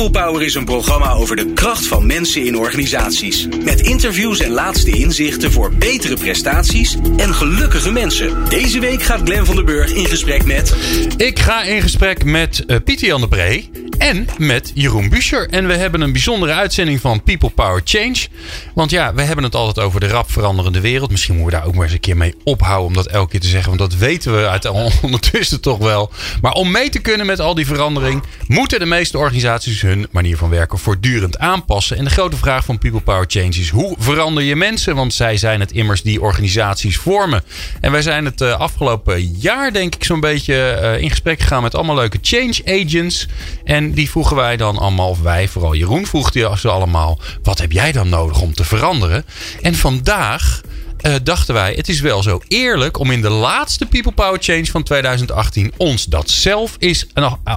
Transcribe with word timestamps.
People 0.00 0.22
Power 0.22 0.42
is 0.42 0.54
een 0.54 0.64
programma 0.64 1.12
over 1.12 1.36
de 1.36 1.52
kracht 1.52 1.86
van 1.86 2.06
mensen 2.06 2.44
in 2.44 2.58
organisaties. 2.58 3.48
Met 3.64 3.80
interviews 3.80 4.40
en 4.40 4.50
laatste 4.50 4.90
inzichten 4.90 5.52
voor 5.52 5.74
betere 5.74 6.16
prestaties 6.16 6.96
en 7.16 7.34
gelukkige 7.34 7.92
mensen. 7.92 8.48
Deze 8.48 8.80
week 8.80 9.02
gaat 9.02 9.20
Glen 9.24 9.46
van 9.46 9.54
der 9.54 9.64
Burg 9.64 9.92
in 9.92 10.06
gesprek 10.06 10.44
met. 10.44 10.74
Ik 11.16 11.38
ga 11.38 11.62
in 11.62 11.82
gesprek 11.82 12.24
met 12.24 12.64
uh, 12.66 12.76
Pieter 12.84 13.06
Jan 13.06 13.20
de 13.20 13.28
Bree 13.28 13.70
en 14.00 14.26
met 14.38 14.70
Jeroen 14.74 15.08
Buescher. 15.08 15.48
En 15.48 15.66
we 15.66 15.74
hebben 15.74 16.00
een 16.00 16.12
bijzondere 16.12 16.52
uitzending 16.52 17.00
van 17.00 17.22
People 17.22 17.50
Power 17.50 17.80
Change. 17.84 18.26
Want 18.74 18.90
ja, 18.90 19.14
we 19.14 19.22
hebben 19.22 19.44
het 19.44 19.54
altijd 19.54 19.86
over 19.86 20.00
de 20.00 20.08
rap 20.08 20.32
veranderende 20.32 20.80
wereld. 20.80 21.10
Misschien 21.10 21.34
moeten 21.34 21.52
we 21.52 21.58
daar 21.58 21.68
ook 21.68 21.74
maar 21.74 21.84
eens 21.84 21.92
een 21.92 22.00
keer 22.00 22.16
mee 22.16 22.34
ophouden 22.44 22.86
om 22.86 22.94
dat 22.94 23.06
elke 23.06 23.30
keer 23.30 23.40
te 23.40 23.48
zeggen. 23.48 23.76
Want 23.76 23.90
dat 23.90 24.00
weten 24.00 24.36
we 24.36 24.48
uit 24.48 24.70
ondertussen 25.02 25.60
toch 25.60 25.78
wel. 25.78 26.10
Maar 26.40 26.52
om 26.52 26.70
mee 26.70 26.88
te 26.88 26.98
kunnen 26.98 27.26
met 27.26 27.40
al 27.40 27.54
die 27.54 27.66
verandering, 27.66 28.22
moeten 28.46 28.78
de 28.78 28.86
meeste 28.86 29.18
organisaties 29.18 29.82
hun 29.90 30.06
manier 30.10 30.36
van 30.36 30.50
werken 30.50 30.78
voortdurend 30.78 31.38
aanpassen. 31.38 31.96
En 31.96 32.04
de 32.04 32.10
grote 32.10 32.36
vraag 32.36 32.64
van 32.64 32.78
People 32.78 33.00
Power 33.00 33.24
Change 33.28 33.48
is: 33.48 33.68
hoe 33.68 33.96
verander 33.98 34.42
je 34.42 34.56
mensen? 34.56 34.94
Want 34.96 35.14
zij 35.14 35.36
zijn 35.36 35.60
het 35.60 35.72
immers 35.72 36.02
die 36.02 36.20
organisaties 36.20 36.96
vormen. 36.96 37.42
En 37.80 37.92
wij 37.92 38.02
zijn 38.02 38.24
het 38.24 38.42
afgelopen 38.42 39.22
jaar, 39.22 39.72
denk 39.72 39.94
ik, 39.94 40.04
zo'n 40.04 40.20
beetje 40.20 40.98
in 41.00 41.10
gesprek 41.10 41.40
gegaan 41.40 41.62
met 41.62 41.74
allemaal 41.74 41.96
leuke 41.96 42.18
change 42.22 42.62
agents. 42.64 43.28
En 43.64 43.92
die 43.92 44.10
vroegen 44.10 44.36
wij 44.36 44.56
dan 44.56 44.78
allemaal, 44.78 45.08
of 45.08 45.20
wij, 45.20 45.48
vooral 45.48 45.74
Jeroen 45.74 46.06
vroeg 46.06 46.30
die 46.30 46.56
ze 46.56 46.68
allemaal: 46.68 47.18
wat 47.42 47.58
heb 47.58 47.72
jij 47.72 47.92
dan 47.92 48.08
nodig 48.08 48.40
om 48.40 48.54
te 48.54 48.64
veranderen? 48.64 49.24
En 49.62 49.74
vandaag 49.74 50.60
uh, 51.02 51.14
dachten 51.22 51.54
wij, 51.54 51.72
het 51.76 51.88
is 51.88 52.00
wel 52.00 52.22
zo 52.22 52.40
eerlijk 52.48 52.98
om 52.98 53.10
in 53.10 53.20
de 53.20 53.28
laatste 53.28 53.86
People 53.86 54.12
Power 54.12 54.42
Change 54.42 54.66
van 54.66 54.82
2018 54.82 55.72
ons 55.76 56.04
dat 56.04 56.30
zelf 56.30 56.76
eens 56.78 57.06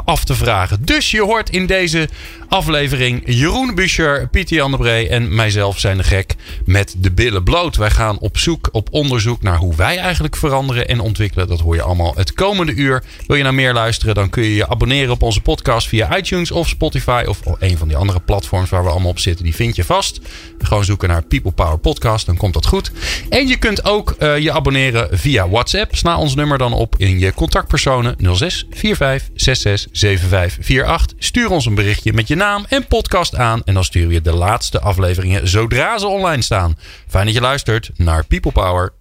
af 0.06 0.24
te 0.24 0.36
vragen. 0.36 0.86
Dus 0.86 1.12
je 1.12 1.22
hoort 1.22 1.50
in 1.50 1.66
deze 1.66 2.10
aflevering 2.54 3.22
Jeroen 3.26 3.76
Buscher, 3.76 4.28
Pieter 4.28 4.56
Jan 4.56 4.72
de 4.72 4.78
Bree 4.78 5.10
en 5.10 5.36
mijzelf 5.36 5.80
zijn 5.80 5.98
de 5.98 6.04
gek 6.04 6.36
met 6.66 6.96
de 6.98 7.12
billen 7.12 7.44
bloot. 7.44 7.76
Wij 7.76 7.90
gaan 7.90 8.20
op 8.20 8.38
zoek, 8.38 8.70
op 8.72 8.88
onderzoek 8.92 9.42
naar 9.42 9.58
hoe 9.58 9.76
wij 9.76 9.98
eigenlijk 9.98 10.36
veranderen 10.36 10.88
en 10.88 11.00
ontwikkelen. 11.00 11.48
Dat 11.48 11.60
hoor 11.60 11.76
je 11.76 11.82
allemaal 11.82 12.14
het 12.16 12.34
komende 12.34 12.74
uur. 12.74 13.04
Wil 13.28 13.38
je 13.38 13.44
naar 13.44 13.54
meer 13.54 13.74
luisteren, 13.74 14.16
dan 14.16 14.30
kun 14.30 14.44
je 14.44 14.56
je 14.56 14.70
abonneren 14.70 15.12
op 15.12 15.22
onze 15.22 15.42
podcast 15.42 15.88
via 15.88 16.18
iTunes 16.18 16.52
of 16.52 16.68
Spotify 16.68 17.24
of 17.28 17.40
een 17.60 17.78
van 17.78 17.88
die 17.88 17.98
andere 17.98 18.20
platforms 18.20 18.70
waar 18.70 18.84
we 18.84 18.90
allemaal 18.90 19.10
op 19.10 19.20
zitten. 19.20 19.46
Die 19.46 19.56
vind 19.56 19.76
je 19.76 19.84
vast. 19.84 20.20
Gewoon 20.58 20.86
zoeken 20.86 21.10
naar 21.10 21.24
People 21.24 21.52
Power 21.52 21.78
Podcast, 21.78 22.26
dan 22.26 22.38
komt 22.38 22.54
dat 22.54 22.66
goed. 22.66 22.92
En 23.30 23.48
je 23.48 23.58
kunt 23.58 23.86
ook 23.86 24.16
uh, 24.20 24.38
je 24.38 24.52
abonneren 24.52 25.18
via 25.18 25.50
WhatsApp. 25.50 25.96
Sla 25.96 26.18
ons 26.18 26.36
nummer 26.36 26.58
dan 26.58 26.74
op 26.74 26.96
in 26.98 27.20
je 27.20 27.34
contactpersonen 27.34 28.16
06 28.36 28.68
45 28.70 29.30
66 29.36 29.90
75 29.94 30.60
48. 30.86 31.18
Stuur 31.20 31.50
ons 31.50 31.66
een 31.66 31.76
berichtje 31.76 32.14
met 32.14 32.28
je 32.28 32.36
naam 32.36 32.42
en 32.44 32.88
podcast 32.88 33.36
aan. 33.36 33.62
En 33.66 33.74
dan 33.74 33.84
sturen 33.84 34.08
we 34.08 34.14
je 34.14 34.22
de 34.22 34.34
laatste 34.34 34.80
afleveringen 34.80 35.48
zodra 35.48 35.98
ze 35.98 36.08
online 36.08 36.42
staan. 36.42 36.78
Fijn 37.08 37.26
dat 37.26 37.34
je 37.34 37.42
luistert 37.42 37.92
naar 37.96 38.26
People 38.26 38.52
Power. 38.52 38.94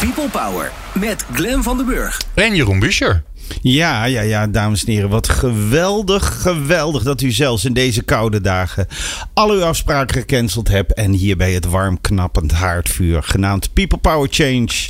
People 0.00 0.28
Power 0.28 0.72
met 0.94 1.24
Glen 1.32 1.62
van 1.62 1.76
den 1.76 1.86
Burg. 1.86 2.20
En 2.34 2.54
Jeroen 2.54 2.78
Buscher. 2.78 3.22
Ja, 3.60 4.04
ja, 4.04 4.20
ja, 4.20 4.46
dames 4.46 4.84
en 4.84 4.92
heren. 4.92 5.08
Wat 5.08 5.28
geweldig, 5.28 6.42
geweldig 6.42 7.02
dat 7.02 7.20
u 7.20 7.30
zelfs 7.30 7.64
in 7.64 7.72
deze 7.72 8.02
koude 8.02 8.40
dagen 8.40 8.86
al 9.34 9.50
uw 9.50 9.64
afspraken 9.64 10.20
gecanceld 10.20 10.68
hebt. 10.68 10.94
En 10.94 11.12
hierbij 11.12 11.52
het 11.52 11.64
warm 11.64 12.00
knappend 12.00 12.52
haardvuur, 12.52 13.22
genaamd 13.22 13.72
People 13.72 13.98
Power 13.98 14.28
Change. 14.30 14.88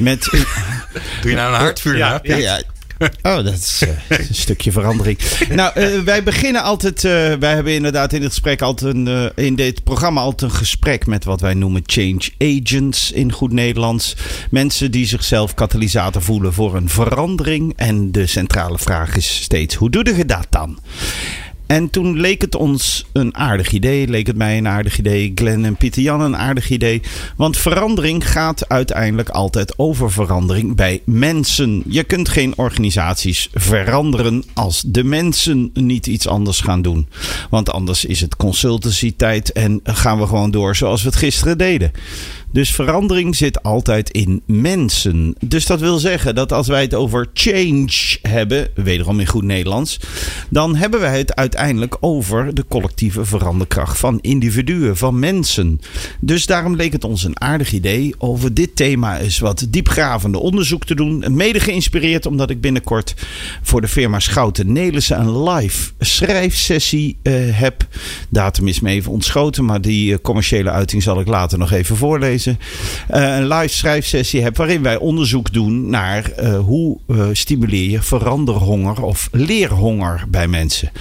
Met... 0.00 0.24
Doe 1.20 1.30
je 1.30 1.36
nou 1.36 1.54
een 1.54 1.60
haardvuur? 1.60 1.96
Ja, 1.96 2.20
ja, 2.22 2.36
ja, 2.36 2.62
Oh, 3.22 3.36
dat 3.36 3.52
is 3.52 3.82
een 4.08 4.34
stukje 4.34 4.72
verandering. 4.72 5.18
Nou, 5.50 5.80
uh, 5.80 6.00
wij 6.00 6.22
beginnen 6.22 6.62
altijd. 6.62 7.04
Uh, 7.04 7.32
wij 7.34 7.54
hebben 7.54 7.72
inderdaad 7.72 8.12
in 8.12 8.22
het 8.22 8.30
gesprek 8.30 8.62
altijd 8.62 8.94
een, 8.94 9.32
in 9.34 9.54
dit 9.54 9.84
programma 9.84 10.20
altijd 10.20 10.50
een 10.50 10.56
gesprek 10.56 11.06
met 11.06 11.24
wat 11.24 11.40
wij 11.40 11.54
noemen 11.54 11.82
change 11.86 12.30
agents 12.38 13.12
in 13.12 13.32
goed 13.32 13.52
Nederlands. 13.52 14.16
Mensen 14.50 14.90
die 14.90 15.06
zichzelf 15.06 15.54
katalysator 15.54 16.22
voelen 16.22 16.52
voor 16.52 16.76
een 16.76 16.88
verandering. 16.88 17.72
En 17.76 18.12
de 18.12 18.26
centrale 18.26 18.78
vraag 18.78 19.16
is 19.16 19.42
steeds: 19.42 19.74
hoe 19.74 19.90
doe 19.90 20.16
je 20.16 20.24
dat 20.24 20.46
dan? 20.50 20.78
En 21.66 21.90
toen 21.90 22.20
leek 22.20 22.40
het 22.40 22.54
ons 22.54 23.06
een 23.12 23.36
aardig 23.36 23.72
idee. 23.72 24.08
Leek 24.08 24.26
het 24.26 24.36
mij 24.36 24.58
een 24.58 24.68
aardig 24.68 24.98
idee. 24.98 25.32
Glenn 25.34 25.64
en 25.64 25.76
Pieter 25.76 26.02
Jan 26.02 26.20
een 26.20 26.36
aardig 26.36 26.70
idee. 26.70 27.02
Want 27.36 27.56
verandering 27.56 28.30
gaat 28.30 28.68
uiteindelijk 28.68 29.28
altijd 29.28 29.78
over 29.78 30.12
verandering 30.12 30.76
bij 30.76 31.00
mensen. 31.04 31.82
Je 31.86 32.04
kunt 32.04 32.28
geen 32.28 32.52
organisaties 32.56 33.48
veranderen 33.52 34.44
als 34.54 34.82
de 34.86 35.04
mensen 35.04 35.70
niet 35.74 36.06
iets 36.06 36.26
anders 36.26 36.60
gaan 36.60 36.82
doen. 36.82 37.08
Want 37.50 37.70
anders 37.70 38.04
is 38.04 38.20
het 38.20 38.36
consultancy 38.36 39.14
tijd 39.16 39.52
en 39.52 39.80
gaan 39.84 40.18
we 40.18 40.26
gewoon 40.26 40.50
door 40.50 40.76
zoals 40.76 41.02
we 41.02 41.08
het 41.08 41.18
gisteren 41.18 41.58
deden. 41.58 41.92
Dus 42.52 42.70
verandering 42.74 43.36
zit 43.36 43.62
altijd 43.62 44.10
in 44.10 44.42
mensen. 44.46 45.34
Dus 45.44 45.66
dat 45.66 45.80
wil 45.80 45.98
zeggen 45.98 46.34
dat 46.34 46.52
als 46.52 46.68
wij 46.68 46.82
het 46.82 46.94
over 46.94 47.26
change 47.34 48.18
hebben, 48.22 48.68
wederom 48.74 49.20
in 49.20 49.26
goed 49.26 49.44
Nederlands, 49.44 50.00
dan 50.48 50.76
hebben 50.76 51.00
wij 51.00 51.18
het 51.18 51.34
uiteindelijk 51.34 51.96
over 52.00 52.54
de 52.54 52.64
collectieve 52.68 53.24
veranderkracht 53.24 53.98
van 53.98 54.18
individuen, 54.20 54.96
van 54.96 55.18
mensen. 55.18 55.80
Dus 56.20 56.46
daarom 56.46 56.76
leek 56.76 56.92
het 56.92 57.04
ons 57.04 57.24
een 57.24 57.40
aardig 57.40 57.72
idee 57.72 58.14
over 58.18 58.54
dit 58.54 58.76
thema 58.76 59.18
eens 59.18 59.38
wat 59.38 59.66
diepgravende 59.68 60.38
onderzoek 60.38 60.84
te 60.84 60.94
doen. 60.94 61.24
Mede 61.28 61.60
geïnspireerd 61.60 62.26
omdat 62.26 62.50
ik 62.50 62.60
binnenkort 62.60 63.14
voor 63.62 63.80
de 63.80 63.88
firma 63.88 64.20
Schouten 64.20 64.72
Nelissen 64.72 65.20
een 65.20 65.42
live 65.42 65.90
schrijfsessie 65.98 67.16
uh, 67.22 67.34
heb. 67.50 67.86
Datum 68.28 68.68
is 68.68 68.80
me 68.80 68.90
even 68.90 69.12
ontschoten, 69.12 69.64
maar 69.64 69.80
die 69.80 70.12
uh, 70.12 70.18
commerciële 70.22 70.70
uiting 70.70 71.02
zal 71.02 71.20
ik 71.20 71.26
later 71.26 71.58
nog 71.58 71.72
even 71.72 71.96
voorlezen. 71.96 72.41
Uh, 72.46 72.56
een 73.08 73.48
live 73.48 73.74
schrijfsessie 73.74 74.42
heb 74.42 74.56
waarin 74.56 74.82
wij 74.82 74.96
onderzoek 74.96 75.52
doen 75.52 75.90
naar 75.90 76.30
uh, 76.40 76.58
hoe 76.58 76.98
uh, 77.06 77.26
stimuleer 77.32 77.90
je 77.90 78.02
veranderhonger 78.02 79.02
of 79.02 79.28
leerhonger 79.32 80.24
bij 80.28 80.48
mensen. 80.48 80.92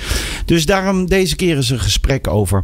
Dus 0.46 0.66
daarom 0.66 1.06
deze 1.06 1.36
keer 1.36 1.58
is 1.58 1.70
een 1.70 1.80
gesprek 1.80 2.28
over 2.28 2.64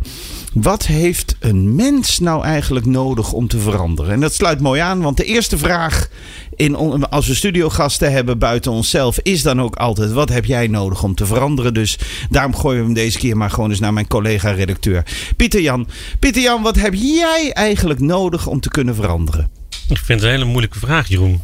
wat 0.54 0.86
heeft 0.86 1.36
een 1.40 1.76
mens 1.76 2.20
nou 2.20 2.44
eigenlijk 2.44 2.86
nodig 2.86 3.34
om 3.34 3.48
te 3.48 3.60
veranderen? 3.60 4.12
En 4.12 4.20
dat 4.20 4.34
sluit 4.34 4.60
mooi 4.60 4.82
aan, 4.82 5.02
want 5.02 5.18
de 5.18 5.24
eerste 5.24 5.58
vraag 5.58 6.10
in, 6.58 6.76
als 7.10 7.28
we 7.28 7.36
studiogasten 7.36 8.12
hebben 8.12 8.40
buiten 8.40 8.72
onszelf, 8.72 9.20
is 9.20 9.42
dan 9.42 9.62
ook 9.62 9.76
altijd: 9.76 10.12
wat 10.12 10.30
heb 10.30 10.46
jij 10.46 10.68
nodig 10.68 11.04
om 11.04 11.16
te 11.16 11.26
veranderen? 11.26 11.74
Dus 11.74 12.00
daarom 12.30 12.56
gooien 12.56 12.80
we 12.80 12.86
hem 12.86 12.94
deze 12.94 13.18
keer 13.18 13.38
maar 13.38 13.50
gewoon 13.50 13.70
eens 13.70 13.80
naar 13.80 13.94
mijn 13.94 14.08
collega-redacteur 14.08 15.04
Pieter 15.36 15.62
Jan. 15.62 15.88
Pieter 16.20 16.42
Jan, 16.42 16.62
wat 16.62 16.76
heb 16.76 16.94
jij 16.94 17.52
eigenlijk 17.54 18.00
nodig 18.00 18.48
om 18.48 18.60
te 18.60 18.70
kunnen 18.70 18.96
veranderen? 18.96 19.50
Ik 19.90 19.98
vind 19.98 20.20
het 20.20 20.24
een 20.24 20.36
hele 20.36 20.46
moeilijke 20.46 20.80
vraag, 20.80 21.08
Jeroen. 21.08 21.42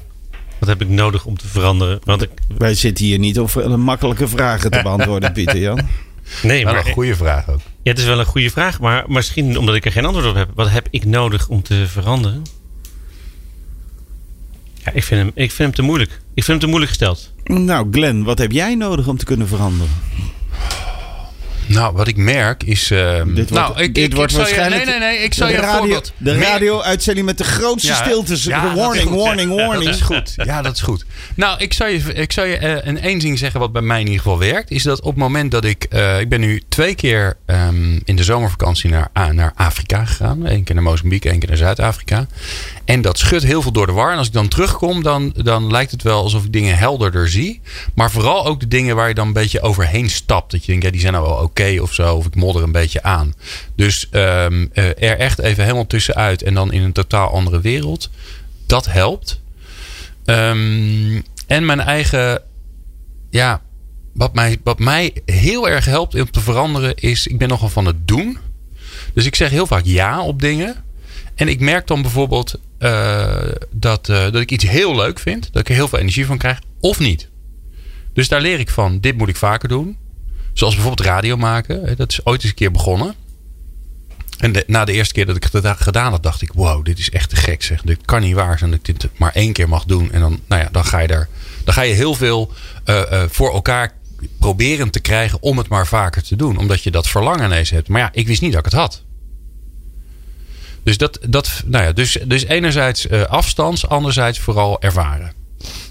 Wat 0.59 0.69
heb 0.69 0.81
ik 0.81 0.90
nodig 0.90 1.25
om 1.25 1.38
te 1.38 1.47
veranderen? 1.47 2.00
Want 2.03 2.22
ik... 2.22 2.30
Wij 2.57 2.75
zitten 2.75 3.06
hier 3.06 3.19
niet 3.19 3.40
om 3.40 3.80
makkelijke 3.80 4.28
vragen 4.28 4.72
te 4.72 4.81
beantwoorden, 4.81 5.31
Pieter 5.38 5.57
Jan. 5.57 5.80
Nee, 6.44 6.63
maar, 6.63 6.74
maar 6.74 6.85
een 6.85 6.94
goede 6.94 7.16
vraag 7.16 7.50
ook. 7.50 7.59
Ja, 7.81 7.91
het 7.91 8.00
is 8.00 8.06
wel 8.06 8.19
een 8.19 8.25
goede 8.25 8.50
vraag, 8.50 8.80
maar 8.80 9.03
misschien 9.07 9.57
omdat 9.57 9.75
ik 9.75 9.85
er 9.85 9.91
geen 9.91 10.06
antwoord 10.06 10.28
op 10.28 10.35
heb. 10.35 10.50
Wat 10.56 10.69
heb 10.69 10.88
ik 10.90 11.06
nodig 11.06 11.47
om 11.47 11.62
te 11.62 11.88
veranderen? 11.88 12.41
Ja, 14.85 14.91
ik 14.91 15.03
vind 15.03 15.21
hem, 15.21 15.31
ik 15.33 15.51
vind 15.51 15.57
hem 15.57 15.71
te 15.73 15.81
moeilijk. 15.81 16.11
Ik 16.11 16.44
vind 16.44 16.47
hem 16.47 16.59
te 16.59 16.67
moeilijk 16.67 16.89
gesteld. 16.89 17.33
Nou, 17.44 17.88
Glenn, 17.91 18.23
wat 18.23 18.38
heb 18.38 18.51
jij 18.51 18.75
nodig 18.75 19.07
om 19.07 19.17
te 19.17 19.25
kunnen 19.25 19.47
veranderen? 19.47 19.91
Nou, 21.66 21.96
wat 21.96 22.07
ik 22.07 22.18
merk 22.18 22.63
is. 22.63 22.91
Uh, 22.91 23.16
dit 23.25 23.35
wordt, 23.35 23.51
nou, 23.51 23.81
ik, 23.81 23.96
dit 23.96 24.06
ik, 24.06 24.16
wordt 24.16 24.31
ik 24.31 24.38
waarschijnlijk. 24.38 24.84
Je, 24.84 24.90
nee, 24.90 25.00
nee, 25.00 25.09
nee. 25.09 25.24
Ik 25.24 25.34
zal 25.34 25.47
de 25.47 25.53
je 25.53 25.59
radio, 25.59 25.78
voorbeeld. 25.78 26.13
De 26.18 26.38
radio-uitzending 26.38 27.25
met 27.25 27.38
de 27.38 27.44
grootste 27.44 27.88
ja, 27.88 28.03
stiltes. 28.03 28.44
Ja, 28.44 28.75
warning, 28.75 29.09
goed, 29.09 29.19
warning, 29.19 29.50
ja, 29.50 29.66
warning. 29.66 29.85
Dat 29.85 29.96
is 29.96 30.01
goed. 30.01 30.34
Ja, 30.35 30.62
dat 30.62 30.75
is 30.75 30.81
goed. 30.81 31.06
Nou, 31.36 31.60
ik 31.60 31.74
zal 31.74 31.88
je, 31.88 32.13
ik 32.13 32.31
zal 32.31 32.45
je 32.45 32.60
uh, 32.62 32.75
een 32.86 33.00
één 33.00 33.19
ding 33.19 33.38
zeggen 33.38 33.60
wat 33.60 33.71
bij 33.71 33.81
mij 33.81 34.00
in 34.00 34.06
ieder 34.06 34.21
geval 34.21 34.39
werkt. 34.39 34.71
Is 34.71 34.83
dat 34.83 35.00
op 35.00 35.06
het 35.06 35.15
moment 35.15 35.51
dat 35.51 35.65
ik. 35.65 35.86
Uh, 35.89 36.19
ik 36.19 36.30
ben 36.30 36.39
nu 36.39 36.62
twee 36.69 36.95
keer 36.95 37.38
um, 37.45 38.01
in 38.06 38.16
de 38.16 38.24
zomervakantie 38.24 38.89
naar, 38.89 39.33
naar 39.33 39.51
Afrika 39.56 40.06
gegaan. 40.06 40.45
Eén 40.45 40.63
keer 40.63 40.75
naar 40.75 40.83
Mozambique, 40.83 41.30
één 41.30 41.39
keer 41.39 41.50
naar 41.50 41.57
Zuid-Afrika. 41.57 42.27
En 42.86 43.01
dat 43.01 43.18
schudt 43.18 43.44
heel 43.44 43.62
veel 43.62 43.71
door 43.71 43.86
de 43.86 43.92
war. 43.92 44.12
En 44.12 44.18
als 44.18 44.27
ik 44.27 44.33
dan 44.33 44.48
terugkom, 44.48 45.04
dan, 45.04 45.33
dan 45.36 45.71
lijkt 45.71 45.92
het 45.92 46.04
wel 46.04 46.24
alsof 46.24 46.44
ik 46.44 46.54
dingen 46.54 46.77
helderder 46.77 47.30
zie. 47.30 47.62
Maar 47.94 48.12
vooral 48.12 48.45
ook 48.45 48.59
de 48.59 48.68
dingen 48.68 48.95
waar 48.95 49.07
je 49.07 49.13
dan 49.13 49.27
een 49.27 49.33
beetje 49.33 49.62
overheen 49.62 50.09
stapt. 50.09 50.51
Dat 50.51 50.66
je 50.66 50.68
denkt, 50.68 50.86
ja, 50.86 50.92
die 50.92 51.01
zijn 51.01 51.13
nou 51.13 51.25
wel 51.25 51.36
oké 51.36 51.52
okay 51.53 51.77
of 51.77 51.94
zo. 51.94 52.15
Of 52.15 52.25
ik 52.25 52.35
modder 52.35 52.63
een 52.63 52.71
beetje 52.71 53.03
aan. 53.03 53.33
Dus 53.75 54.07
um, 54.11 54.69
er 54.73 55.17
echt 55.17 55.39
even 55.39 55.63
helemaal 55.63 55.88
tussenuit. 55.88 56.44
En 56.44 56.53
dan 56.53 56.71
in 56.71 56.81
een 56.81 56.91
totaal 56.91 57.29
andere 57.29 57.61
wereld. 57.61 58.09
Dat 58.65 58.85
helpt. 58.85 59.41
Um, 60.25 61.23
en 61.47 61.65
mijn 61.65 61.79
eigen. 61.79 62.41
Ja, 63.29 63.61
wat 64.13 64.33
mij, 64.33 64.57
wat 64.63 64.79
mij 64.79 65.13
heel 65.25 65.69
erg 65.69 65.85
helpt 65.85 66.15
om 66.15 66.31
te 66.31 66.39
veranderen 66.39 66.95
is. 66.95 67.27
Ik 67.27 67.38
ben 67.38 67.47
nogal 67.47 67.69
van 67.69 67.85
het 67.85 68.07
doen. 68.07 68.38
Dus 69.13 69.25
ik 69.25 69.35
zeg 69.35 69.49
heel 69.49 69.67
vaak 69.67 69.85
ja 69.85 70.21
op 70.21 70.41
dingen. 70.41 70.83
En 71.35 71.47
ik 71.47 71.59
merk 71.59 71.88
dan 71.88 72.01
bijvoorbeeld 72.01 72.59
eh, 72.77 73.49
dat, 73.71 74.09
eh, 74.09 74.23
dat 74.23 74.35
ik 74.35 74.51
iets 74.51 74.67
heel 74.67 74.95
leuk 74.95 75.19
vind. 75.19 75.53
Dat 75.53 75.61
ik 75.61 75.69
er 75.69 75.75
heel 75.75 75.88
veel 75.88 75.99
energie 75.99 76.25
van 76.25 76.38
krijg. 76.38 76.59
Of 76.79 76.99
niet. 76.99 77.29
Dus 78.13 78.27
daar 78.27 78.41
leer 78.41 78.59
ik 78.59 78.69
van. 78.69 78.99
Dit 78.99 79.17
moet 79.17 79.29
ik 79.29 79.35
vaker 79.35 79.69
doen. 79.69 79.97
Zoals 80.53 80.73
bijvoorbeeld 80.73 81.07
radio 81.07 81.38
maken. 81.38 81.97
Dat 81.97 82.11
is 82.11 82.25
ooit 82.25 82.41
eens 82.41 82.50
een 82.50 82.55
keer 82.55 82.71
begonnen. 82.71 83.15
En 84.38 84.63
na 84.67 84.85
de 84.85 84.91
eerste 84.91 85.13
keer 85.13 85.25
dat 85.25 85.35
ik 85.35 85.44
het 85.51 85.67
gedaan 85.77 86.11
had, 86.11 86.23
dacht 86.23 86.41
ik: 86.41 86.53
wow, 86.53 86.85
dit 86.85 87.00
is 87.00 87.09
echt 87.09 87.29
te 87.29 87.35
gek. 87.35 87.63
Zeg. 87.63 87.81
Dit 87.81 88.05
kan 88.05 88.21
niet 88.21 88.35
waar 88.35 88.57
zijn 88.57 88.71
dat 88.71 88.79
ik 88.79 89.00
dit 89.00 89.09
maar 89.17 89.33
één 89.33 89.53
keer 89.53 89.69
mag 89.69 89.85
doen. 89.85 90.11
En 90.11 90.19
dan, 90.19 90.39
nou 90.47 90.61
ja, 90.61 90.69
dan, 90.71 90.85
ga, 90.85 91.00
je 91.00 91.07
daar, 91.07 91.29
dan 91.63 91.73
ga 91.73 91.81
je 91.81 91.94
heel 91.94 92.15
veel 92.15 92.51
eh, 92.83 93.23
eh, 93.23 93.29
voor 93.29 93.53
elkaar 93.53 93.94
proberen 94.39 94.89
te 94.89 95.00
krijgen 95.00 95.41
om 95.41 95.57
het 95.57 95.67
maar 95.67 95.88
vaker 95.88 96.23
te 96.23 96.35
doen. 96.35 96.57
Omdat 96.57 96.83
je 96.83 96.91
dat 96.91 97.07
verlangen 97.07 97.45
ineens 97.45 97.69
hebt. 97.69 97.88
Maar 97.88 98.01
ja, 98.01 98.09
ik 98.13 98.27
wist 98.27 98.41
niet 98.41 98.51
dat 98.51 98.65
ik 98.65 98.71
het 98.71 98.81
had. 98.81 99.03
Dus, 100.83 100.97
dat, 100.97 101.19
dat, 101.29 101.63
nou 101.65 101.83
ja, 101.83 101.91
dus, 101.91 102.17
dus 102.25 102.45
enerzijds 102.45 103.07
eh, 103.07 103.21
afstands, 103.21 103.88
anderzijds 103.88 104.39
vooral 104.39 104.81
ervaren. 104.81 105.33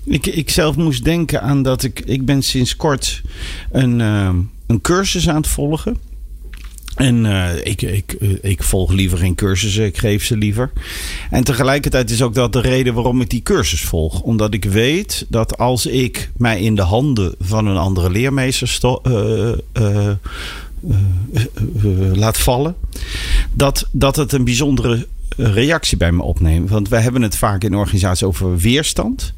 Ik, 0.04 0.26
ik 0.26 0.50
zelf 0.50 0.76
moest 0.76 1.04
denken 1.04 1.42
aan 1.42 1.62
dat 1.62 1.82
ik... 1.82 2.00
Ik 2.00 2.24
ben 2.24 2.42
sinds 2.42 2.76
kort 2.76 3.22
een, 3.70 4.00
ehm, 4.00 4.36
een 4.66 4.80
cursus 4.80 5.28
aan 5.28 5.36
het 5.36 5.46
volgen. 5.46 5.96
En 6.94 7.26
eh, 7.26 7.66
ik, 7.66 7.82
ik, 7.82 8.12
eh, 8.12 8.30
ik 8.40 8.62
volg 8.62 8.92
liever 8.92 9.18
geen 9.18 9.34
cursussen, 9.34 9.84
ik 9.84 9.98
geef 9.98 10.24
ze 10.24 10.36
liever. 10.36 10.72
En 11.30 11.44
tegelijkertijd 11.44 12.10
is 12.10 12.22
ook 12.22 12.34
dat 12.34 12.52
de 12.52 12.60
reden 12.60 12.94
waarom 12.94 13.20
ik 13.20 13.30
die 13.30 13.42
cursus 13.42 13.80
volg. 13.80 14.20
Omdat 14.20 14.54
ik 14.54 14.64
weet 14.64 15.26
dat 15.28 15.58
als 15.58 15.86
ik 15.86 16.30
mij 16.36 16.60
in 16.60 16.74
de 16.74 16.82
handen 16.82 17.34
van 17.40 17.66
een 17.66 17.76
andere 17.76 18.10
leermeester 18.10 18.98
eh, 19.72 20.10
laat 22.12 22.38
vallen, 22.38 22.74
dat, 23.52 23.88
dat 23.90 24.16
het 24.16 24.32
een 24.32 24.44
bijzondere 24.44 25.06
reactie 25.36 25.96
bij 25.96 26.12
me 26.12 26.22
opneemt. 26.22 26.70
Want 26.70 26.88
wij 26.88 27.02
hebben 27.02 27.22
het 27.22 27.36
vaak 27.36 27.64
in 27.64 27.70
de 27.70 27.76
organisatie 27.76 28.26
over 28.26 28.56
weerstand. 28.56 29.32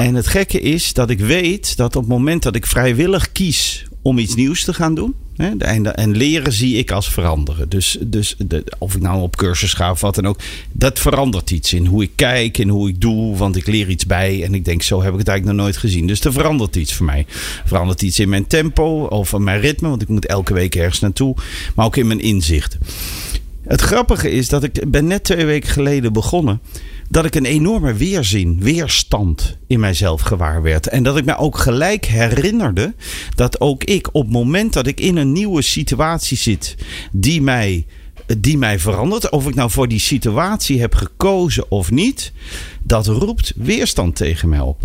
En 0.00 0.14
het 0.14 0.26
gekke 0.26 0.60
is 0.60 0.92
dat 0.92 1.10
ik 1.10 1.18
weet 1.18 1.76
dat 1.76 1.96
op 1.96 2.02
het 2.02 2.10
moment 2.10 2.42
dat 2.42 2.54
ik 2.54 2.66
vrijwillig 2.66 3.32
kies 3.32 3.86
om 4.02 4.18
iets 4.18 4.34
nieuws 4.34 4.64
te 4.64 4.74
gaan 4.74 4.94
doen. 4.94 5.14
Hè, 5.36 5.50
en, 5.58 5.96
en 5.96 6.16
leren 6.16 6.52
zie 6.52 6.76
ik 6.76 6.90
als 6.90 7.08
veranderen. 7.08 7.68
Dus, 7.68 7.98
dus 8.00 8.34
de, 8.38 8.64
of 8.78 8.94
ik 8.94 9.00
nou 9.00 9.22
op 9.22 9.36
cursus 9.36 9.72
ga 9.72 9.90
of 9.90 10.00
wat 10.00 10.14
dan 10.14 10.26
ook. 10.26 10.38
Dat 10.72 10.98
verandert 10.98 11.50
iets 11.50 11.72
in 11.72 11.86
hoe 11.86 12.02
ik 12.02 12.10
kijk 12.14 12.58
en 12.58 12.68
hoe 12.68 12.88
ik 12.88 13.00
doe. 13.00 13.36
Want 13.36 13.56
ik 13.56 13.66
leer 13.66 13.88
iets 13.88 14.06
bij. 14.06 14.44
En 14.44 14.54
ik 14.54 14.64
denk, 14.64 14.82
zo 14.82 15.02
heb 15.02 15.12
ik 15.12 15.18
het 15.18 15.28
eigenlijk 15.28 15.58
nog 15.58 15.66
nooit 15.66 15.80
gezien. 15.80 16.06
Dus 16.06 16.24
er 16.24 16.32
verandert 16.32 16.76
iets 16.76 16.94
voor 16.94 17.06
mij. 17.06 17.26
Verandert 17.64 18.02
iets 18.02 18.18
in 18.18 18.28
mijn 18.28 18.46
tempo 18.46 19.04
of 19.04 19.32
in 19.32 19.44
mijn 19.44 19.60
ritme. 19.60 19.88
Want 19.88 20.02
ik 20.02 20.08
moet 20.08 20.26
elke 20.26 20.54
week 20.54 20.74
ergens 20.74 21.00
naartoe. 21.00 21.34
Maar 21.74 21.86
ook 21.86 21.96
in 21.96 22.06
mijn 22.06 22.20
inzichten. 22.20 22.80
Het 23.62 23.80
grappige 23.80 24.30
is 24.30 24.48
dat 24.48 24.62
ik 24.62 24.90
ben 24.90 25.06
net 25.06 25.24
twee 25.24 25.46
weken 25.46 25.70
geleden 25.70 26.12
begonnen. 26.12 26.60
Dat 27.10 27.24
ik 27.24 27.34
een 27.34 27.44
enorme 27.44 27.92
weerzin, 27.92 28.58
weerstand 28.60 29.58
in 29.66 29.80
mijzelf 29.80 30.20
gewaar 30.20 30.62
werd. 30.62 30.88
En 30.88 31.02
dat 31.02 31.16
ik 31.16 31.24
me 31.24 31.36
ook 31.36 31.58
gelijk 31.58 32.06
herinnerde 32.06 32.94
dat 33.34 33.60
ook 33.60 33.84
ik 33.84 34.08
op 34.12 34.22
het 34.22 34.32
moment 34.32 34.72
dat 34.72 34.86
ik 34.86 35.00
in 35.00 35.16
een 35.16 35.32
nieuwe 35.32 35.62
situatie 35.62 36.36
zit 36.36 36.76
die 37.12 37.42
mij, 37.42 37.86
die 38.38 38.58
mij 38.58 38.78
verandert. 38.78 39.30
Of 39.30 39.48
ik 39.48 39.54
nou 39.54 39.70
voor 39.70 39.88
die 39.88 39.98
situatie 39.98 40.80
heb 40.80 40.94
gekozen 40.94 41.70
of 41.70 41.90
niet. 41.90 42.32
Dat 42.82 43.06
roept 43.06 43.52
weerstand 43.56 44.16
tegen 44.16 44.48
mij 44.48 44.60
op. 44.60 44.82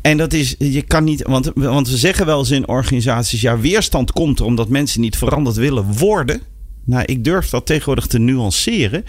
En 0.00 0.16
dat 0.16 0.32
is, 0.32 0.54
je 0.58 0.82
kan 0.82 1.04
niet, 1.04 1.22
want, 1.22 1.50
want 1.54 1.88
we 1.88 1.96
zeggen 1.96 2.26
wel 2.26 2.38
eens 2.38 2.50
in 2.50 2.68
organisaties: 2.68 3.40
ja, 3.40 3.58
weerstand 3.58 4.12
komt 4.12 4.38
er 4.38 4.44
omdat 4.44 4.68
mensen 4.68 5.00
niet 5.00 5.16
veranderd 5.16 5.56
willen 5.56 5.92
worden. 5.98 6.42
Nou, 6.88 7.04
ik 7.04 7.24
durf 7.24 7.48
dat 7.48 7.66
tegenwoordig 7.66 8.06
te 8.06 8.18
nuanceren. 8.18 9.04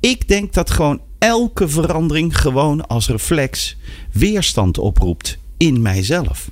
Ik 0.00 0.28
denk 0.28 0.52
dat 0.52 0.70
gewoon 0.70 1.00
elke 1.18 1.68
verandering 1.68 2.40
gewoon 2.40 2.86
als 2.86 3.08
reflex 3.08 3.76
weerstand 4.12 4.78
oproept 4.78 5.38
in 5.56 5.82
mijzelf. 5.82 6.50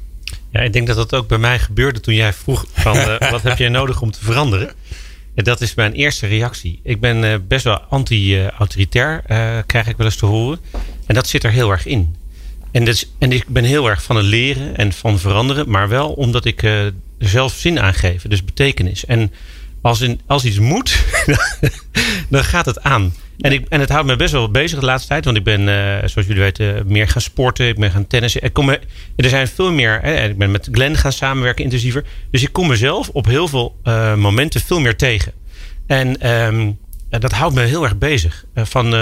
Ja, 0.50 0.60
ik 0.60 0.72
denk 0.72 0.86
dat 0.86 0.96
dat 0.96 1.14
ook 1.14 1.28
bij 1.28 1.38
mij 1.38 1.58
gebeurde 1.58 2.00
toen 2.00 2.14
jij 2.14 2.32
vroeg 2.32 2.66
van 2.72 2.96
uh, 2.96 3.18
wat 3.30 3.42
heb 3.42 3.58
jij 3.58 3.68
nodig 3.68 4.02
om 4.02 4.10
te 4.10 4.24
veranderen. 4.24 4.72
En 5.34 5.44
dat 5.44 5.60
is 5.60 5.74
mijn 5.74 5.92
eerste 5.92 6.26
reactie. 6.26 6.80
Ik 6.82 7.00
ben 7.00 7.24
uh, 7.24 7.34
best 7.48 7.64
wel 7.64 7.78
anti-autoritair, 7.78 9.24
uh, 9.28 9.58
krijg 9.66 9.88
ik 9.88 9.96
wel 9.96 10.06
eens 10.06 10.16
te 10.16 10.26
horen. 10.26 10.58
En 11.06 11.14
dat 11.14 11.28
zit 11.28 11.44
er 11.44 11.50
heel 11.50 11.70
erg 11.70 11.86
in. 11.86 12.16
En, 12.70 12.94
en 13.18 13.32
ik 13.32 13.46
ben 13.46 13.64
heel 13.64 13.88
erg 13.88 14.02
van 14.02 14.16
het 14.16 14.24
leren 14.26 14.76
en 14.76 14.92
van 14.92 15.18
veranderen, 15.18 15.70
maar 15.70 15.88
wel 15.88 16.12
omdat 16.12 16.44
ik 16.44 16.62
er 16.62 16.92
zelf 17.18 17.52
zin 17.52 17.80
aan 17.80 17.94
geef, 17.94 18.22
dus 18.22 18.44
betekenis. 18.44 19.04
En 19.04 19.32
als, 19.80 20.00
in, 20.00 20.20
als 20.26 20.44
iets 20.44 20.58
moet, 20.58 21.04
dan 22.28 22.44
gaat 22.44 22.66
het 22.66 22.82
aan. 22.82 23.12
En, 23.40 23.52
ik, 23.52 23.66
en 23.68 23.80
het 23.80 23.88
houdt 23.88 24.06
me 24.06 24.16
best 24.16 24.32
wel 24.32 24.50
bezig 24.50 24.78
de 24.78 24.84
laatste 24.84 25.08
tijd. 25.08 25.24
Want 25.24 25.36
ik 25.36 25.44
ben, 25.44 25.60
uh, 25.60 26.08
zoals 26.08 26.26
jullie 26.26 26.42
weten, 26.42 26.84
meer 26.86 27.08
gaan 27.08 27.22
sporten. 27.22 27.68
Ik 27.68 27.78
ben 27.78 27.90
gaan 27.90 28.06
tennissen. 28.06 28.42
Ik 28.42 28.52
kom, 28.52 28.68
er 28.68 29.28
zijn 29.28 29.48
veel 29.48 29.72
meer. 29.72 29.98
Hè, 30.02 30.28
ik 30.28 30.38
ben 30.38 30.50
met 30.50 30.68
Glenn 30.72 30.96
gaan 30.96 31.12
samenwerken 31.12 31.64
intensiever. 31.64 32.04
Dus 32.30 32.42
ik 32.42 32.52
kom 32.52 32.68
mezelf 32.68 33.08
op 33.08 33.26
heel 33.26 33.48
veel 33.48 33.76
uh, 33.84 34.14
momenten 34.14 34.60
veel 34.60 34.80
meer 34.80 34.96
tegen. 34.96 35.32
En 35.86 36.30
um, 36.30 36.78
dat 37.18 37.32
houdt 37.32 37.54
me 37.54 37.62
heel 37.62 37.82
erg 37.82 37.98
bezig. 37.98 38.44
Uh, 38.54 38.64
van, 38.64 38.94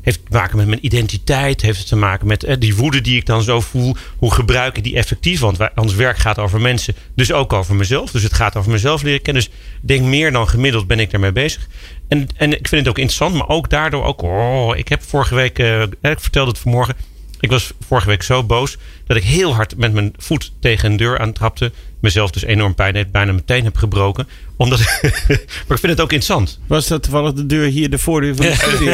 heeft 0.00 0.20
te 0.24 0.30
maken 0.30 0.56
met 0.56 0.66
mijn 0.66 0.86
identiteit. 0.86 1.62
Heeft 1.62 1.78
het 1.78 1.88
te 1.88 1.96
maken 1.96 2.26
met 2.26 2.56
die 2.58 2.76
woede 2.76 3.00
die 3.00 3.16
ik 3.16 3.26
dan 3.26 3.42
zo 3.42 3.60
voel. 3.60 3.96
Hoe 4.16 4.32
gebruik 4.32 4.76
ik 4.76 4.84
die 4.84 4.96
effectief? 4.96 5.40
Want 5.40 5.58
ons 5.74 5.94
werk 5.94 6.18
gaat 6.18 6.38
over 6.38 6.60
mensen. 6.60 6.94
Dus 7.14 7.32
ook 7.32 7.52
over 7.52 7.74
mezelf. 7.74 8.10
Dus 8.10 8.22
het 8.22 8.34
gaat 8.34 8.56
over 8.56 8.70
mezelf 8.70 9.02
leren 9.02 9.22
kennen. 9.22 9.42
Dus 9.42 9.52
ik 9.82 9.88
denk 9.88 10.02
meer 10.02 10.32
dan 10.32 10.48
gemiddeld 10.48 10.86
ben 10.86 11.00
ik 11.00 11.10
daarmee 11.10 11.32
bezig. 11.32 11.68
En, 12.08 12.28
en 12.36 12.52
ik 12.52 12.68
vind 12.68 12.80
het 12.80 12.88
ook 12.88 12.98
interessant. 12.98 13.34
Maar 13.34 13.48
ook 13.48 13.70
daardoor 13.70 14.04
ook. 14.04 14.22
Oh, 14.22 14.76
ik 14.76 14.88
heb 14.88 15.02
vorige 15.02 15.34
week. 15.34 15.58
Ik 16.02 16.20
vertelde 16.20 16.50
het 16.50 16.60
vanmorgen. 16.60 17.13
Ik 17.44 17.50
was 17.50 17.72
vorige 17.86 18.08
week 18.08 18.22
zo 18.22 18.44
boos. 18.44 18.76
Dat 19.06 19.16
ik 19.16 19.22
heel 19.22 19.54
hard 19.54 19.76
met 19.76 19.92
mijn 19.92 20.14
voet 20.16 20.52
tegen 20.60 20.90
een 20.90 20.96
deur 20.96 21.18
aantrapte. 21.18 21.72
Mezelf 22.00 22.30
dus 22.30 22.44
enorm 22.44 22.74
pijn 22.74 22.92
deed. 22.92 23.12
Bijna 23.12 23.32
meteen 23.32 23.64
heb 23.64 23.76
gebroken. 23.76 24.28
Omdat, 24.56 24.78
maar 25.66 25.76
ik 25.76 25.78
vind 25.78 25.82
het 25.82 26.00
ook 26.00 26.12
interessant. 26.12 26.60
Was 26.66 26.86
dat 26.86 27.02
toevallig 27.02 27.32
de 27.32 27.46
deur 27.46 27.66
hier, 27.66 27.90
de 27.90 27.98
voordeur 27.98 28.36
van 28.36 28.46
de 28.46 28.54
studio? 28.54 28.90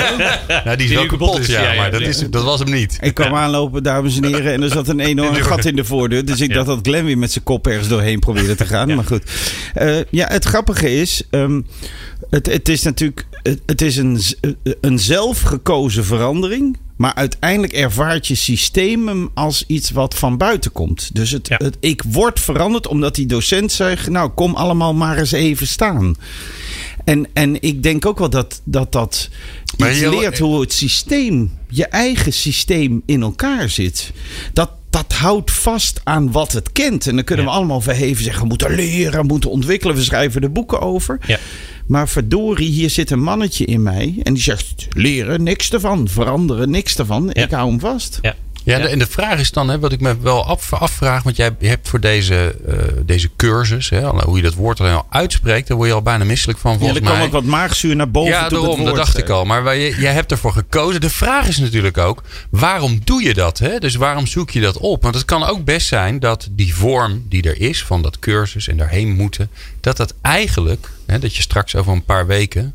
nou, 0.65 0.77
die 0.77 0.87
is 0.87 0.95
wel 0.95 1.07
kapot, 1.07 1.39
is, 1.39 1.47
ja, 1.47 1.73
ja, 1.73 1.81
maar 1.81 1.91
dat, 1.91 2.01
is, 2.01 2.31
dat 2.31 2.45
was 2.45 2.59
hem 2.59 2.71
niet. 2.71 2.99
Ik 3.01 3.15
kwam 3.15 3.35
aanlopen, 3.35 3.83
dames 3.83 4.17
en 4.17 4.25
heren. 4.25 4.53
En 4.53 4.63
er 4.63 4.69
zat 4.69 4.89
een 4.89 5.01
enorm 5.11 5.35
gat 5.35 5.65
in 5.65 5.77
de 5.77 5.85
voordeur. 5.85 6.25
Dus 6.25 6.41
ik 6.41 6.53
dacht 6.53 6.67
dat 6.67 6.79
Glenn 6.83 7.05
weer 7.05 7.19
met 7.19 7.33
zijn 7.33 7.45
kop 7.45 7.67
ergens 7.67 7.89
doorheen 7.89 8.19
probeerde 8.19 8.55
te 8.55 8.67
gaan. 8.67 8.95
Maar 8.95 9.05
goed. 9.05 9.23
Uh, 9.81 9.99
ja, 10.11 10.27
het 10.27 10.45
grappige 10.45 10.95
is... 11.01 11.23
Um, 11.31 11.67
het, 12.31 12.47
het 12.47 12.69
is 12.69 12.83
natuurlijk... 12.83 13.27
Het, 13.43 13.61
het 13.67 13.83
is 13.83 13.97
een, 13.97 14.21
een 14.81 14.99
zelfgekozen 14.99 16.05
verandering. 16.05 16.79
Maar 17.01 17.15
uiteindelijk 17.15 17.73
ervaart 17.73 18.27
je 18.27 18.35
systeem 18.35 19.07
hem 19.07 19.31
als 19.35 19.65
iets 19.67 19.91
wat 19.91 20.15
van 20.15 20.37
buiten 20.37 20.73
komt. 20.73 21.11
Dus 21.13 21.31
het, 21.31 21.49
ja. 21.49 21.57
het, 21.63 21.77
ik 21.81 22.03
word 22.07 22.41
veranderd 22.41 22.87
omdat 22.87 23.15
die 23.15 23.27
docent 23.27 23.73
zegt... 23.73 24.09
nou, 24.09 24.31
kom 24.31 24.55
allemaal 24.55 24.95
maar 24.95 25.19
eens 25.19 25.33
even 25.33 25.67
staan. 25.67 26.17
En, 27.05 27.27
en 27.33 27.63
ik 27.63 27.83
denk 27.83 28.07
ook 28.07 28.19
wel 28.19 28.31
dat 28.31 28.61
dat, 28.65 28.93
dat 28.93 29.29
iets 29.77 29.99
je 29.99 30.11
leert 30.11 30.39
hoe 30.39 30.61
het 30.61 30.73
systeem... 30.73 31.53
je 31.69 31.87
eigen 31.87 32.33
systeem 32.33 33.03
in 33.07 33.23
elkaar 33.23 33.69
zit. 33.69 34.13
Dat, 34.53 34.71
dat 34.91 35.13
houdt 35.13 35.51
vast 35.51 36.01
aan 36.05 36.33
wat 36.33 36.53
het 36.53 36.73
kent. 36.73 37.07
En 37.07 37.15
dan 37.15 37.25
kunnen 37.25 37.45
ja. 37.45 37.51
we 37.51 37.57
allemaal 37.57 37.81
verheven 37.81 38.25
zeggen... 38.25 38.43
we 38.43 38.49
moeten 38.49 38.75
leren, 38.75 39.21
we 39.21 39.27
moeten 39.27 39.51
ontwikkelen. 39.51 39.97
We 39.97 40.03
schrijven 40.03 40.43
er 40.43 40.53
boeken 40.53 40.81
over. 40.81 41.19
Ja. 41.27 41.39
Maar 41.91 42.09
verdorie, 42.09 42.71
hier 42.71 42.91
zit 42.91 43.11
een 43.11 43.23
mannetje 43.23 43.65
in 43.65 43.83
mij. 43.83 44.21
En 44.23 44.35
die 44.35 44.43
zegt, 44.43 44.89
leren, 44.91 45.43
niks 45.43 45.73
ervan. 45.73 46.09
Veranderen, 46.09 46.71
niks 46.71 46.99
ervan. 46.99 47.31
Ja. 47.33 47.43
Ik 47.43 47.51
hou 47.51 47.69
hem 47.69 47.81
vast. 47.81 48.19
Ja. 48.23 48.35
Ja, 48.65 48.79
en 48.79 48.99
de 48.99 49.07
vraag 49.07 49.39
is 49.39 49.51
dan, 49.51 49.69
hè, 49.69 49.79
wat 49.79 49.93
ik 49.93 50.01
me 50.01 50.21
wel 50.21 50.45
af, 50.47 50.73
afvraag, 50.73 51.23
want 51.23 51.37
jij 51.37 51.55
hebt 51.59 51.89
voor 51.89 52.01
deze, 52.01 52.57
uh, 52.69 52.75
deze 53.05 53.31
cursus, 53.37 53.89
hè, 53.89 54.09
hoe 54.09 54.37
je 54.37 54.43
dat 54.43 54.55
woord 54.55 54.81
alleen 54.81 54.95
al 54.95 55.07
uitspreekt, 55.11 55.69
daar 55.69 55.77
word 55.77 55.89
je 55.89 55.95
al 55.95 56.03
bijna 56.03 56.25
misselijk 56.25 56.59
van 56.59 56.79
volgens 56.79 56.99
ja, 56.99 57.05
mij. 57.05 57.13
er 57.13 57.17
kwam 57.17 57.29
ook 57.29 57.43
wat 57.43 57.53
maagzuur 57.53 57.97
naar 57.97 58.11
boven. 58.11 58.31
Ja, 58.31 58.49
daarom, 58.49 58.67
woord, 58.67 58.85
dat 58.85 58.97
dacht 58.97 59.19
ik 59.19 59.29
al. 59.29 59.45
Maar 59.45 59.79
jij, 59.79 59.95
jij 59.99 60.13
hebt 60.13 60.31
ervoor 60.31 60.53
gekozen. 60.53 61.01
De 61.01 61.11
vraag 61.11 61.49
is 61.49 61.59
natuurlijk 61.59 61.99
ook, 61.99 62.23
waarom 62.51 63.01
doe 63.05 63.23
je 63.23 63.35
dat? 63.35 63.59
Hè? 63.59 63.79
Dus 63.79 63.95
waarom 63.95 64.27
zoek 64.27 64.51
je 64.51 64.61
dat 64.61 64.77
op? 64.77 65.03
Want 65.03 65.15
het 65.15 65.25
kan 65.25 65.45
ook 65.45 65.65
best 65.65 65.87
zijn 65.87 66.19
dat 66.19 66.49
die 66.51 66.75
vorm 66.75 67.25
die 67.29 67.43
er 67.43 67.61
is 67.61 67.85
van 67.85 68.03
dat 68.03 68.19
cursus 68.19 68.69
en 68.69 68.77
daarheen 68.77 69.13
moeten, 69.15 69.51
dat 69.81 69.97
dat 69.97 70.15
eigenlijk, 70.23 70.91
hè, 71.07 71.19
dat 71.19 71.37
je 71.37 71.43
straks 71.43 71.77
over 71.77 71.93
een 71.93 72.05
paar 72.05 72.27
weken 72.27 72.75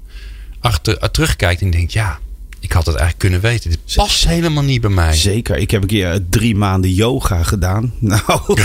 achter, 0.60 1.12
terugkijkt 1.12 1.62
en 1.62 1.70
denkt, 1.70 1.94
ja, 1.94 2.20
ik 2.66 2.72
had 2.72 2.86
het 2.86 2.96
eigenlijk 2.96 3.20
kunnen 3.20 3.42
weten. 3.52 3.70
Dit 3.70 3.96
past 3.96 4.28
helemaal 4.28 4.64
niet 4.64 4.82
bij 4.82 4.90
mij. 4.90 5.14
Zeker. 5.16 5.58
Ik 5.58 5.72
heb 5.72 5.82
een 5.82 5.88
keer 5.88 6.20
drie 6.30 6.56
maanden 6.56 6.94
yoga 6.94 7.44
gedaan. 7.44 7.94
Nou, 8.00 8.58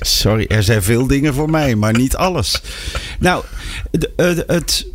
sorry, 0.00 0.44
er 0.48 0.62
zijn 0.62 0.82
veel 0.82 1.06
dingen 1.06 1.34
voor 1.34 1.50
mij, 1.50 1.74
maar 1.74 1.92
niet 1.92 2.16
alles. 2.16 2.60
Nou, 3.18 3.44
het, 4.16 4.44
Het- 4.46 4.86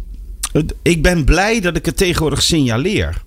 Ik 0.82 1.02
ben 1.02 1.26
blij 1.26 1.60
dat 1.60 1.76
ik 1.76 1.86
het 1.86 1.98
tegenwoordig 1.98 2.42
signaleer. 2.42 3.22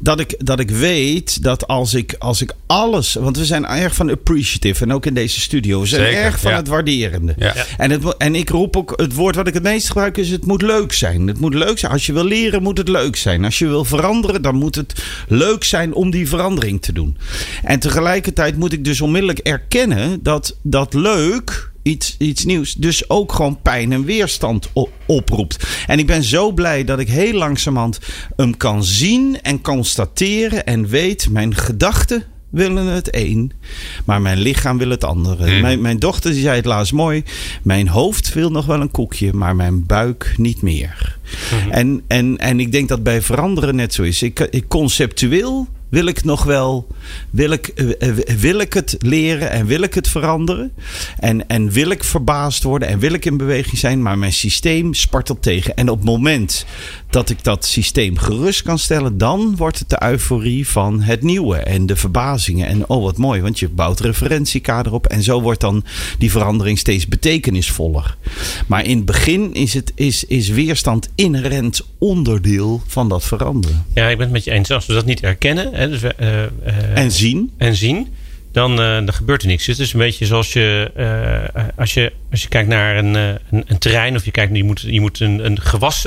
Dat 0.00 0.20
ik, 0.20 0.34
dat 0.38 0.60
ik 0.60 0.70
weet 0.70 1.42
dat 1.42 1.66
als 1.66 1.94
ik, 1.94 2.14
als 2.18 2.42
ik 2.42 2.52
alles. 2.66 3.14
Want 3.14 3.36
we 3.36 3.44
zijn 3.44 3.66
erg 3.66 3.94
van 3.94 4.10
appreciative. 4.10 4.84
En 4.84 4.92
ook 4.92 5.06
in 5.06 5.14
deze 5.14 5.40
studio. 5.40 5.80
We 5.80 5.86
zijn 5.86 6.02
Zeker, 6.02 6.20
erg 6.20 6.40
van 6.40 6.50
ja. 6.50 6.56
het 6.56 6.68
waarderende. 6.68 7.34
Ja. 7.38 7.54
En, 7.78 7.90
het, 7.90 8.16
en 8.16 8.34
ik 8.34 8.48
roep 8.48 8.76
ook. 8.76 8.92
Het 8.96 9.14
woord 9.14 9.36
wat 9.36 9.46
ik 9.46 9.54
het 9.54 9.62
meest 9.62 9.86
gebruik 9.86 10.16
is: 10.16 10.30
het 10.30 10.46
moet 10.46 10.62
leuk 10.62 10.92
zijn. 10.92 11.26
Het 11.26 11.40
moet 11.40 11.54
leuk 11.54 11.78
zijn. 11.78 11.92
Als 11.92 12.06
je 12.06 12.12
wil 12.12 12.24
leren, 12.24 12.62
moet 12.62 12.78
het 12.78 12.88
leuk 12.88 13.16
zijn. 13.16 13.44
Als 13.44 13.58
je 13.58 13.66
wil 13.66 13.84
veranderen, 13.84 14.42
dan 14.42 14.54
moet 14.54 14.74
het 14.74 15.02
leuk 15.28 15.64
zijn 15.64 15.94
om 15.94 16.10
die 16.10 16.28
verandering 16.28 16.82
te 16.82 16.92
doen. 16.92 17.16
En 17.62 17.78
tegelijkertijd 17.78 18.56
moet 18.56 18.72
ik 18.72 18.84
dus 18.84 19.00
onmiddellijk 19.00 19.38
erkennen 19.38 20.22
dat 20.22 20.56
dat 20.62 20.94
leuk 20.94 21.67
iets, 21.88 22.16
iets 22.18 22.44
nieuws. 22.44 22.74
Dus 22.74 23.10
ook 23.10 23.32
gewoon 23.32 23.62
pijn 23.62 23.92
en 23.92 24.04
weerstand 24.04 24.70
oproept. 25.06 25.66
En 25.86 25.98
ik 25.98 26.06
ben 26.06 26.22
zo 26.22 26.52
blij 26.52 26.84
dat 26.84 26.98
ik 26.98 27.08
heel 27.08 27.32
langzamerhand 27.32 27.98
hem 28.36 28.56
kan 28.56 28.84
zien 28.84 29.40
en 29.42 29.60
constateren 29.60 30.66
en 30.66 30.86
weet, 30.86 31.28
mijn 31.30 31.54
gedachten 31.54 32.24
willen 32.50 32.86
het 32.86 33.08
een, 33.14 33.52
maar 34.04 34.22
mijn 34.22 34.38
lichaam 34.38 34.78
wil 34.78 34.90
het 34.90 35.04
andere. 35.04 35.60
Mijn, 35.60 35.80
mijn 35.80 35.98
dochter 35.98 36.30
die 36.30 36.40
zei 36.40 36.56
het 36.56 36.64
laatst 36.64 36.92
mooi. 36.92 37.22
Mijn 37.62 37.88
hoofd 37.88 38.34
wil 38.34 38.50
nog 38.50 38.66
wel 38.66 38.80
een 38.80 38.90
koekje, 38.90 39.32
maar 39.32 39.56
mijn 39.56 39.86
buik 39.86 40.34
niet 40.36 40.62
meer. 40.62 41.18
en, 41.70 42.02
en, 42.06 42.38
en 42.38 42.60
ik 42.60 42.72
denk 42.72 42.88
dat 42.88 43.02
bij 43.02 43.22
veranderen 43.22 43.76
net 43.76 43.94
zo 43.94 44.02
is. 44.02 44.22
Ik, 44.22 44.40
ik 44.40 44.68
conceptueel 44.68 45.68
wil 45.88 46.06
ik 46.06 46.24
nog 46.24 46.44
wel, 46.44 46.86
wil 47.30 47.50
ik, 47.50 47.66
eh, 47.66 48.08
eh, 48.08 48.16
wil 48.38 48.58
ik 48.58 48.72
het 48.72 48.96
leren 48.98 49.50
en 49.50 49.66
wil 49.66 49.82
ik 49.82 49.94
het 49.94 50.08
veranderen? 50.08 50.72
En, 51.18 51.48
en 51.48 51.70
wil 51.70 51.90
ik 51.90 52.04
verbaasd 52.04 52.62
worden 52.62 52.88
en 52.88 52.98
wil 52.98 53.12
ik 53.12 53.24
in 53.24 53.36
beweging 53.36 53.78
zijn? 53.78 54.02
Maar 54.02 54.18
mijn 54.18 54.32
systeem 54.32 54.94
spartelt 54.94 55.42
tegen. 55.42 55.76
En 55.76 55.88
op 55.88 55.96
het 55.96 56.06
moment 56.06 56.66
dat 57.10 57.30
ik 57.30 57.44
dat 57.44 57.64
systeem 57.64 58.16
gerust 58.16 58.62
kan 58.62 58.78
stellen, 58.78 59.18
dan 59.18 59.56
wordt 59.56 59.78
het 59.78 59.88
de 59.88 60.02
euforie 60.02 60.68
van 60.68 61.02
het 61.02 61.22
nieuwe 61.22 61.56
en 61.56 61.86
de 61.86 61.96
verbazingen. 61.96 62.66
En 62.66 62.88
oh, 62.88 63.02
wat 63.02 63.16
mooi, 63.16 63.40
want 63.40 63.58
je 63.58 63.68
bouwt 63.68 64.00
referentiekader 64.00 64.92
op. 64.92 65.06
En 65.06 65.22
zo 65.22 65.40
wordt 65.40 65.60
dan 65.60 65.84
die 66.18 66.30
verandering 66.30 66.78
steeds 66.78 67.06
betekenisvoller. 67.06 68.16
Maar 68.66 68.84
in 68.84 68.96
het 68.96 69.06
begin 69.06 69.54
is, 69.54 69.74
het, 69.74 69.92
is, 69.94 70.24
is 70.24 70.48
weerstand 70.48 71.08
inherent 71.14 71.86
onderdeel 71.98 72.82
van 72.86 73.08
dat 73.08 73.24
veranderen. 73.24 73.84
Ja, 73.94 74.08
ik 74.08 74.16
ben 74.16 74.26
het 74.26 74.34
met 74.34 74.44
je 74.44 74.50
eens. 74.50 74.70
Als 74.70 74.86
we 74.86 74.92
dat 74.92 75.04
niet 75.04 75.22
erkennen 75.22 75.74
hè, 75.74 75.88
dus 75.88 76.00
we, 76.00 76.14
eh, 76.14 76.44
eh, 76.44 76.50
En 76.94 77.12
zien. 77.12 77.50
en 77.56 77.76
zien, 77.76 78.08
dan, 78.52 78.80
eh, 78.80 78.94
dan 78.94 79.12
gebeurt 79.12 79.42
er 79.42 79.48
niks. 79.48 79.66
Het 79.66 79.78
is 79.78 79.92
een 79.92 79.98
beetje 79.98 80.26
zoals 80.26 80.52
je, 80.52 80.90
eh, 80.94 81.64
als 81.76 81.94
je, 81.94 82.12
als 82.30 82.42
je 82.42 82.48
kijkt 82.48 82.68
naar 82.68 82.96
een, 82.96 83.16
eh, 83.16 83.28
een, 83.50 83.64
een 83.66 83.78
terrein 83.78 84.16
of 84.16 84.24
je 84.24 84.30
kijkt, 84.30 84.56
je 84.56 84.64
moet, 84.64 84.80
je 84.80 85.00
moet 85.00 85.20
een, 85.20 85.44
een 85.46 85.60
gewas 85.60 86.06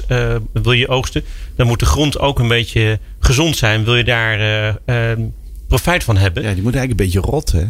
wil 0.54 0.72
je 0.72 0.88
oogsten, 0.88 1.24
dan 1.56 1.68
moet 1.68 1.80
de 1.80 1.86
grond 1.86 2.20
ook 2.20 2.40
een 2.40 2.48
beetje 2.48 3.00
gezond 3.20 3.58
zijn. 3.58 3.84
Wil 3.84 3.96
je 3.96 4.04
daar 4.04 4.78
profijt 5.68 6.04
van 6.04 6.18
hebben? 6.18 6.44
Ja, 6.44 6.54
die 6.54 6.64
moet 6.64 6.76
eigenlijk 6.76 7.02
een 7.02 7.06
beetje 7.06 7.32
rot, 7.32 7.52
hè? 7.52 7.66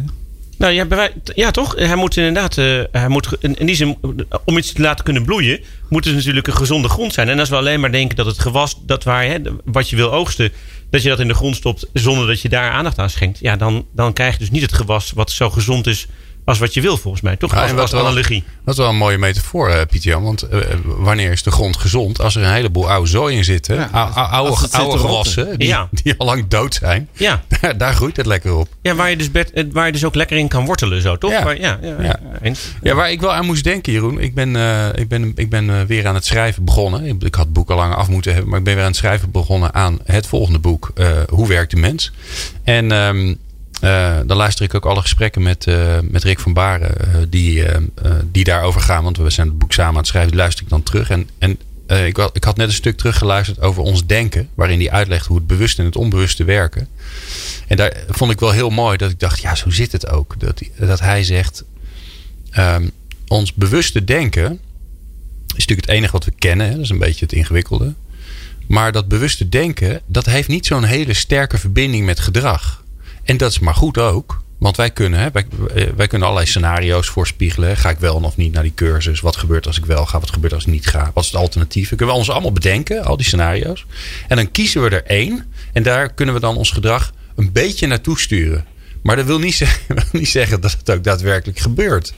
Nou 0.62 0.74
ja, 0.74 0.86
wij- 0.88 1.12
ja, 1.34 1.50
toch? 1.50 1.74
Hij 1.76 1.94
moet 1.96 2.16
inderdaad, 2.16 2.58
eh, 2.58 2.80
hij 2.92 3.08
moet, 3.08 3.28
in, 3.40 3.66
die 3.66 3.74
zin, 3.74 3.98
om 4.44 4.58
iets 4.58 4.72
te 4.72 4.82
laten 4.82 5.04
kunnen 5.04 5.24
bloeien, 5.24 5.60
moet 5.88 6.04
het 6.04 6.14
natuurlijk 6.14 6.46
een 6.46 6.56
gezonde 6.56 6.88
grond 6.88 7.12
zijn. 7.12 7.28
En 7.28 7.38
als 7.38 7.48
we 7.48 7.56
alleen 7.56 7.80
maar 7.80 7.92
denken 7.92 8.16
dat 8.16 8.26
het 8.26 8.38
gewas, 8.38 8.76
dat 8.86 9.04
waar, 9.04 9.24
hè, 9.24 9.38
wat 9.64 9.90
je 9.90 9.96
wil 9.96 10.12
oogsten, 10.12 10.52
dat 10.90 11.02
je 11.02 11.08
dat 11.08 11.20
in 11.20 11.28
de 11.28 11.34
grond 11.34 11.56
stopt 11.56 11.86
zonder 11.92 12.26
dat 12.26 12.40
je 12.40 12.48
daar 12.48 12.70
aandacht 12.70 12.98
aan 12.98 13.10
schenkt, 13.10 13.38
ja, 13.38 13.56
dan, 13.56 13.86
dan 13.94 14.12
krijg 14.12 14.32
je 14.32 14.38
dus 14.38 14.50
niet 14.50 14.62
het 14.62 14.72
gewas 14.72 15.12
wat 15.14 15.30
zo 15.30 15.50
gezond 15.50 15.86
is 15.86 16.06
als 16.44 16.58
wat 16.58 16.74
je 16.74 16.80
wil, 16.80 16.96
volgens 16.96 17.22
mij. 17.22 17.36
Toch? 17.36 17.52
Ja, 17.54 17.60
als, 17.60 17.70
en 17.70 17.78
als 17.78 17.90
wat 17.90 18.00
wel- 18.00 18.10
analogie. 18.10 18.44
Dat 18.64 18.74
is 18.74 18.80
wel 18.80 18.88
een 18.88 18.96
mooie 18.96 19.18
metafoor, 19.18 19.68
eh, 19.70 19.86
Pieter 19.90 20.10
Jan. 20.10 20.22
Want 20.22 20.42
eh, 20.42 20.58
wanneer 20.84 21.32
is 21.32 21.42
de 21.42 21.50
grond 21.50 21.76
gezond? 21.76 22.20
Als 22.20 22.36
er 22.36 22.42
een 22.42 22.52
heleboel 22.52 22.90
oude 22.90 23.08
zooi 23.08 23.36
in 23.36 23.44
zit. 23.44 23.66
hè? 23.66 23.74
Ja, 23.74 23.88
Ou- 23.92 24.10
ou- 24.14 24.30
oude 24.30 24.56
zit 24.56 24.74
rotten. 24.74 25.00
gewassen 25.00 25.58
die, 25.58 25.68
Ja. 25.68 25.88
die 25.90 26.14
al 26.16 26.26
lang 26.26 26.48
dood 26.48 26.74
zijn. 26.74 27.08
Ja. 27.12 27.42
Daar, 27.60 27.78
daar 27.78 27.94
groeit 27.94 28.16
het 28.16 28.26
lekker 28.26 28.54
op. 28.54 28.68
Ja, 28.82 28.94
waar 28.94 29.10
je, 29.10 29.16
dus 29.16 29.30
eh, 29.32 29.64
waar 29.72 29.86
je 29.86 29.92
dus 29.92 30.04
ook 30.04 30.14
lekker 30.14 30.36
in 30.36 30.48
kan 30.48 30.64
wortelen, 30.64 31.02
zo, 31.02 31.18
toch? 31.18 31.30
Ja. 31.30 31.42
Waar- 31.44 31.60
ja, 31.60 31.78
ja, 31.82 31.96
Ja. 32.00 32.20
eens. 32.42 32.60
Ja, 32.82 32.94
waar 32.94 33.10
ik 33.10 33.20
wel 33.20 33.32
aan 33.32 33.46
moest 33.46 33.64
denken, 33.64 33.92
Jeroen. 33.92 34.20
Ik 34.20 34.34
ben, 34.34 34.56
eh, 34.56 34.86
ik 34.94 35.08
ben, 35.08 35.32
ik 35.36 35.50
ben 35.50 35.70
eh, 35.70 35.76
weer 35.86 36.06
aan 36.06 36.14
het 36.14 36.24
schrijven 36.24 36.64
begonnen. 36.64 37.04
Ik, 37.04 37.22
ik 37.22 37.34
had 37.34 37.44
het 37.44 37.52
boek 37.52 37.70
al 37.70 37.76
lang 37.76 37.94
af 37.94 38.08
moeten 38.08 38.32
hebben. 38.32 38.50
Maar 38.50 38.58
ik 38.58 38.64
ben 38.64 38.74
weer 38.74 38.82
aan 38.84 38.88
het 38.90 38.98
schrijven 38.98 39.30
begonnen 39.30 39.74
aan 39.74 39.98
het 40.04 40.26
volgende 40.26 40.58
boek. 40.58 40.90
eh, 40.94 41.06
Hoe 41.28 41.48
werkt 41.48 41.70
de 41.70 41.76
mens? 41.76 42.12
En 42.64 42.92
ehm, 42.92 43.34
eh, 43.82 44.18
dan 44.26 44.36
luister 44.36 44.64
ik 44.64 44.74
ook 44.74 44.86
alle 44.86 45.00
gesprekken 45.00 45.42
met, 45.42 45.66
eh, 45.66 45.98
met 46.02 46.24
Rick 46.24 46.38
van 46.38 46.52
Baren. 46.52 46.98
eh, 46.98 47.20
die, 47.28 47.64
die 48.32 48.44
daarover 48.44 48.80
gaan. 48.80 49.04
Want 49.04 49.16
we 49.16 49.30
zijn 49.30 49.46
het 49.46 49.58
boek 49.58 49.72
samen 49.72 49.92
aan 49.92 49.98
het 49.98 50.06
schrijven. 50.06 50.30
Die 50.30 50.40
luister 50.40 50.64
ik 50.64 50.70
dan 50.70 50.82
terug. 50.82 51.10
En, 51.10 51.28
en 51.38 51.58
ik, 52.06 52.16
had, 52.16 52.36
ik 52.36 52.44
had 52.44 52.56
net 52.56 52.68
een 52.68 52.74
stuk 52.74 52.96
teruggeluisterd 52.96 53.60
over 53.60 53.82
ons 53.82 54.06
denken. 54.06 54.48
Waarin 54.54 54.78
hij 54.78 54.90
uitlegt 54.90 55.26
hoe 55.26 55.36
het 55.36 55.46
bewuste 55.46 55.80
en 55.80 55.86
het 55.86 55.96
onbewuste 55.96 56.44
werken. 56.44 56.88
En 57.66 57.76
daar 57.76 57.96
vond 58.08 58.32
ik 58.32 58.40
wel 58.40 58.50
heel 58.50 58.70
mooi 58.70 58.96
dat 58.96 59.10
ik 59.10 59.20
dacht, 59.20 59.40
ja, 59.40 59.54
zo 59.54 59.70
zit 59.70 59.92
het 59.92 60.08
ook. 60.08 60.34
Dat, 60.38 60.62
dat 60.78 61.00
hij 61.00 61.24
zegt, 61.24 61.64
ehm, 62.50 62.88
ons 63.28 63.54
bewuste 63.54 64.04
denken 64.04 64.52
is 65.46 65.66
natuurlijk 65.66 65.88
het 65.88 65.96
enige 65.96 66.12
wat 66.12 66.24
we 66.24 66.32
kennen. 66.38 66.66
Hè? 66.66 66.72
Dat 66.72 66.84
is 66.84 66.90
een 66.90 66.98
beetje 66.98 67.24
het 67.24 67.34
ingewikkelde. 67.34 67.94
Maar 68.66 68.92
dat 68.92 69.08
bewuste 69.08 69.48
denken, 69.48 70.00
dat 70.06 70.26
heeft 70.26 70.48
niet 70.48 70.66
zo'n 70.66 70.84
hele 70.84 71.14
sterke 71.14 71.58
verbinding 71.58 72.04
met 72.04 72.20
gedrag. 72.20 72.81
En 73.24 73.36
dat 73.36 73.50
is 73.50 73.58
maar 73.58 73.74
goed 73.74 73.98
ook. 73.98 74.42
Want 74.58 74.76
wij 74.76 74.90
kunnen, 74.90 75.20
hè, 75.20 75.28
wij, 75.96 76.06
kunnen 76.06 76.28
allerlei 76.28 76.50
scenario's 76.50 77.08
voorspiegelen. 77.08 77.76
Ga 77.76 77.90
ik 77.90 77.98
wel 77.98 78.14
of 78.14 78.36
niet 78.36 78.52
naar 78.52 78.62
die 78.62 78.74
cursus? 78.74 79.20
Wat 79.20 79.36
gebeurt 79.36 79.66
als 79.66 79.78
ik 79.78 79.84
wel 79.84 80.06
ga? 80.06 80.20
Wat 80.20 80.32
gebeurt 80.32 80.52
als 80.52 80.64
ik 80.64 80.72
niet 80.72 80.86
ga? 80.86 81.10
Wat 81.14 81.24
is 81.24 81.30
het 81.30 81.40
alternatief? 81.40 81.88
Dat 81.88 81.98
kunnen 81.98 82.14
we 82.14 82.20
ons 82.20 82.30
allemaal 82.30 82.52
bedenken, 82.52 83.04
al 83.04 83.16
die 83.16 83.26
scenario's. 83.26 83.86
En 84.28 84.36
dan 84.36 84.50
kiezen 84.50 84.82
we 84.82 84.88
er 84.88 85.04
één. 85.04 85.52
En 85.72 85.82
daar 85.82 86.12
kunnen 86.12 86.34
we 86.34 86.40
dan 86.40 86.56
ons 86.56 86.70
gedrag 86.70 87.12
een 87.36 87.52
beetje 87.52 87.86
naartoe 87.86 88.18
sturen. 88.18 88.64
Maar 89.02 89.16
dat 89.16 89.26
wil 89.26 89.38
niet, 89.38 89.54
zeggen, 89.54 89.96
niet 90.12 90.28
zeggen 90.28 90.60
dat 90.60 90.72
het 90.72 90.90
ook 90.90 91.04
daadwerkelijk 91.04 91.58
gebeurt. 91.58 92.14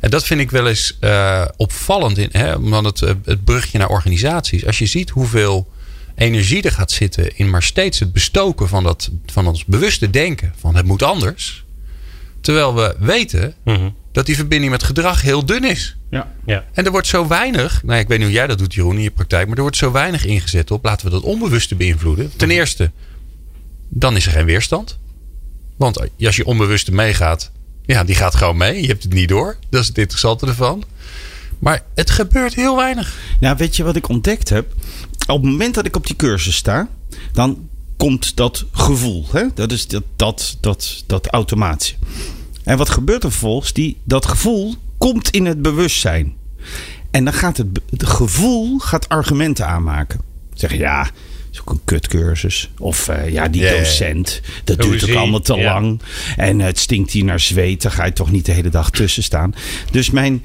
En 0.00 0.10
dat 0.10 0.24
vind 0.24 0.40
ik 0.40 0.50
wel 0.50 0.68
eens 0.68 0.96
eh, 1.00 1.44
opvallend. 1.56 2.18
In, 2.18 2.28
hè, 2.32 2.54
omdat 2.54 2.84
het, 2.84 3.02
eh, 3.02 3.14
het 3.24 3.44
brugje 3.44 3.78
naar 3.78 3.88
organisaties. 3.88 4.66
Als 4.66 4.78
je 4.78 4.86
ziet 4.86 5.10
hoeveel 5.10 5.72
energie 6.14 6.62
er 6.62 6.72
gaat 6.72 6.90
zitten 6.90 7.36
in 7.36 7.50
maar 7.50 7.62
steeds 7.62 7.98
het 7.98 8.12
bestoken 8.12 8.68
van, 8.68 8.82
dat, 8.84 9.10
van 9.26 9.46
ons 9.46 9.64
bewuste 9.64 10.10
denken. 10.10 10.52
Van 10.58 10.76
het 10.76 10.86
moet 10.86 11.02
anders. 11.02 11.64
Terwijl 12.40 12.74
we 12.74 12.96
weten 12.98 13.54
Mhm. 13.64 13.88
dat 14.12 14.26
die 14.26 14.36
verbinding 14.36 14.72
met 14.72 14.82
gedrag 14.82 15.22
heel 15.22 15.46
dun 15.46 15.64
is. 15.64 15.96
Ja. 16.10 16.32
Ja. 16.46 16.64
En 16.72 16.84
er 16.84 16.90
wordt 16.90 17.06
zo 17.06 17.26
weinig, 17.26 17.82
nou 17.82 17.94
ja, 17.94 18.00
ik 18.02 18.08
weet 18.08 18.18
niet 18.18 18.26
hoe 18.26 18.36
jij 18.36 18.46
dat 18.46 18.58
doet 18.58 18.74
Jeroen 18.74 18.96
in 18.96 19.02
je 19.02 19.10
praktijk, 19.10 19.46
maar 19.46 19.56
er 19.56 19.62
wordt 19.62 19.76
zo 19.76 19.92
weinig 19.92 20.24
ingezet 20.24 20.70
op 20.70 20.84
laten 20.84 21.06
we 21.06 21.12
dat 21.12 21.22
onbewuste 21.22 21.74
beïnvloeden. 21.74 22.32
Ten 22.36 22.50
eerste, 22.50 22.90
dan 23.88 24.16
is 24.16 24.26
er 24.26 24.32
geen 24.32 24.44
weerstand. 24.44 24.98
Want 25.76 25.98
als 26.24 26.36
je 26.36 26.44
onbewuste 26.46 26.92
meegaat, 26.92 27.50
ja, 27.86 28.04
die 28.04 28.14
gaat 28.14 28.34
gewoon 28.34 28.56
mee. 28.56 28.80
Je 28.80 28.86
hebt 28.86 29.02
het 29.02 29.12
niet 29.12 29.28
door. 29.28 29.56
Dat 29.70 29.80
is 29.82 29.88
het 29.88 29.98
interessante 29.98 30.46
ervan. 30.46 30.84
Maar 31.58 31.82
het 31.94 32.10
gebeurt 32.10 32.54
heel 32.54 32.76
weinig. 32.76 33.14
Nou, 33.40 33.56
weet 33.56 33.76
je 33.76 33.82
wat 33.82 33.96
ik 33.96 34.08
ontdekt 34.08 34.48
heb? 34.48 34.72
Op 35.26 35.42
het 35.42 35.50
moment 35.50 35.74
dat 35.74 35.86
ik 35.86 35.96
op 35.96 36.06
die 36.06 36.16
cursus 36.16 36.56
sta, 36.56 36.88
dan 37.32 37.68
komt 37.96 38.36
dat 38.36 38.64
gevoel. 38.72 39.26
Hè? 39.32 39.44
Dat 39.54 39.72
is 39.72 39.86
dat, 39.86 40.02
dat, 40.16 40.56
dat, 40.60 41.04
dat 41.06 41.26
automatische. 41.26 41.94
En 42.64 42.76
wat 42.76 42.90
gebeurt 42.90 43.24
er 43.24 43.30
vervolgens? 43.30 43.72
Die, 43.72 43.96
dat 44.04 44.26
gevoel 44.26 44.74
komt 44.98 45.30
in 45.30 45.46
het 45.46 45.62
bewustzijn. 45.62 46.34
En 47.10 47.24
dan 47.24 47.32
gaat 47.32 47.56
het, 47.56 47.68
gevoel 47.98 48.78
gaat 48.78 49.08
argumenten 49.08 49.66
aanmaken. 49.66 50.20
Zeggen 50.54 50.78
ja, 50.78 51.10
is 51.52 51.60
ook 51.60 51.70
een 51.70 51.80
kutcursus. 51.84 52.70
Of 52.78 53.08
eh, 53.08 53.32
ja, 53.32 53.48
die 53.48 53.68
docent. 53.68 54.40
Dat 54.64 54.76
Hoe 54.76 54.90
duurt 54.90 55.10
ook 55.10 55.16
allemaal 55.16 55.40
te 55.40 55.58
lang. 55.58 56.00
En 56.36 56.58
het 56.58 56.78
stinkt 56.78 57.10
hier 57.10 57.24
naar 57.24 57.40
zweet. 57.40 57.82
Daar 57.82 57.92
ga 57.92 58.04
je 58.04 58.12
toch 58.12 58.30
niet 58.30 58.46
de 58.46 58.52
hele 58.52 58.68
dag 58.68 58.90
tussen 58.90 59.22
staan. 59.22 59.54
Dus 59.90 60.10
mijn, 60.10 60.44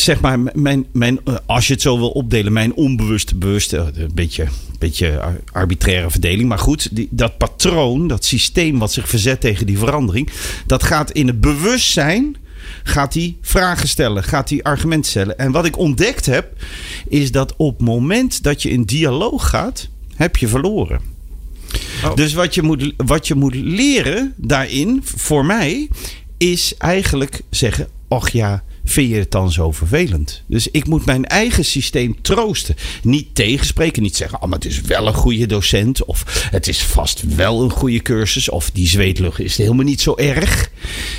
zeg 0.00 0.20
maar, 0.20 0.38
mijn, 0.54 0.86
mijn, 0.92 1.20
eh, 1.24 1.34
als 1.46 1.66
je 1.66 1.72
het 1.72 1.82
zo 1.82 1.98
wil 1.98 2.10
opdelen, 2.10 2.52
mijn 2.52 2.74
onbewuste, 2.74 3.34
bewuste, 3.34 3.76
eh, 3.76 4.02
een 4.02 4.14
beetje, 4.14 4.46
beetje 4.78 5.20
ar- 5.20 5.40
arbitraire 5.52 6.10
verdeling. 6.10 6.48
Maar 6.48 6.58
goed, 6.58 6.96
die, 6.96 7.08
dat 7.10 7.38
patroon, 7.38 8.08
dat 8.08 8.24
systeem 8.24 8.78
wat 8.78 8.92
zich 8.92 9.08
verzet 9.08 9.40
tegen 9.40 9.66
die 9.66 9.78
verandering, 9.78 10.28
dat 10.66 10.82
gaat 10.82 11.10
in 11.10 11.26
het 11.26 11.40
bewustzijn. 11.40 12.36
Gaat 12.82 13.14
hij 13.14 13.36
vragen 13.40 13.88
stellen? 13.88 14.24
Gaat 14.24 14.50
hij 14.50 14.62
argumenten 14.62 15.10
stellen? 15.10 15.38
En 15.38 15.52
wat 15.52 15.64
ik 15.64 15.78
ontdekt 15.78 16.26
heb, 16.26 16.52
is 17.08 17.32
dat 17.32 17.54
op 17.56 17.78
het 17.78 17.86
moment 17.86 18.42
dat 18.42 18.62
je 18.62 18.70
in 18.70 18.82
dialoog 18.82 19.48
gaat, 19.48 19.88
heb 20.14 20.36
je 20.36 20.48
verloren. 20.48 21.00
Oh. 22.04 22.14
Dus 22.14 22.32
wat 22.32 22.54
je, 22.54 22.62
moet, 22.62 22.92
wat 22.96 23.26
je 23.26 23.34
moet 23.34 23.54
leren 23.54 24.34
daarin, 24.36 25.00
voor 25.04 25.44
mij, 25.44 25.88
is 26.38 26.74
eigenlijk 26.78 27.40
zeggen: 27.50 27.88
Och 28.08 28.28
ja, 28.28 28.62
vind 28.88 29.10
je 29.10 29.16
het 29.16 29.30
dan 29.30 29.52
zo 29.52 29.72
vervelend? 29.72 30.42
Dus 30.46 30.70
ik 30.70 30.86
moet 30.86 31.04
mijn 31.04 31.24
eigen 31.24 31.64
systeem 31.64 32.16
troosten. 32.22 32.76
Niet 33.02 33.34
tegenspreken, 33.34 34.02
niet 34.02 34.16
zeggen: 34.16 34.42
Oh, 34.42 34.48
maar 34.48 34.58
het 34.58 34.68
is 34.68 34.80
wel 34.80 35.06
een 35.06 35.14
goede 35.14 35.46
docent. 35.46 36.04
Of 36.04 36.48
het 36.50 36.68
is 36.68 36.82
vast 36.82 37.34
wel 37.34 37.62
een 37.62 37.70
goede 37.70 38.02
cursus. 38.02 38.48
Of 38.48 38.70
die 38.70 38.88
zweetlucht 38.88 39.40
is 39.40 39.56
helemaal 39.56 39.84
niet 39.84 40.00
zo 40.00 40.16
erg. 40.16 40.70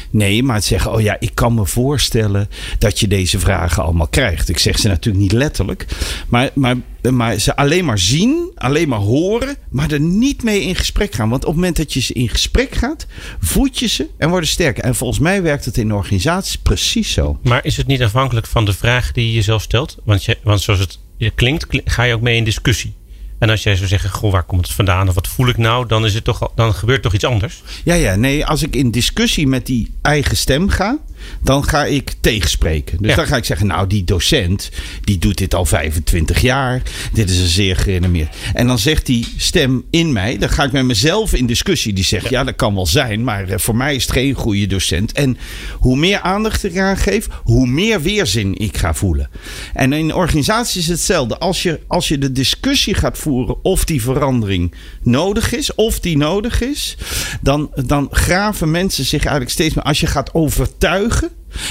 Nee, 0.10 0.44
maar 0.44 0.56
het 0.56 0.66
zeggen, 0.66 0.92
oh 0.92 1.01
ja, 1.01 1.18
ik 1.20 1.32
kan 1.34 1.54
me 1.54 1.66
voorstellen 1.66 2.50
dat 2.78 3.00
je 3.00 3.08
deze 3.08 3.39
vragen 3.39 3.84
allemaal 3.84 4.08
krijgt. 4.08 4.50
Ik 4.50 4.60
zeg 4.60 4.80
ze 4.80 4.88
natuurlijk 4.88 5.24
niet 5.24 5.32
letterlijk, 5.32 5.86
maar, 6.28 6.50
maar, 6.54 6.75
maar 7.12 7.39
ze 7.39 7.56
alleen 7.56 7.86
maar 7.86 8.00
zien, 8.00 8.51
alleen 8.56 8.89
maar 8.89 9.00
horen, 9.00 9.56
maar 9.70 9.92
er 9.92 10.00
niet 10.00 10.44
mee 10.44 10.62
in 10.62 10.75
gesprek 10.75 11.13
gaan. 11.13 11.30
Want 11.30 11.42
op 11.42 11.48
het 11.48 11.56
moment 11.56 11.78
dat 11.78 11.94
je 11.94 12.01
ze 12.01 12.13
in 12.13 12.30
gesprek 12.30 12.75
gaat, 12.75 13.06
voed 13.39 13.80
je 13.80 13.88
ze 13.88 14.08
en 14.18 14.30
worden 14.30 14.50
sterker. 14.50 14.84
En 14.84 14.96
volgens 14.96 15.20
mij 15.20 15.42
werkt 15.42 15.66
het 15.66 15.78
in 15.78 15.94
organisaties 15.94 16.58
precies 16.58 17.12
zo. 17.12 17.39
Maar 17.44 17.66
is 17.66 17.78
het 17.78 17.88
niet 17.88 18.04
afhankelijk 18.04 18.48
van 18.48 18.66
de 18.66 18.74
vraag 18.74 19.12
die 19.12 19.25
je 19.25 19.34
jezelf 19.34 19.62
stelt? 19.62 19.98
Want, 20.04 20.25
je, 20.25 20.38
want 20.44 20.62
zoals 20.62 20.80
het 20.80 21.00
klinkt, 21.36 21.66
ga 21.86 22.04
je 22.04 22.13
ook 22.13 22.22
mee 22.22 22.36
in 22.36 22.44
discussie. 22.44 22.94
En 23.39 23.50
als 23.50 23.63
jij 23.63 23.75
zou 23.75 23.88
zeggen, 23.88 24.10
goh, 24.10 24.31
waar 24.31 24.43
komt 24.43 24.67
het 24.67 24.75
vandaan 24.75 25.08
of 25.08 25.15
wat 25.15 25.27
voel 25.27 25.48
ik 25.48 25.58
nou, 25.58 25.88
dan, 25.88 26.05
is 26.05 26.13
het 26.13 26.24
toch, 26.24 26.51
dan 26.55 26.74
gebeurt 26.74 27.01
toch 27.01 27.13
iets 27.13 27.25
anders. 27.25 27.62
Ja, 27.84 27.93
ja, 27.93 28.15
nee, 28.15 28.46
als 28.46 28.63
ik 28.63 28.75
in 28.75 28.91
discussie 28.91 29.48
met 29.48 29.65
die 29.65 29.91
eigen 30.01 30.38
stem 30.38 30.69
ga, 30.69 30.98
dan 31.43 31.63
ga 31.63 31.85
ik 31.85 32.13
tegenspreken. 32.21 32.97
Dus 32.97 33.09
Ja. 33.09 33.15
dan 33.15 33.27
ga 33.27 33.35
ik 33.35 33.45
zeggen, 33.45 33.67
nou, 33.67 33.88
die 33.88 34.03
docent, 34.03 34.69
die 35.03 35.17
doet 35.17 35.38
dit 35.38 35.53
al 35.55 35.65
25 35.65 36.41
jaar. 36.41 36.81
Dit 37.13 37.29
is 37.29 37.39
een 37.39 37.47
zeer 37.47 37.75
gerenommeerd. 37.75 38.35
En 38.53 38.67
dan 38.67 38.79
zegt 38.79 39.05
die 39.05 39.33
stem 39.38 39.83
in 39.89 40.11
mij, 40.13 40.38
dan 40.38 40.49
ga 40.49 40.63
ik 40.63 40.71
met 40.71 40.85
mezelf 40.85 41.33
in 41.33 41.45
discussie. 41.45 41.93
Die 41.93 42.03
zegt, 42.03 42.29
ja, 42.29 42.43
dat 42.43 42.55
kan 42.55 42.75
wel 42.75 42.85
zijn, 42.88 43.23
maar 43.23 43.47
eh, 43.49 43.57
voor 43.57 43.75
mij 43.75 43.95
is 43.95 44.03
het 44.03 44.11
geen 44.11 44.33
goede 44.33 44.67
docent. 44.67 45.11
En 45.11 45.38
hoe 45.73 45.97
meer 45.97 46.19
aandacht 46.19 46.63
ik 46.63 46.73
eraan 46.75 46.97
geef, 46.97 47.27
hoe 47.43 47.67
meer 47.67 48.01
weerzin 48.01 48.57
ik 48.57 48.77
ga 48.77 48.93
voelen. 48.93 49.29
En 49.73 49.93
in 49.93 50.13
organisaties 50.13 50.75
is 50.77 50.88
het 50.88 50.97
hetzelfde. 50.97 51.38
Als 51.38 51.63
je, 51.63 51.79
als 51.88 52.07
je 52.07 52.17
de 52.17 52.31
discussie 52.31 52.93
gaat 52.93 53.17
voeren 53.17 53.63
of 53.63 53.85
die 53.85 54.01
verandering 54.01 54.73
nodig 55.01 55.53
is, 55.53 55.75
of 55.75 55.99
die 55.99 56.17
nodig 56.17 56.61
is, 56.61 56.97
dan, 57.41 57.71
dan 57.85 58.07
graven 58.11 58.71
mensen 58.71 59.05
zich 59.05 59.19
eigenlijk 59.21 59.51
steeds 59.51 59.73
meer. 59.75 59.83
Als 59.83 59.99
je 59.99 60.07
gaat 60.07 60.33
overtuigen, 60.33 61.09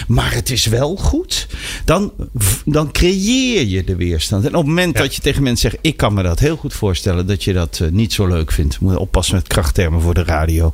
maar 0.09 0.35
het 0.35 0.50
is 0.50 0.66
wel 0.66 0.97
goed, 0.97 1.47
dan, 1.85 2.12
dan 2.64 2.92
creëer 2.92 3.64
je 3.66 3.85
de 3.85 3.97
weerstand. 3.97 4.42
En 4.42 4.49
op 4.49 4.57
het 4.57 4.66
moment 4.66 4.97
dat 4.97 5.14
je 5.14 5.21
tegen 5.21 5.42
mensen 5.42 5.71
zegt: 5.71 5.87
Ik 5.87 5.97
kan 5.97 6.14
me 6.14 6.23
dat 6.23 6.38
heel 6.38 6.57
goed 6.57 6.75
voorstellen 6.75 7.26
dat 7.26 7.45
je 7.45 7.52
dat 7.52 7.80
eh, 7.83 7.88
niet 7.90 8.12
zo 8.12 8.26
leuk 8.26 8.52
vindt. 8.52 8.80
Moet 8.80 8.92
je 8.92 8.99
oppassen 8.99 9.35
met 9.35 9.47
krachttermen 9.47 10.00
voor 10.00 10.14
de 10.14 10.25
radio. 10.25 10.73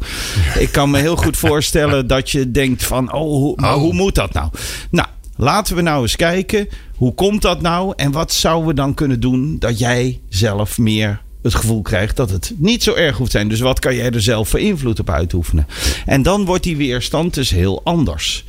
Ik 0.59 0.73
kan 0.73 0.91
me 0.91 0.99
heel 0.99 1.17
goed 1.17 1.37
voorstellen 1.37 2.07
dat 2.15 2.31
je 2.31 2.51
denkt: 2.51 2.85
van, 2.85 3.13
Oh, 3.13 3.21
hoe, 3.21 3.53
maar 3.57 3.75
Oh. 3.75 3.81
hoe 3.81 3.93
moet 3.95 4.15
dat 4.15 4.33
nou? 4.33 4.49
Nou. 4.91 5.09
Laten 5.37 5.77
we 5.77 5.83
nou 5.83 6.03
eens 6.03 6.17
kijken, 6.17 6.69
hoe 6.97 7.15
komt 7.15 7.43
dat 7.43 7.61
nou? 7.61 7.93
En 7.97 8.13
wat 8.13 8.33
zouden 8.33 8.69
we 8.69 8.75
dan 8.75 8.95
kunnen 8.95 9.21
doen 9.21 9.57
dat 9.59 9.79
jij 9.79 10.21
zelf 10.29 10.79
meer 10.79 11.23
het 11.45 11.55
gevoel 11.55 11.83
krijgt 11.83 12.17
dat 12.17 12.31
het 12.31 12.53
niet 12.57 12.83
zo 12.83 12.95
erg 12.95 13.17
hoeft 13.17 13.31
te 13.31 13.37
zijn. 13.37 13.49
Dus 13.49 13.61
wat 13.61 13.79
kan 13.79 13.95
jij 13.95 14.11
er 14.11 14.23
zelf 14.23 14.49
voor 14.49 14.61
invloed 14.61 15.01
op 15.01 15.11
uitoefenen? 15.11 15.67
En 16.07 16.23
dan 16.23 16.45
wordt 16.45 16.63
die 16.63 16.77
weerstand 16.77 17.35
dus 17.35 17.51
heel 17.51 17.81
anders. 17.85 18.45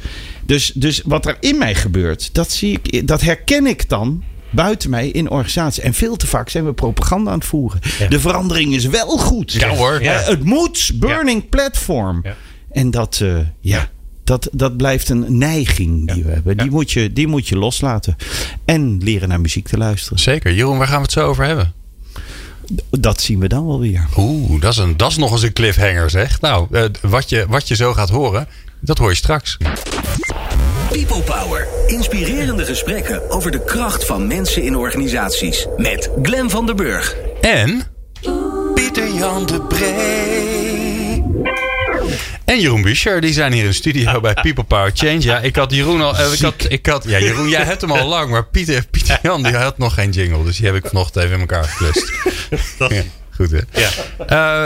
Dus, 0.45 0.71
dus 0.75 1.01
wat 1.05 1.25
er 1.25 1.37
in 1.39 1.57
mij 1.57 1.75
gebeurt, 1.75 2.33
dat, 2.33 2.51
zie 2.51 2.79
ik, 2.81 3.07
dat 3.07 3.21
herken 3.21 3.65
ik 3.65 3.89
dan 3.89 4.23
buiten 4.49 4.89
mij 4.89 5.07
in 5.07 5.29
organisatie. 5.29 5.83
En 5.83 5.93
veel 5.93 6.15
te 6.15 6.27
vaak 6.27 6.49
zijn 6.49 6.65
we 6.65 6.73
propaganda 6.73 7.31
aan 7.31 7.37
het 7.37 7.47
voeren. 7.47 7.79
Ja. 7.99 8.07
De 8.07 8.19
verandering 8.19 8.73
is 8.73 8.85
wel 8.85 9.17
goed. 9.17 9.51
Ja 9.51 9.69
hoor. 9.69 10.03
Ja. 10.03 10.21
Het 10.21 10.43
moet, 10.43 10.91
burning 10.95 11.49
platform. 11.49 12.23
En 12.71 12.91
dat, 12.91 13.19
eh, 13.21 13.37
ja, 13.59 13.89
dat, 14.23 14.49
dat 14.51 14.77
blijft 14.77 15.09
een 15.09 15.37
neiging 15.37 16.13
die 16.13 16.23
we 16.23 16.31
hebben. 16.31 16.57
Die, 16.57 16.71
moet 16.71 16.91
je, 16.91 17.13
die 17.13 17.27
moet 17.27 17.47
je 17.47 17.57
loslaten. 17.57 18.15
En 18.65 18.97
leren 19.03 19.29
naar 19.29 19.41
muziek 19.41 19.67
te 19.67 19.77
luisteren. 19.77 20.19
Zeker. 20.19 20.53
Jeroen, 20.53 20.77
waar 20.77 20.87
gaan 20.87 20.97
we 20.97 21.01
het 21.01 21.11
zo 21.11 21.27
over 21.27 21.45
hebben? 21.45 21.73
Dat 22.89 23.21
zien 23.21 23.39
we 23.39 23.47
dan 23.47 23.67
wel 23.67 23.79
weer. 23.79 24.07
Oeh, 24.17 24.61
dat 24.61 24.71
is, 24.71 24.77
een, 24.77 24.97
dat 24.97 25.11
is 25.11 25.17
nog 25.17 25.31
eens 25.31 25.41
een 25.41 25.53
cliffhanger 25.53 26.09
zeg. 26.09 26.41
Nou, 26.41 26.67
eh, 26.71 26.83
wat, 27.01 27.29
je, 27.29 27.45
wat 27.49 27.67
je 27.67 27.75
zo 27.75 27.93
gaat 27.93 28.09
horen, 28.09 28.47
dat 28.79 28.97
hoor 28.97 29.09
je 29.09 29.15
straks. 29.15 29.57
People 30.89 31.21
Power. 31.21 31.67
Inspirerende 31.87 32.65
gesprekken 32.65 33.29
over 33.29 33.51
de 33.51 33.63
kracht 33.63 34.05
van 34.05 34.27
mensen 34.27 34.63
in 34.63 34.75
organisaties. 34.75 35.67
Met 35.77 36.09
Glen 36.21 36.49
van 36.49 36.65
der 36.65 36.75
Burg. 36.75 37.15
En 37.41 37.83
Pieter 38.73 39.13
Jan 39.13 39.45
de 39.45 39.61
Bree. 39.61 40.74
En 42.45 42.59
Jeroen 42.59 42.81
Buescher, 42.81 43.21
die 43.21 43.33
zijn 43.33 43.51
hier 43.53 43.61
in 43.63 43.67
de 43.69 43.73
studio 43.75 44.19
bij 44.19 44.33
People 44.33 44.63
Power 44.63 44.91
Change. 44.93 45.21
Ja, 45.21 45.39
ik 45.39 45.55
had 45.55 45.71
Jeroen 45.71 46.01
al. 46.01 46.17
eh, 46.17 46.31
ik 46.33 46.39
had, 46.39 46.53
ik 46.69 46.85
had, 46.85 47.03
ja, 47.07 47.19
Jeroen, 47.19 47.49
jij 47.49 47.63
hebt 47.63 47.81
hem 47.81 47.91
al 47.91 48.07
lang, 48.07 48.29
maar 48.29 48.45
Pieter, 48.45 48.85
Pieter 48.91 49.19
Jan 49.21 49.43
die 49.43 49.55
had 49.55 49.77
nog 49.77 49.93
geen 49.93 50.11
jingle. 50.11 50.43
Dus 50.43 50.57
die 50.57 50.65
heb 50.65 50.75
ik 50.75 50.85
vanochtend 50.87 51.23
even 51.23 51.35
in 51.35 51.41
elkaar 51.41 51.63
geklust. 51.63 52.11
Ja, 52.93 53.01
goed 53.35 53.51
hè? 53.51 53.59
Ja. 53.81 53.89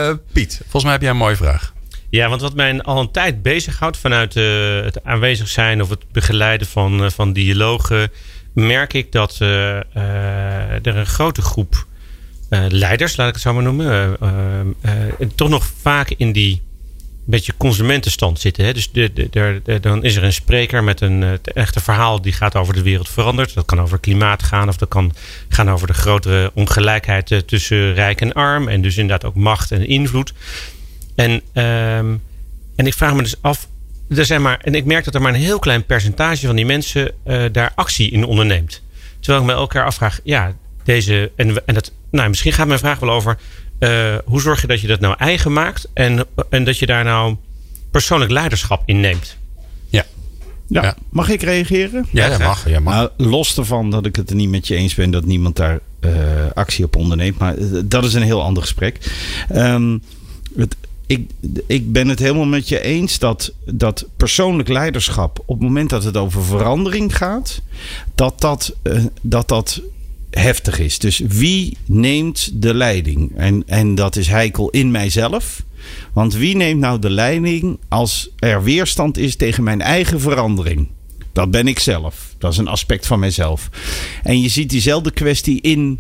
Eh, 0.10 0.16
Piet, 0.34 0.56
volgens 0.62 0.84
mij 0.84 0.92
heb 0.92 1.02
jij 1.02 1.10
een 1.12 1.18
mooie 1.18 1.36
vraag. 1.36 1.74
Ja, 2.10 2.30
want 2.30 2.42
wat 2.42 2.54
mij 2.56 2.82
al 2.82 3.00
een 3.00 3.12
tijd 3.12 3.42
bezighoudt 3.42 3.98
vanuit 3.98 4.36
eh, 4.36 4.44
het 4.84 5.04
aanwezig 5.04 5.48
zijn 5.48 5.82
of 5.82 5.90
het 5.90 6.12
begeleiden 6.12 6.68
van, 6.68 7.04
eh, 7.04 7.10
van 7.10 7.34
dialogen, 7.34 8.12
merk 8.54 8.94
ik 8.94 9.12
dat 9.12 9.36
eh, 9.40 9.78
eh, 9.78 9.84
er 10.86 10.96
een 10.98 11.06
grote 11.06 11.42
groep 11.42 11.86
eh, 12.50 12.62
leiders, 12.70 13.18
laat 13.18 13.28
ik 13.28 13.34
het 13.34 13.44
zo 13.44 13.54
maar 13.54 13.64
noemen, 13.64 14.18
eh, 14.22 14.30
eh, 14.30 15.08
eh, 15.20 15.28
toch 15.36 15.50
nog 15.50 15.70
vaak 15.82 16.10
in 16.18 16.32
die 16.32 16.62
beetje 17.30 17.54
consumentenstand 17.58 18.40
zitten. 18.40 18.66
Hè? 18.66 18.74
Dus 18.74 18.92
de, 18.92 19.14
de, 19.14 19.80
dan 19.82 20.04
is 20.04 20.16
er 20.16 20.24
een 20.24 20.34
spreker 20.34 20.84
met 20.84 21.02
een 21.02 21.24
eh, 21.24 21.32
echte 21.44 21.80
verhaal 21.80 22.22
die 22.22 22.32
gaat 22.32 22.56
over 22.56 22.74
de 22.74 22.82
wereld 22.82 23.10
verandert. 23.10 23.54
Dat 23.54 23.66
kan 23.66 23.82
over 23.82 24.00
klimaat 24.00 24.44
gaan 24.44 24.68
of 24.68 24.78
dat 24.78 24.90
kan 24.90 25.14
gaan 25.50 25.70
over 25.70 25.88
de 25.88 25.94
grotere 25.94 26.52
ongelijkheid 26.54 27.32
eh, 27.32 27.40
tussen 27.40 27.94
rijk 27.94 28.22
en 28.22 28.34
arm. 28.34 28.68
En 28.68 28.82
dus 28.82 28.98
inderdaad 28.98 29.30
ook 29.30 29.36
macht 29.36 29.72
en 29.72 29.88
invloed. 29.88 30.34
En, 31.16 31.42
ehm, 31.54 32.16
en 32.76 32.88
ik 32.88 32.94
vraag 32.94 33.14
me 33.14 33.22
dus 33.22 33.42
af. 33.42 33.68
Er 34.10 34.26
zijn 34.26 34.42
maar, 34.42 34.60
en 34.62 34.76
ik 34.76 34.86
merk 34.86 35.06
dat 35.06 35.16
er 35.16 35.22
maar 35.22 35.34
een 35.34 35.40
heel 35.40 35.60
klein 35.60 35.86
percentage 35.86 36.46
van 36.46 36.56
die 36.56 36.66
mensen 36.66 37.12
eh, 37.24 37.44
daar 37.52 37.72
actie 37.76 38.12
in 38.12 38.26
onderneemt. 38.26 38.82
Terwijl 39.20 39.44
ik 39.44 39.50
me 39.50 39.56
elkaar 39.56 39.86
afvraag, 39.86 40.20
ja, 40.24 40.54
deze. 40.84 41.32
En, 41.36 41.66
en 41.66 41.74
dat, 41.74 41.92
nou, 42.12 42.30
misschien 42.30 42.54
gaat 42.54 42.68
mijn 42.68 42.80
vraag 42.80 43.00
wel 43.00 43.10
over. 43.10 43.38
Eh, 43.80 44.16
hoe 44.26 44.42
zorg 44.42 44.62
je 44.62 44.68
dat 44.68 44.82
je 44.82 44.88
dat 44.88 45.00
nou 45.00 45.16
eigen 45.18 45.54
maakt 45.54 45.88
en, 45.94 46.26
en 46.50 46.64
dat 46.64 46.78
je 46.78 46.86
daar 46.86 47.04
nou 47.04 47.36
persoonlijk 47.92 48.32
leiderschap 48.32 48.82
in 48.86 49.00
neemt? 49.00 49.38
Ja. 49.88 50.06
Ja. 50.68 50.96
Mag 51.10 51.30
ik 51.30 51.42
reageren? 51.42 52.06
Ja, 52.12 52.30
dat 52.30 52.40
mag. 52.40 52.70
Ja, 52.70 52.80
mag. 52.80 52.94
Nou, 52.94 53.10
los 53.18 53.58
ervan 53.58 53.90
dat 53.90 54.06
ik 54.06 54.16
het 54.16 54.30
er 54.30 54.36
niet 54.36 54.50
met 54.50 54.68
je 54.68 54.76
eens 54.76 54.96
ben 54.96 55.12
dat 55.12 55.26
niemand 55.26 55.56
daar 55.56 55.80
eh, 56.00 56.12
actie 56.54 56.86
op 56.86 56.96
onderneemt. 56.96 57.38
Maar 57.38 57.58
eh, 57.58 57.66
dat 57.86 58.04
is 58.04 58.14
een 58.14 58.22
heel 58.22 58.42
ander 58.42 58.64
gesprek. 58.64 59.12
Ehm, 59.50 59.98
het, 60.56 60.76
ik, 61.06 61.30
ik 61.68 61.92
ben 61.92 62.08
het 62.08 62.20
helemaal 62.20 62.46
met 62.46 62.70
je 62.70 62.82
eens 62.82 63.20
dat, 63.20 63.54
dat 63.66 64.06
persoonlijk 64.18 64.70
leiderschap, 64.70 65.40
op 65.46 65.56
het 65.56 65.68
moment 65.68 65.90
dat 65.90 66.04
het 66.04 66.18
over 66.18 66.44
verandering 66.44 67.18
gaat, 67.18 67.62
dat 68.16 68.42
dat, 68.42 68.76
dat, 69.22 69.48
dat 69.48 69.82
heftig 70.32 70.80
is. 70.80 71.00
Dus 71.00 71.20
wie 71.28 71.78
neemt 71.86 72.50
de 72.54 72.74
leiding? 72.74 73.32
En, 73.36 73.64
en 73.66 73.96
dat 73.96 74.16
is 74.16 74.28
heikel 74.28 74.70
in 74.70 74.92
mijzelf. 74.92 75.64
Want 76.14 76.34
wie 76.34 76.56
neemt 76.56 76.80
nou 76.80 77.00
de 77.00 77.10
leiding 77.10 77.80
als 77.88 78.30
er 78.40 78.64
weerstand 78.64 79.18
is 79.18 79.36
tegen 79.36 79.64
mijn 79.64 79.82
eigen 79.82 80.20
verandering? 80.20 80.88
Dat 81.34 81.52
ben 81.52 81.68
ik 81.68 81.80
zelf. 81.80 82.36
Dat 82.38 82.52
is 82.52 82.58
een 82.58 82.68
aspect 82.68 83.08
van 83.08 83.20
mijzelf. 83.20 83.70
En 84.24 84.42
je 84.42 84.50
ziet 84.50 84.70
diezelfde 84.70 85.12
kwestie 85.12 85.62
in 85.62 86.00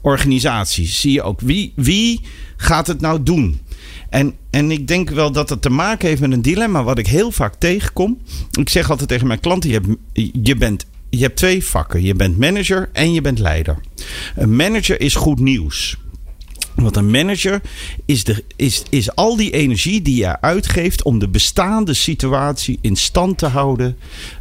organisaties. 0.00 1.00
Zie 1.00 1.12
je 1.12 1.22
ook 1.22 1.40
wie, 1.40 1.72
wie 1.76 2.20
gaat 2.56 2.86
het 2.86 3.00
nou 3.00 3.22
doen? 3.22 3.60
En, 4.10 4.34
en 4.50 4.70
ik 4.70 4.88
denk 4.88 5.10
wel 5.10 5.32
dat 5.32 5.48
het 5.48 5.62
te 5.62 5.70
maken 5.70 6.08
heeft 6.08 6.20
met 6.20 6.32
een 6.32 6.42
dilemma 6.42 6.82
wat 6.82 6.98
ik 6.98 7.06
heel 7.06 7.32
vaak 7.32 7.54
tegenkom. 7.54 8.18
Ik 8.58 8.68
zeg 8.68 8.90
altijd 8.90 9.08
tegen 9.08 9.26
mijn 9.26 9.40
klanten: 9.40 9.70
je, 9.70 9.80
hebt, 9.82 9.88
je, 10.46 10.56
bent, 10.56 10.86
je 11.10 11.22
hebt 11.22 11.36
twee 11.36 11.64
vakken. 11.64 12.02
Je 12.02 12.14
bent 12.14 12.38
manager 12.38 12.90
en 12.92 13.12
je 13.12 13.20
bent 13.20 13.38
leider. 13.38 13.78
Een 14.36 14.56
manager 14.56 15.00
is 15.00 15.14
goed 15.14 15.40
nieuws. 15.40 15.96
Want 16.74 16.96
een 16.96 17.10
manager 17.10 17.60
is, 18.04 18.24
de, 18.24 18.44
is, 18.56 18.82
is 18.90 19.14
al 19.14 19.36
die 19.36 19.50
energie 19.50 20.02
die 20.02 20.16
je 20.16 20.40
uitgeeft 20.40 21.02
om 21.02 21.18
de 21.18 21.28
bestaande 21.28 21.94
situatie 21.94 22.78
in 22.80 22.96
stand 22.96 23.38
te 23.38 23.46
houden, 23.46 23.96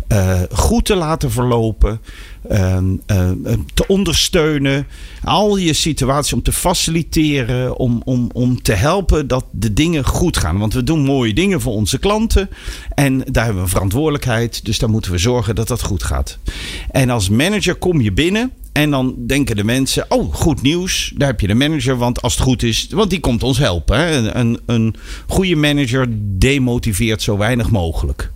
eh, 0.10 0.42
goed 0.52 0.86
te 0.86 0.96
laten 0.96 1.32
verlopen, 1.32 2.02
ehm, 2.48 2.86
eh, 3.06 3.30
te 3.74 3.88
ondersteunen. 3.88 4.88
Al 5.24 5.58
je 5.58 5.74
situatie 5.74 6.36
om 6.36 6.42
te 6.42 6.52
faciliteren, 6.52 7.78
om, 7.78 8.02
om, 8.06 8.30
om 8.34 8.62
te 8.62 8.74
helpen 8.74 9.28
dat 9.28 9.46
de 9.52 9.74
dingen 9.74 10.06
goed 10.06 10.38
gaan. 10.38 10.58
Want 10.58 10.74
we 10.74 10.84
doen 10.84 11.04
mooie 11.04 11.34
dingen 11.34 11.62
voor 11.62 11.74
onze 11.74 12.00
klanten 12.00 12.50
en 12.96 13.18
daar 13.18 13.44
hebben 13.44 13.56
we 13.56 13.68
een 13.68 13.76
verantwoordelijkheid. 13.76 14.66
Dus 14.66 14.80
daar 14.80 14.90
moeten 14.90 15.12
we 15.12 15.18
zorgen 15.18 15.56
dat 15.56 15.68
dat 15.68 15.82
goed 15.82 16.04
gaat. 16.04 16.38
En 16.92 17.10
als 17.10 17.30
manager 17.30 17.76
kom 17.76 18.02
je 18.02 18.12
binnen 18.12 18.52
en 18.72 18.90
dan 18.90 19.16
denken 19.18 19.56
de 19.56 19.64
mensen: 19.64 20.06
oh, 20.10 20.34
goed 20.34 20.62
nieuws. 20.62 21.14
Daar 21.16 21.28
heb 21.28 21.40
je 21.40 21.48
de 21.48 21.54
manager. 21.54 21.98
Want 21.98 22.22
als 22.22 22.34
het 22.34 22.44
goed 22.44 22.64
is, 22.64 22.88
want 22.92 23.10
die 23.10 23.20
komt 23.20 23.44
ons 23.44 23.58
helpen. 23.58 24.40
Een, 24.40 24.60
een 24.66 24.96
goede 25.28 25.56
manager 25.56 26.08
demotiveert 26.38 27.22
zo 27.22 27.38
weinig 27.38 27.70
mogelijk. 27.70 28.32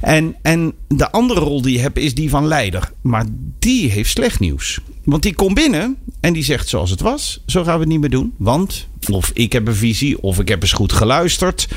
En, 0.00 0.36
en 0.42 0.72
de 0.88 1.10
andere 1.10 1.40
rol 1.40 1.62
die 1.62 1.72
je 1.72 1.80
hebt 1.80 1.98
is 1.98 2.14
die 2.14 2.30
van 2.30 2.46
leider. 2.46 2.92
Maar 3.00 3.24
die 3.58 3.90
heeft 3.90 4.10
slecht 4.10 4.40
nieuws. 4.40 4.80
Want 5.04 5.22
die 5.22 5.34
komt 5.34 5.54
binnen 5.54 5.96
en 6.20 6.32
die 6.32 6.44
zegt 6.44 6.68
zoals 6.68 6.90
het 6.90 7.00
was. 7.00 7.42
Zo 7.46 7.64
gaan 7.64 7.74
we 7.74 7.80
het 7.80 7.88
niet 7.88 8.00
meer 8.00 8.10
doen. 8.10 8.34
Want 8.36 8.88
Of 9.10 9.30
ik 9.34 9.52
heb 9.52 9.66
een 9.68 9.74
visie. 9.74 10.22
Of 10.22 10.38
ik 10.38 10.48
heb 10.48 10.62
eens 10.62 10.72
goed 10.72 10.92
geluisterd. 10.92 11.68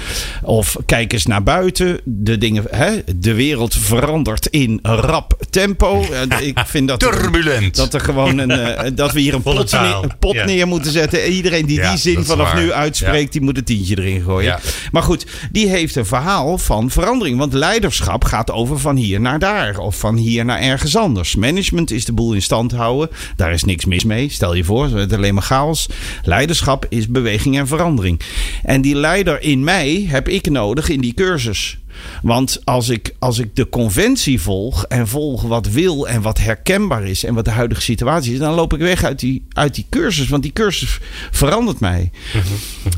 Of 0.43 0.77
kijk 0.85 1.13
eens 1.13 1.25
naar 1.25 1.43
buiten. 1.43 1.99
De, 2.03 2.37
dingen, 2.37 2.63
hè, 2.69 2.91
de 3.15 3.33
wereld 3.33 3.75
verandert 3.75 4.45
in 4.45 4.79
rap 4.81 5.33
tempo. 5.49 6.05
Ik 6.41 6.59
vind 6.65 6.87
dat 6.87 7.01
er, 7.03 7.11
Turbulent. 7.19 7.75
dat 7.75 7.93
er 7.93 7.99
gewoon 7.99 8.37
een, 8.37 8.51
eh, 8.51 8.91
dat 8.95 9.11
we 9.11 9.19
hier 9.19 9.33
een 9.33 9.41
pot, 9.41 9.71
neer, 9.71 9.99
een 10.03 10.17
pot 10.19 10.33
Ja. 10.33 10.45
neer 10.45 10.67
moeten 10.67 10.91
zetten. 10.91 11.23
En 11.23 11.31
Iedereen 11.31 11.65
die 11.65 11.77
Ja, 11.79 11.89
die 11.89 11.99
zin 11.99 12.23
vanaf 12.25 12.51
waar. 12.51 12.61
nu 12.61 12.71
uitspreekt, 12.71 13.23
Ja. 13.25 13.31
die 13.31 13.41
moet 13.41 13.57
een 13.57 13.63
tientje 13.63 13.97
erin 13.99 14.21
gooien. 14.21 14.59
Maar 14.91 15.03
goed, 15.03 15.25
die 15.51 15.67
heeft 15.69 15.95
een 15.95 16.05
verhaal 16.05 16.57
van 16.57 16.89
verandering. 16.89 17.37
Want 17.37 17.53
leiderschap 17.53 18.23
gaat 18.23 18.51
over 18.51 18.79
van 18.79 18.95
hier 18.95 19.21
naar 19.21 19.39
daar. 19.39 19.77
Of 19.77 19.99
van 19.99 20.15
hier 20.15 20.45
naar 20.45 20.59
ergens 20.59 20.95
anders. 20.97 21.35
Management 21.35 21.91
is 21.91 22.05
de 22.05 22.13
boel 22.13 22.33
in 22.33 22.41
stand 22.41 22.71
houden. 22.71 23.09
Daar 23.35 23.53
is 23.53 23.63
niks 23.63 23.85
mis 23.85 24.03
mee. 24.03 24.29
Stel 24.29 24.53
je 24.53 24.63
voor, 24.63 24.85
het 24.97 25.11
is 25.11 25.17
alleen 25.17 25.33
maar 25.33 25.43
chaos. 25.43 25.87
Leiderschap 26.23 26.85
is 26.89 27.07
beweging 27.11 27.57
en 27.57 27.67
verandering. 27.67 28.19
En 28.63 28.81
die 28.81 28.95
leider 28.95 29.41
in 29.41 29.63
mij 29.63 30.05
heb 30.07 30.27
ik 30.27 30.49
nodig 30.49 30.89
in 30.89 31.01
die 31.01 31.13
cursus. 31.13 31.79
Want 32.21 32.61
als 32.63 32.89
ik, 32.89 33.15
als 33.19 33.39
ik 33.39 33.55
de 33.55 33.69
conventie 33.69 34.41
volg 34.41 34.85
en 34.85 35.07
volg 35.07 35.41
wat 35.41 35.67
wil 35.67 36.07
en 36.07 36.21
wat 36.21 36.37
herkenbaar 36.37 37.03
is 37.03 37.23
en 37.23 37.33
wat 37.33 37.45
de 37.45 37.51
huidige 37.51 37.81
situatie 37.81 38.33
is, 38.33 38.39
dan 38.39 38.53
loop 38.53 38.73
ik 38.73 38.79
weg 38.79 39.03
uit 39.03 39.19
die, 39.19 39.45
uit 39.49 39.75
die 39.75 39.85
cursus. 39.89 40.29
Want 40.29 40.43
die 40.43 40.53
cursus 40.53 40.99
verandert 41.31 41.79
mij. 41.79 42.11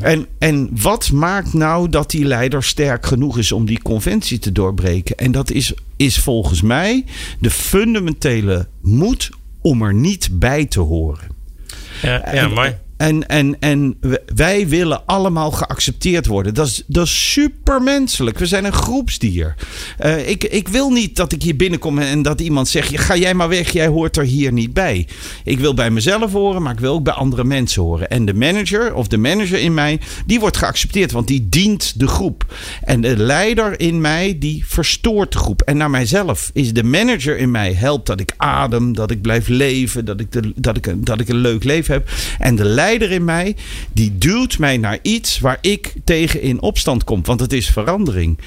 En, 0.01 0.25
en 0.39 0.69
wat 0.71 1.11
maakt 1.11 1.53
nou 1.53 1.89
dat 1.89 2.11
die 2.11 2.25
leider 2.25 2.63
sterk 2.63 3.05
genoeg 3.05 3.37
is 3.37 3.51
om 3.51 3.65
die 3.65 3.81
conventie 3.81 4.39
te 4.39 4.51
doorbreken? 4.51 5.17
En 5.17 5.31
dat 5.31 5.51
is, 5.51 5.73
is 5.97 6.17
volgens 6.17 6.61
mij 6.61 7.05
de 7.39 7.49
fundamentele 7.49 8.67
moed 8.81 9.29
om 9.61 9.81
er 9.81 9.93
niet 9.93 10.29
bij 10.31 10.65
te 10.65 10.79
horen. 10.79 11.31
Ja, 12.01 12.33
ja 12.33 12.47
mooi. 12.47 12.75
En, 13.03 13.27
en, 13.27 13.55
en 13.59 13.97
wij 14.35 14.67
willen 14.67 15.05
allemaal 15.05 15.51
geaccepteerd 15.51 16.25
worden. 16.25 16.53
Dat 16.53 16.67
is, 16.67 16.83
dat 16.87 17.05
is 17.05 17.31
supermenselijk. 17.31 18.39
We 18.39 18.45
zijn 18.45 18.65
een 18.65 18.73
groepsdier. 18.73 19.55
Eh, 19.97 20.29
ik, 20.29 20.43
ik 20.43 20.67
wil 20.67 20.89
niet 20.89 21.15
dat 21.15 21.31
ik 21.31 21.43
hier 21.43 21.55
binnenkom 21.55 21.99
en 21.99 22.21
dat 22.21 22.41
iemand 22.41 22.67
zegt: 22.67 22.99
Ga 22.99 23.15
jij 23.15 23.33
maar 23.33 23.49
weg, 23.49 23.71
jij 23.71 23.87
hoort 23.87 24.17
er 24.17 24.23
hier 24.23 24.51
niet 24.51 24.73
bij. 24.73 25.07
Ik 25.43 25.59
wil 25.59 25.73
bij 25.73 25.89
mezelf 25.89 26.31
horen, 26.31 26.61
maar 26.61 26.73
ik 26.73 26.79
wil 26.79 26.93
ook 26.93 27.03
bij 27.03 27.13
andere 27.13 27.43
mensen 27.43 27.81
horen. 27.81 28.09
En 28.09 28.25
de 28.25 28.33
manager 28.33 28.93
of 28.93 29.07
de 29.07 29.17
manager 29.17 29.59
in 29.59 29.73
mij, 29.73 29.99
die 30.25 30.39
wordt 30.39 30.57
geaccepteerd, 30.57 31.11
want 31.11 31.27
die 31.27 31.49
dient 31.49 31.99
de 31.99 32.07
groep. 32.07 32.53
En 32.83 33.01
de 33.01 33.17
leider 33.17 33.79
in 33.79 34.01
mij, 34.01 34.35
die 34.39 34.63
verstoort 34.67 35.31
de 35.31 35.37
groep. 35.37 35.61
En 35.61 35.77
naar 35.77 35.89
mijzelf 35.89 36.49
is 36.53 36.73
de 36.73 36.83
manager 36.83 37.37
in 37.37 37.51
mij 37.51 37.73
helpt 37.73 38.05
dat 38.05 38.19
ik 38.19 38.33
adem, 38.37 38.93
dat 38.93 39.11
ik 39.11 39.21
blijf 39.21 39.47
leven, 39.47 40.05
dat 40.05 40.19
ik, 40.19 40.31
de, 40.31 40.53
dat 40.55 40.77
ik, 40.77 41.05
dat 41.05 41.19
ik 41.19 41.29
een 41.29 41.35
leuk 41.35 41.63
leven 41.63 41.93
heb. 41.93 42.09
En 42.39 42.55
de 42.55 42.63
leider 42.63 42.91
in 43.01 43.25
mij, 43.25 43.55
die 43.93 44.17
duwt 44.17 44.59
mij 44.59 44.77
naar 44.77 44.99
iets 45.01 45.39
waar 45.39 45.57
ik 45.61 45.93
tegen 46.03 46.41
in 46.41 46.61
opstand 46.61 47.03
kom. 47.03 47.23
Want 47.23 47.39
het 47.39 47.53
is 47.53 47.67
verandering. 47.67 48.39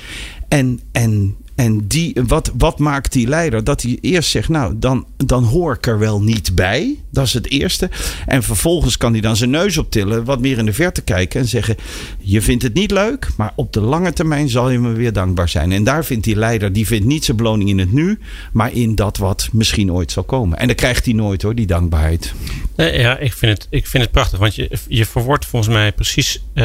En, 0.48 0.80
en, 0.92 1.36
en 1.56 1.86
die, 1.86 2.16
wat, 2.26 2.52
wat 2.58 2.78
maakt 2.78 3.12
die 3.12 3.28
leider? 3.28 3.64
Dat 3.64 3.82
hij 3.82 3.98
eerst 4.00 4.30
zegt, 4.30 4.48
nou, 4.48 4.74
dan, 4.78 5.06
dan 5.16 5.44
hoor 5.44 5.74
ik 5.74 5.86
er 5.86 5.98
wel 5.98 6.22
niet 6.22 6.54
bij. 6.54 6.96
Dat 7.10 7.26
is 7.26 7.32
het 7.32 7.50
eerste. 7.50 7.90
En 8.26 8.42
vervolgens 8.42 8.96
kan 8.96 9.12
hij 9.12 9.20
dan 9.20 9.36
zijn 9.36 9.50
neus 9.50 9.78
optillen, 9.78 10.24
wat 10.24 10.40
meer 10.40 10.58
in 10.58 10.64
de 10.64 10.72
verte 10.72 11.02
kijken 11.02 11.40
en 11.40 11.46
zeggen: 11.46 11.76
Je 12.18 12.42
vindt 12.42 12.62
het 12.62 12.74
niet 12.74 12.90
leuk, 12.90 13.28
maar 13.36 13.52
op 13.54 13.72
de 13.72 13.80
lange 13.80 14.12
termijn 14.12 14.48
zal 14.48 14.70
je 14.70 14.78
me 14.78 14.92
weer 14.92 15.12
dankbaar 15.12 15.48
zijn. 15.48 15.72
En 15.72 15.84
daar 15.84 16.04
vindt 16.04 16.24
die 16.24 16.36
leider, 16.36 16.72
die 16.72 16.86
vindt 16.86 17.06
niet 17.06 17.24
zijn 17.24 17.36
beloning 17.36 17.68
in 17.68 17.78
het 17.78 17.92
nu, 17.92 18.18
maar 18.52 18.72
in 18.72 18.94
dat 18.94 19.16
wat 19.16 19.48
misschien 19.52 19.92
ooit 19.92 20.12
zal 20.12 20.24
komen. 20.24 20.58
En 20.58 20.66
dat 20.66 20.76
krijgt 20.76 21.04
hij 21.04 21.14
nooit 21.14 21.42
hoor, 21.42 21.54
die 21.54 21.66
dankbaarheid. 21.66 22.34
Ja, 22.76 23.18
ik 23.18 23.32
vind, 23.32 23.52
het, 23.52 23.66
ik 23.70 23.86
vind 23.86 24.02
het 24.02 24.12
prachtig. 24.12 24.38
Want 24.38 24.54
je, 24.54 24.70
je 24.88 25.06
verwoordt 25.06 25.46
volgens 25.46 25.74
mij 25.74 25.92
precies 25.92 26.42
eh, 26.52 26.64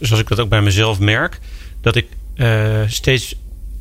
zoals 0.00 0.20
ik 0.20 0.28
dat 0.28 0.40
ook 0.40 0.48
bij 0.48 0.62
mezelf 0.62 0.98
merk. 0.98 1.38
Dat 1.80 1.96
ik 1.96 2.06
eh, 2.34 2.80
steeds 2.86 3.36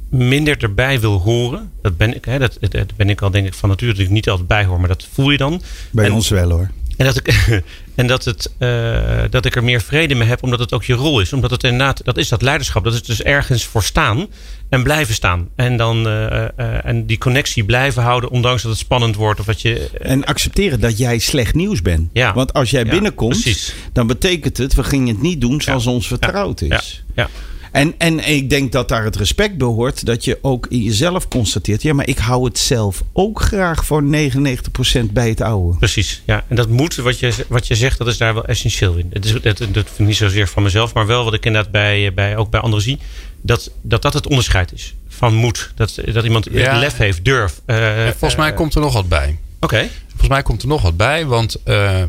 minder 0.09 0.57
erbij 0.63 0.99
wil 0.99 1.17
horen. 1.19 1.71
Dat 1.81 1.97
ben 1.97 2.15
ik, 2.15 2.25
hè, 2.25 2.39
dat, 2.39 2.57
dat 2.59 2.95
ben 2.95 3.09
ik 3.09 3.21
al 3.21 3.31
denk 3.31 3.47
ik 3.47 3.53
van 3.53 3.69
nature 3.69 3.91
dat 3.93 4.01
ik 4.01 4.09
niet 4.09 4.29
altijd 4.29 4.47
bij 4.47 4.65
hoor. 4.65 4.79
Maar 4.79 4.87
dat 4.87 5.07
voel 5.13 5.29
je 5.31 5.37
dan. 5.37 5.61
Bij 5.91 6.05
En- 6.05 6.11
ons 6.11 6.29
wel 6.29 6.49
hoor. 6.49 6.69
En 6.97 7.05
dat 7.05 7.17
ik, 7.17 7.61
en 7.95 8.07
dat, 8.07 8.25
het, 8.25 8.51
eh, 8.57 8.99
dat 9.29 9.45
ik 9.45 9.55
er 9.55 9.63
meer 9.63 9.81
vrede 9.81 10.15
mee 10.15 10.27
heb, 10.27 10.43
omdat 10.43 10.59
het 10.59 10.73
ook 10.73 10.83
je 10.83 10.93
rol 10.93 11.19
is. 11.19 11.33
Omdat 11.33 11.51
het 11.51 11.63
inderdaad, 11.63 12.01
dat 12.03 12.17
is 12.17 12.29
dat 12.29 12.41
leiderschap. 12.41 12.83
Dat 12.83 12.93
is 12.93 13.03
dus 13.03 13.21
ergens 13.23 13.65
voor 13.65 13.83
staan 13.83 14.27
en 14.69 14.83
blijven 14.83 15.13
staan. 15.13 15.47
En 15.55 15.77
dan 15.77 16.07
eh, 16.07 16.43
eh, 16.43 16.49
en 16.85 17.05
die 17.05 17.17
connectie 17.17 17.63
blijven 17.63 18.03
houden, 18.03 18.29
ondanks 18.29 18.61
dat 18.61 18.71
het 18.71 18.79
spannend 18.79 19.15
wordt. 19.15 19.39
Of 19.39 19.45
dat 19.45 19.61
je. 19.61 19.89
En 20.01 20.25
accepteren 20.25 20.79
dat 20.79 20.97
jij 20.97 21.19
slecht 21.19 21.53
nieuws 21.55 21.81
bent. 21.81 22.09
Ja. 22.13 22.33
Want 22.33 22.53
als 22.53 22.69
jij 22.69 22.83
Ja, 22.83 22.89
binnenkomt, 22.91 23.41
precies. 23.41 23.73
dan 23.93 24.07
betekent 24.07 24.57
het, 24.57 24.73
we 24.73 24.83
gingen 24.83 25.07
het 25.07 25.21
niet 25.21 25.41
doen 25.41 25.61
zoals 25.61 25.83
Ja. 25.83 25.91
ons 25.91 26.07
vertrouwd 26.07 26.59
ja, 26.59 26.77
is. 26.77 27.03
ja. 27.15 27.29
En, 27.77 27.93
en 27.97 28.27
ik 28.27 28.49
denk 28.49 28.71
dat 28.71 28.89
daar 28.89 29.03
het 29.03 29.15
respect 29.15 29.57
bij 29.57 29.67
hoort 29.67 30.05
dat 30.05 30.23
je 30.25 30.37
ook 30.41 30.65
in 30.69 30.81
jezelf 30.83 31.27
constateert. 31.27 31.81
Ja, 31.81 31.93
maar 31.93 32.07
ik 32.07 32.17
hou 32.17 32.45
het 32.45 32.57
zelf 32.59 33.03
ook 33.13 33.41
graag 33.41 33.85
voor 33.85 34.03
99% 34.03 34.07
bij 35.11 35.29
het 35.29 35.41
oude. 35.41 35.77
Precies, 35.77 36.21
ja. 36.25 36.43
En 36.47 36.55
dat 36.55 36.69
moet, 36.69 36.95
wat 36.95 37.19
je, 37.19 37.33
wat 37.47 37.67
je 37.67 37.75
zegt, 37.75 37.97
dat 37.97 38.07
is 38.07 38.17
daar 38.17 38.33
wel 38.33 38.45
essentieel 38.45 38.95
in. 38.95 39.07
Het 39.13 39.25
is, 39.25 39.31
dat, 39.31 39.43
dat 39.43 39.57
vind 39.57 39.87
ik 39.99 40.05
niet 40.05 40.15
zozeer 40.15 40.47
van 40.47 40.63
mezelf, 40.63 40.93
maar 40.93 41.05
wel 41.05 41.23
wat 41.23 41.33
ik 41.33 41.45
inderdaad 41.45 41.71
bij, 41.71 42.13
bij, 42.13 42.37
ook 42.37 42.49
bij 42.49 42.59
anderen 42.59 42.83
zie. 42.83 42.99
Dat, 43.41 43.71
dat 43.81 44.01
dat 44.01 44.13
het 44.13 44.27
onderscheid 44.27 44.73
is 44.73 44.95
van 45.07 45.33
moed. 45.33 45.71
Dat, 45.75 45.99
dat 46.13 46.23
iemand 46.23 46.47
Ja. 46.51 46.79
lef 46.79 46.97
heeft, 46.97 47.25
durf. 47.25 47.61
Eh, 47.65 48.05
En 48.05 48.11
volgens 48.11 48.35
mij 48.39 48.49
eh, 48.49 48.55
komt 48.55 48.75
er 48.75 48.81
nog 48.81 48.93
wat 48.93 49.09
bij. 49.09 49.37
Oké, 49.59 49.89
Volgens 50.07 50.29
mij 50.29 50.41
komt 50.41 50.61
er 50.61 50.67
nog 50.67 50.81
wat 50.81 50.97
bij, 50.97 51.25
want 51.25 51.55
eh, 51.63 52.01
eh, 52.01 52.07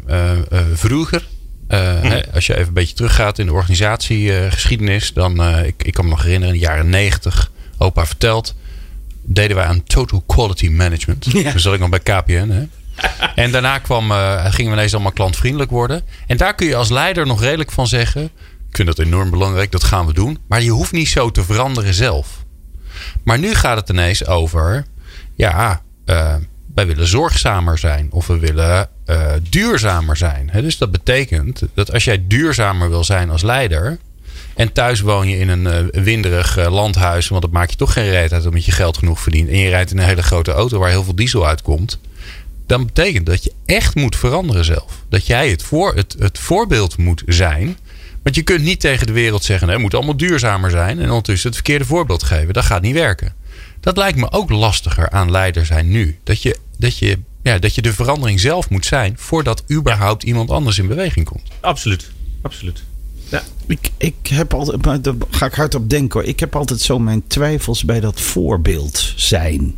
eh, 1.68 2.02
hè, 2.02 2.32
als 2.32 2.46
je 2.46 2.54
even 2.54 2.66
een 2.66 2.72
beetje 2.72 2.94
teruggaat 2.94 3.38
in 3.38 3.46
de 3.46 3.52
organisatiegeschiedenis, 3.52 5.12
dan, 5.12 5.42
eh, 5.42 5.66
ik, 5.66 5.82
ik 5.82 5.92
kan 5.92 6.04
me 6.04 6.10
nog 6.10 6.22
herinneren, 6.22 6.54
in 6.54 6.60
de 6.60 6.66
jaren 6.66 6.88
negentig, 6.88 7.50
opa 7.78 8.06
verteld, 8.06 8.54
deden 9.22 9.56
wij 9.56 9.64
aan 9.66 9.84
Total 9.84 10.22
Quality 10.26 10.68
Management. 10.68 11.24
Ja. 11.32 11.50
Toen 11.50 11.60
zat 11.60 11.74
ik 11.74 11.80
nog 11.80 11.88
bij 11.88 12.00
KPN. 12.00 12.48
Hè? 12.48 12.66
En 13.34 13.50
daarna 13.50 13.78
kwam, 13.78 14.10
eh, 14.10 14.44
gingen 14.44 14.70
we 14.70 14.76
ineens 14.76 14.94
allemaal 14.94 15.12
klantvriendelijk 15.12 15.70
worden. 15.70 16.02
En 16.26 16.36
daar 16.36 16.54
kun 16.54 16.66
je 16.66 16.76
als 16.76 16.90
leider 16.90 17.26
nog 17.26 17.40
redelijk 17.40 17.72
van 17.72 17.86
zeggen, 17.86 18.22
ik 18.68 18.76
vind 18.76 18.88
dat 18.88 18.98
enorm 18.98 19.30
belangrijk, 19.30 19.72
dat 19.72 19.84
gaan 19.84 20.06
we 20.06 20.12
doen. 20.12 20.38
Maar 20.48 20.62
je 20.62 20.70
hoeft 20.70 20.92
niet 20.92 21.08
zo 21.08 21.30
te 21.30 21.44
veranderen 21.44 21.94
zelf. 21.94 22.44
Maar 23.24 23.38
nu 23.38 23.54
gaat 23.54 23.76
het 23.76 23.88
ineens 23.88 24.26
over, 24.26 24.86
ja, 25.34 25.82
wij 26.78 26.86
willen 26.86 27.06
zorgzamer 27.06 27.78
zijn 27.78 28.08
of 28.10 28.26
we 28.26 28.38
willen 28.38 28.88
eh, 29.04 29.32
duurzamer 29.50 30.16
zijn. 30.16 30.50
Dus 30.52 30.78
dat 30.78 30.90
betekent 30.90 31.62
dat 31.74 31.92
als 31.92 32.04
jij 32.04 32.24
duurzamer 32.26 32.88
wil 32.88 33.04
zijn 33.04 33.30
als 33.30 33.42
leider. 33.42 33.98
En 34.54 34.72
thuis 34.72 35.00
woon 35.00 35.28
je 35.28 35.38
in 35.38 35.48
een 35.48 35.66
eh, 35.66 36.02
winderig 36.02 36.56
eh, 36.56 36.72
landhuis, 36.72 37.28
want 37.28 37.42
dat 37.42 37.50
maakt 37.50 37.70
je 37.70 37.76
toch 37.76 37.92
geen 37.92 38.10
reet 38.10 38.32
uit 38.32 38.46
omdat 38.46 38.64
je 38.64 38.72
geld 38.72 38.98
genoeg 38.98 39.20
verdient. 39.20 39.48
En 39.48 39.58
je 39.58 39.68
rijdt 39.68 39.90
in 39.90 39.98
een 39.98 40.04
hele 40.04 40.22
grote 40.22 40.50
auto 40.52 40.78
waar 40.78 40.90
heel 40.90 41.04
veel 41.04 41.14
diesel 41.14 41.46
uitkomt. 41.46 41.98
Dan 42.66 42.86
betekent 42.86 43.26
dat 43.26 43.44
je 43.44 43.52
echt 43.66 43.94
moet 43.94 44.16
veranderen 44.16 44.64
zelf. 44.64 45.02
Dat 45.08 45.26
jij 45.26 45.50
het, 45.50 45.62
voor, 45.62 45.94
het, 45.94 46.16
het 46.18 46.38
voorbeeld 46.38 46.96
moet 46.96 47.22
zijn. 47.26 47.76
Want 48.22 48.34
je 48.34 48.42
kunt 48.42 48.62
niet 48.62 48.80
tegen 48.80 49.06
de 49.06 49.12
wereld 49.12 49.44
zeggen: 49.44 49.68
het 49.68 49.78
moet 49.78 49.94
allemaal 49.94 50.16
duurzamer 50.16 50.70
zijn. 50.70 50.98
En 50.98 51.08
ondertussen 51.08 51.48
het 51.48 51.56
verkeerde 51.56 51.84
voorbeeld 51.84 52.22
geven. 52.22 52.54
Dat 52.54 52.64
gaat 52.64 52.82
niet 52.82 52.94
werken. 52.94 53.34
Dat 53.80 53.96
lijkt 53.96 54.18
me 54.18 54.30
ook 54.30 54.50
lastiger 54.50 55.10
aan 55.10 55.30
leider 55.30 55.66
zijn 55.66 55.88
nu. 55.88 56.18
Dat 56.24 56.42
je, 56.42 56.56
dat 56.78 56.98
je, 56.98 57.18
ja, 57.42 57.58
dat 57.58 57.74
je 57.74 57.82
de 57.82 57.92
verandering 57.92 58.40
zelf 58.40 58.70
moet 58.70 58.86
zijn 58.86 59.14
voordat 59.16 59.64
überhaupt 59.70 60.22
iemand 60.22 60.50
anders 60.50 60.78
in 60.78 60.86
beweging 60.86 61.26
komt. 61.26 61.48
absoluut. 61.60 62.10
Absoluut. 62.42 62.82
Ja. 63.28 63.42
Ik, 63.66 63.90
ik 63.96 64.26
heb 64.26 64.54
altijd, 64.54 64.84
maar 64.84 65.02
daar 65.02 65.14
ga 65.30 65.46
ik 65.46 65.54
hard 65.54 65.74
op 65.74 65.90
denken 65.90 66.20
hoor. 66.20 66.28
Ik 66.28 66.40
heb 66.40 66.56
altijd 66.56 66.80
zo 66.80 66.98
mijn 66.98 67.26
twijfels 67.26 67.84
bij 67.84 68.00
dat 68.00 68.20
voorbeeld 68.20 69.12
zijn. 69.16 69.74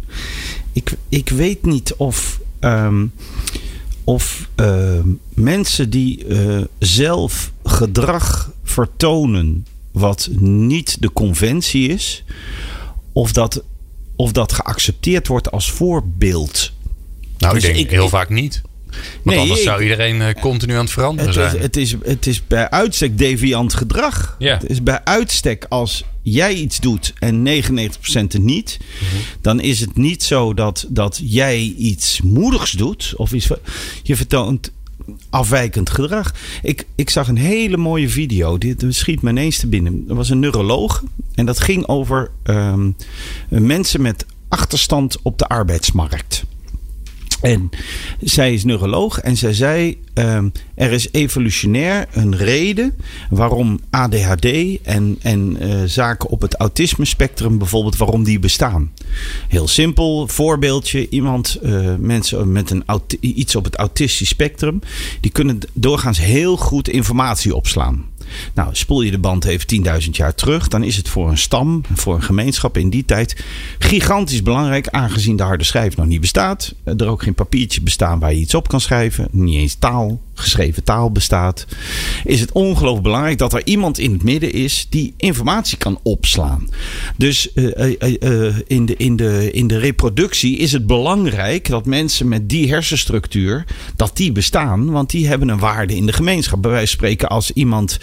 Ik, 0.73 0.93
ik 1.09 1.29
weet 1.29 1.65
niet 1.65 1.95
of, 1.95 2.41
ehm, 2.59 3.07
of 4.05 4.49
ehm, 4.55 5.09
mensen 5.35 5.91
die 5.91 6.27
eh, 6.27 6.61
zelf 6.79 7.53
gedrag 7.65 8.53
vertonen 8.65 9.67
wat 9.91 10.29
niet 10.39 10.97
de 11.01 11.13
conventie 11.13 11.89
is, 11.89 12.25
of 13.13 13.33
dat, 13.33 13.63
of 14.17 14.33
dat 14.33 14.53
geaccepteerd 14.53 15.27
wordt 15.27 15.51
als 15.51 15.71
voorbeeld. 15.71 16.73
Nou, 17.41 17.55
Dus 17.55 17.65
ik 17.65 17.75
denk 17.75 17.85
ik- 17.87 17.91
heel 17.93 18.05
ik- 18.05 18.11
vaak 18.11 18.29
niet. 18.29 18.61
Want 18.91 19.01
Nee, 19.25 19.39
anders 19.39 19.63
zou 19.63 19.83
iedereen 19.83 20.23
eh, 20.23 20.41
continu 20.41 20.75
aan 20.75 20.81
het 20.85 20.91
veranderen 20.91 21.31
Het 21.35 21.43
is, 21.45 21.51
zijn. 21.51 21.63
het, 21.63 21.77
is, 21.77 21.95
het 22.03 22.27
is 22.27 22.47
bij 22.47 22.71
uitstek 22.71 23.19
deviant 23.19 23.75
gedrag. 23.75 24.37
Ja. 24.39 24.53
Het 24.55 24.71
is 24.71 24.83
bij 24.83 25.05
uitstek 25.05 25.67
als 25.69 26.05
jij 26.23 26.55
iets 26.55 26.79
doet 26.79 27.13
en 27.19 27.43
99% 27.43 28.33
het 28.33 28.43
niet, 28.43 28.79
dan 29.41 29.61
is 29.61 29.81
het 29.81 29.97
niet 29.97 30.23
zo 30.23 30.55
dat, 30.55 30.87
dat 30.89 31.21
jij 31.25 31.75
iets 31.79 32.21
moedigs 32.21 32.71
doet 32.71 33.13
of 33.17 33.33
iets, 33.33 33.49
je 34.03 34.17
vertoont 34.17 34.71
afwijkend 35.31 35.91
gedrag. 35.91 36.35
Ik, 36.63 36.85
ik 36.95 37.11
zag 37.11 37.29
een 37.29 37.39
hele 37.39 37.77
mooie 37.77 38.09
video, 38.09 38.59
dit 38.59 38.85
schiet 38.89 39.23
me 39.23 39.31
ineens 39.31 39.59
te 39.59 39.67
binnen. 39.67 40.05
Er 40.09 40.15
was 40.15 40.31
een 40.31 40.39
neuroloog 40.39 41.03
en 41.35 41.47
dat 41.47 41.61
ging 41.61 41.87
over 41.87 42.31
ehm, 42.43 42.91
mensen 43.49 44.03
met 44.03 44.27
achterstand 44.49 45.19
op 45.23 45.39
de 45.39 45.47
arbeidsmarkt. 45.49 46.45
En 47.41 47.71
zij 48.21 48.53
is 48.55 48.65
neuroloog 48.65 49.19
en 49.19 49.37
zij 49.37 49.53
zei: 49.53 49.99
ehm, 50.15 50.49
er 50.75 50.93
is 50.93 51.09
evolutionair 51.11 52.07
een 52.11 52.37
reden 52.37 52.95
waarom 53.31 53.81
ADHD 53.91 54.47
en, 54.83 55.19
en 55.23 55.57
uh, 55.61 55.83
zaken 55.87 56.29
op 56.29 56.41
het 56.41 56.55
autisme-spectrum 56.57 57.59
bijvoorbeeld, 57.59 57.97
waarom 57.97 58.25
die 58.25 58.39
bestaan. 58.39 58.93
Heel 59.49 59.69
simpel 59.69 60.29
voorbeeldje: 60.29 61.09
iemand, 61.09 61.59
uh, 61.63 61.95
mensen 61.99 62.53
met 62.53 62.71
een 62.71 62.85
iets 63.21 63.57
op 63.57 63.65
het 63.65 63.77
autistisch 63.77 64.29
spectrum, 64.29 64.81
die 65.21 65.31
kunnen 65.31 65.59
doorgaans 65.73 66.21
heel 66.21 66.57
goed 66.57 66.89
informatie 66.89 67.55
opslaan. 67.55 68.05
Nou, 68.55 68.69
spoel 68.73 69.03
je 69.03 69.11
de 69.11 69.19
band 69.19 69.45
even 69.45 70.01
10.000 70.03 70.11
jaar 70.11 70.35
terug, 70.35 70.69
dan 70.69 70.83
is 70.83 70.97
het 70.97 71.09
voor 71.09 71.29
een 71.29 71.39
stam, 71.39 71.83
voor 71.95 72.15
een 72.15 72.23
gemeenschap 72.23 72.77
in 72.77 72.91
die 72.91 73.05
tijd 73.05 73.45
gigantisch 73.79 74.43
belangrijk, 74.43 74.89
aangezien 74.89 75.37
de 75.37 75.43
harde 75.43 75.65
schijf 75.65 75.97
nog 75.97 76.07
niet 76.07 76.21
bestaat. 76.21 76.75
Er 76.85 77.07
ook 77.07 77.23
geen 77.23 77.35
papiertje 77.35 77.81
bestaan 77.81 78.19
waar 78.19 78.33
je 78.33 78.41
iets 78.41 78.55
op 78.55 78.69
kan 78.69 78.81
schrijven, 78.81 79.29
niet 79.31 79.59
eens 79.59 79.75
taal, 79.75 80.21
geschreven 80.35 80.85
taal 80.85 81.13
bestaat. 81.13 81.67
Is 82.25 82.41
het 82.41 82.53
ongelooflijk 82.53 83.03
belangrijk 83.03 83.39
dat 83.39 83.53
er 83.53 83.67
iemand 83.67 83.99
in 83.99 84.13
het 84.13 84.23
midden 84.23 84.53
is 84.53 84.87
die 84.91 85.15
informatie 85.17 85.79
kan 85.79 85.99
opslaan. 86.03 86.69
Dus 87.17 87.49
uh, 87.55 87.65
uh, 87.77 88.17
uh, 88.21 88.55
in, 88.67 88.87
de, 88.87 88.97
in, 88.97 89.17
de, 89.17 89.51
in 89.53 89.67
de 89.67 89.79
reproductie 89.79 90.57
is 90.57 90.73
het 90.73 90.87
belangrijk 90.87 91.69
dat 91.69 91.87
mensen 91.87 92.29
met 92.29 92.49
die 92.49 92.69
hersenstructuur, 92.69 93.65
dat 93.97 94.17
die 94.17 94.33
bestaan, 94.33 94.91
want 94.91 95.11
die 95.11 95.27
hebben 95.27 95.49
een 95.49 95.59
waarde 95.59 95.97
in 95.97 96.07
de 96.07 96.13
gemeenschap. 96.13 96.63
Bij 96.63 96.71
wijze 96.71 96.93
spreken, 96.93 97.29
als 97.29 97.53
iemand 97.53 97.99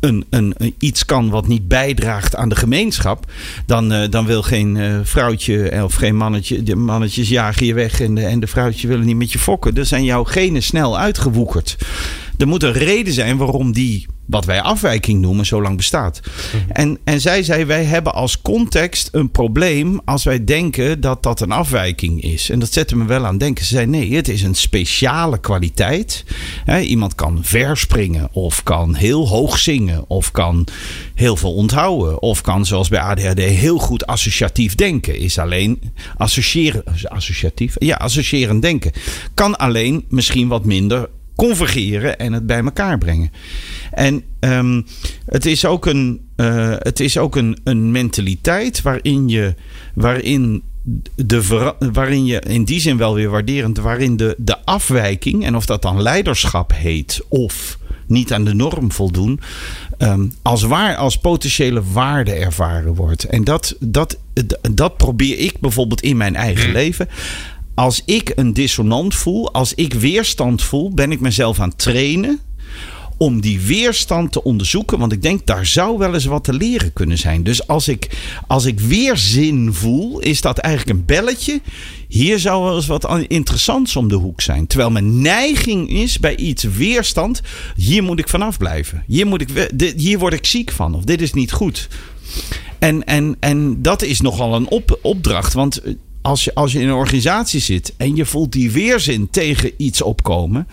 een, 0.00 0.24
een, 0.30 0.74
iets 0.78 1.04
kan 1.04 1.30
wat 1.30 1.48
niet 1.48 1.68
bijdraagt 1.68 2.36
aan 2.36 2.48
de 2.48 2.56
gemeenschap, 2.56 3.32
dan, 3.66 3.92
uh, 3.92 4.08
dan 4.10 4.26
wil 4.26 4.42
geen 4.42 4.74
uh, 4.74 4.98
vrouwtje 5.02 5.84
of 5.84 5.94
geen 5.94 6.16
mannetje, 6.16 6.62
de 6.62 6.76
mannetjes 6.76 7.28
jagen 7.28 7.66
je 7.66 7.74
weg 7.74 8.00
en 8.00 8.14
de, 8.14 8.24
en 8.24 8.40
de 8.40 8.46
vrouwtje 8.46 8.88
willen 8.88 9.06
niet 9.06 9.16
met 9.16 9.32
je 9.32 9.38
fokken. 9.38 9.74
Dan 9.74 9.86
zijn 9.86 10.04
jouw 10.04 10.24
genen 10.24 10.62
snel 10.62 10.98
uitgewoekerd. 10.98 11.76
Er 12.38 12.46
moet 12.46 12.62
een 12.62 12.72
reden 12.72 13.12
zijn 13.12 13.36
waarom 13.36 13.72
die 13.72 14.06
wat 14.26 14.44
wij 14.44 14.60
afwijking 14.60 15.20
noemen, 15.20 15.46
zo 15.46 15.62
lang 15.62 15.76
bestaat. 15.76 16.20
Mhm. 16.24 16.70
En, 16.70 16.98
en 17.04 17.20
zij 17.20 17.42
zei: 17.42 17.64
Wij 17.64 17.84
hebben 17.84 18.14
als 18.14 18.42
context 18.42 19.08
een 19.12 19.30
probleem 19.30 20.00
als 20.04 20.24
wij 20.24 20.44
denken 20.44 21.00
dat 21.00 21.22
dat 21.22 21.40
een 21.40 21.52
afwijking 21.52 22.22
is. 22.22 22.50
En 22.50 22.58
dat 22.58 22.72
zette 22.72 22.96
me 22.96 23.04
wel 23.04 23.26
aan 23.26 23.38
denken. 23.38 23.64
Ze 23.64 23.74
zei: 23.74 23.86
Nee, 23.86 24.14
het 24.14 24.28
is 24.28 24.42
een 24.42 24.54
speciale 24.54 25.38
kwaliteit. 25.38 26.24
iemand 26.82 27.14
kan 27.14 27.38
verspringen, 27.42 28.28
of 28.32 28.62
kan 28.62 28.94
heel 28.94 29.28
hoog 29.28 29.58
zingen, 29.58 30.04
of 30.08 30.30
kan 30.30 30.66
heel 31.14 31.36
veel 31.36 31.54
onthouden, 31.54 32.22
of 32.22 32.40
kan, 32.40 32.66
zoals 32.66 32.88
bij 32.88 33.00
ADHD, 33.00 33.38
heel 33.38 33.78
goed 33.78 34.06
associatief 34.06 34.74
denken. 34.74 35.18
Is 35.18 35.38
alleen 35.38 35.92
associëren, 36.16 36.84
associatief, 37.04 37.74
ja, 37.78 37.94
associërend 37.96 38.62
denken. 38.62 38.92
Kan 39.34 39.56
alleen 39.56 40.04
misschien 40.08 40.48
wat 40.48 40.64
minder 40.64 41.08
convergeren 41.36 42.18
en 42.18 42.32
het 42.32 42.46
bij 42.46 42.62
elkaar 42.64 42.98
brengen. 42.98 43.32
En 43.94 44.22
um, 44.40 44.86
het 45.26 45.46
is 45.46 45.64
ook, 45.64 45.86
een, 45.86 46.20
uh, 46.36 46.74
het 46.78 47.00
is 47.00 47.18
ook 47.18 47.36
een, 47.36 47.58
een 47.64 47.90
mentaliteit 47.90 48.82
waarin 48.82 49.28
je, 49.28 49.54
waarin 49.94 50.62
de, 51.14 51.72
waarin 51.92 52.24
je 52.24 52.40
in 52.40 52.64
die 52.64 52.80
zin 52.80 52.96
wel 52.96 53.14
weer 53.14 53.30
waarderend, 53.30 53.78
waarin 53.78 54.16
de, 54.16 54.34
de 54.38 54.64
afwijking, 54.64 55.44
en 55.44 55.56
of 55.56 55.66
dat 55.66 55.82
dan 55.82 56.02
leiderschap 56.02 56.72
heet 56.74 57.20
of 57.28 57.78
niet 58.06 58.32
aan 58.32 58.44
de 58.44 58.54
norm 58.54 58.92
voldoen, 58.92 59.40
um, 59.98 60.32
als, 60.42 60.62
waar, 60.62 60.96
als 60.96 61.18
potentiële 61.18 61.82
waarde 61.92 62.32
ervaren 62.32 62.94
wordt. 62.94 63.24
En 63.24 63.44
dat, 63.44 63.76
dat, 63.80 64.18
dat 64.72 64.96
probeer 64.96 65.38
ik 65.38 65.60
bijvoorbeeld 65.60 66.00
in 66.00 66.16
mijn 66.16 66.36
eigen 66.36 66.64
hmm. 66.64 66.72
leven 66.72 67.08
als 67.74 68.02
ik 68.04 68.32
een 68.34 68.52
dissonant 68.52 69.14
voel, 69.14 69.52
als 69.52 69.74
ik 69.74 69.94
weerstand 69.94 70.62
voel, 70.62 70.90
ben 70.90 71.12
ik 71.12 71.20
mezelf 71.20 71.60
aan 71.60 71.68
het 71.68 71.78
trainen 71.78 72.40
om 73.16 73.40
die 73.40 73.60
weerstand 73.60 74.32
te 74.32 74.42
onderzoeken. 74.42 74.98
Want 74.98 75.12
ik 75.12 75.22
denk, 75.22 75.46
daar 75.46 75.66
zou 75.66 75.98
wel 75.98 76.14
eens 76.14 76.24
wat 76.24 76.44
te 76.44 76.52
leren 76.52 76.92
kunnen 76.92 77.18
zijn. 77.18 77.42
Dus 77.42 77.66
als 77.66 77.88
ik, 77.88 78.08
als 78.46 78.64
ik 78.64 78.80
weerzin 78.80 79.72
voel, 79.72 80.20
is 80.20 80.40
dat 80.40 80.58
eigenlijk 80.58 80.98
een 80.98 81.04
belletje. 81.04 81.60
Hier 82.08 82.38
zou 82.38 82.64
wel 82.64 82.76
eens 82.76 82.86
wat 82.86 83.08
interessants 83.26 83.96
om 83.96 84.08
de 84.08 84.14
hoek 84.14 84.40
zijn. 84.40 84.66
Terwijl 84.66 84.90
mijn 84.90 85.20
neiging 85.20 85.90
is 85.90 86.18
bij 86.18 86.36
iets 86.36 86.62
weerstand. 86.62 87.42
Hier 87.76 88.02
moet 88.02 88.18
ik 88.18 88.28
vanaf 88.28 88.58
blijven. 88.58 89.04
Hier, 89.06 89.26
moet 89.26 89.40
ik, 89.40 89.70
hier 89.96 90.18
word 90.18 90.32
ik 90.32 90.46
ziek 90.46 90.72
van. 90.72 90.94
Of 90.94 91.04
dit 91.04 91.20
is 91.20 91.32
niet 91.32 91.52
goed. 91.52 91.88
En, 92.78 93.04
en, 93.04 93.36
en 93.40 93.82
dat 93.82 94.02
is 94.02 94.20
nogal 94.20 94.54
een 94.54 94.68
op, 94.68 94.98
opdracht. 95.02 95.52
Want 95.52 95.80
als 96.24 96.44
je, 96.44 96.54
als 96.54 96.72
je 96.72 96.80
in 96.80 96.88
een 96.88 96.94
organisatie 96.94 97.60
zit 97.60 97.94
en 97.96 98.16
je 98.16 98.26
voelt 98.26 98.52
die 98.52 98.70
weerzin 98.70 99.30
tegen 99.30 99.70
iets 99.76 100.02
opkomen, 100.02 100.68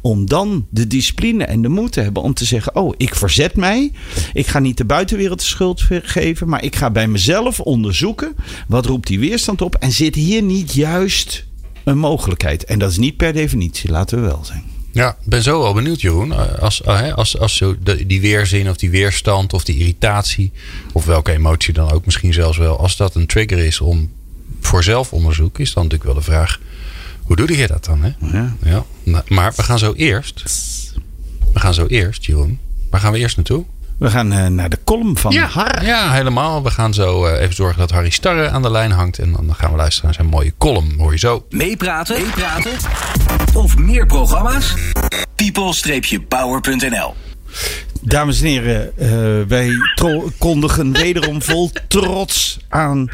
om 0.00 0.26
dan 0.26 0.66
de 0.70 0.86
discipline 0.86 1.44
en 1.44 1.62
de 1.62 1.68
moed 1.68 1.92
te 1.92 2.00
hebben 2.00 2.22
om 2.22 2.34
te 2.34 2.44
zeggen: 2.44 2.76
Oh, 2.76 2.94
ik 2.96 3.14
verzet 3.14 3.56
mij. 3.56 3.92
Ik 4.32 4.46
ga 4.46 4.58
niet 4.58 4.76
de 4.76 4.84
buitenwereld 4.84 5.38
de 5.38 5.44
schuld 5.44 5.86
geven, 5.88 6.48
maar 6.48 6.64
ik 6.64 6.76
ga 6.76 6.90
bij 6.90 7.08
mezelf 7.08 7.60
onderzoeken 7.60 8.34
wat 8.68 8.86
roept 8.86 9.06
die 9.06 9.18
weerstand 9.18 9.62
op 9.62 9.74
en 9.74 9.92
zit 9.92 10.14
hier 10.14 10.42
niet 10.42 10.72
juist 10.72 11.44
een 11.84 11.98
mogelijkheid. 11.98 12.64
En 12.64 12.78
dat 12.78 12.90
is 12.90 12.98
niet 12.98 13.16
per 13.16 13.32
definitie, 13.32 13.90
laten 13.90 14.20
we 14.20 14.26
wel 14.26 14.44
zijn. 14.44 14.62
Ja, 14.92 15.16
ben 15.24 15.42
zo 15.42 15.60
wel 15.60 15.74
benieuwd, 15.74 16.00
Jeroen. 16.00 16.58
Als, 16.60 16.84
als, 16.84 17.38
als 17.38 17.56
zo 17.56 17.76
die 18.06 18.20
weerzin 18.20 18.68
of 18.68 18.76
die 18.76 18.90
weerstand 18.90 19.52
of 19.52 19.64
die 19.64 19.78
irritatie, 19.78 20.52
of 20.92 21.04
welke 21.04 21.32
emotie 21.32 21.74
dan 21.74 21.90
ook 21.90 22.04
misschien 22.04 22.32
zelfs 22.32 22.58
wel, 22.58 22.78
als 22.78 22.96
dat 22.96 23.14
een 23.14 23.26
trigger 23.26 23.58
is 23.58 23.80
om 23.80 24.10
voor 24.66 24.84
zelfonderzoek 24.84 25.58
is 25.58 25.72
dan 25.72 25.82
natuurlijk 25.82 26.10
wel 26.12 26.22
de 26.22 26.30
vraag: 26.30 26.60
hoe 27.22 27.36
doe 27.36 27.56
je 27.56 27.66
dat 27.66 27.84
dan? 27.84 28.02
Hè? 28.02 28.38
Ja. 28.38 28.54
ja. 28.62 28.84
Nou, 29.02 29.24
maar 29.28 29.52
we 29.56 29.62
gaan 29.62 29.78
zo 29.78 29.92
eerst. 29.92 30.42
We 31.52 31.60
gaan 31.60 31.74
zo 31.74 31.86
eerst, 31.86 32.24
Jeroen. 32.24 32.58
Waar 32.90 33.00
gaan 33.00 33.12
we 33.12 33.18
eerst 33.18 33.36
naartoe? 33.36 33.64
We 33.98 34.10
gaan 34.10 34.32
uh, 34.32 34.46
naar 34.46 34.68
de 34.68 34.78
column 34.84 35.16
van 35.16 35.32
ja, 35.32 35.46
Har. 35.46 35.84
Ja, 35.84 36.12
helemaal. 36.12 36.62
We 36.62 36.70
gaan 36.70 36.94
zo 36.94 37.26
uh, 37.26 37.40
even 37.40 37.54
zorgen 37.54 37.78
dat 37.78 37.90
Harry 37.90 38.10
Starre 38.10 38.50
aan 38.50 38.62
de 38.62 38.70
lijn 38.70 38.90
hangt. 38.90 39.18
En 39.18 39.32
dan 39.32 39.54
gaan 39.54 39.70
we 39.70 39.76
luisteren 39.76 40.04
naar 40.04 40.14
zijn 40.14 40.26
mooie 40.26 40.52
column. 40.58 40.98
Hoor 40.98 41.12
je 41.12 41.18
zo. 41.18 41.46
Meepraten? 41.50 42.22
Meepraten? 42.22 42.72
Of 43.54 43.76
meer 43.76 44.06
programma's? 44.06 44.74
people-power.nl 45.34 47.14
Dames 48.02 48.42
en 48.42 48.48
heren, 48.48 48.92
uh, 48.98 49.48
wij 49.48 49.70
kondigen 50.38 50.92
wederom 50.92 51.42
vol 51.42 51.70
trots 51.88 52.66
aan 52.68 53.08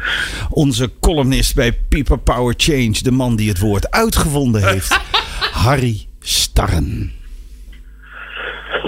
onze 0.49 0.89
columnist 0.99 1.55
bij 1.55 1.71
People 1.89 2.17
Power 2.17 2.53
Change. 2.57 3.03
De 3.03 3.11
man 3.11 3.35
die 3.35 3.49
het 3.49 3.59
woord 3.59 3.91
uitgevonden 3.91 4.67
heeft. 4.67 4.93
Harry 5.65 6.05
Starren. 6.19 7.11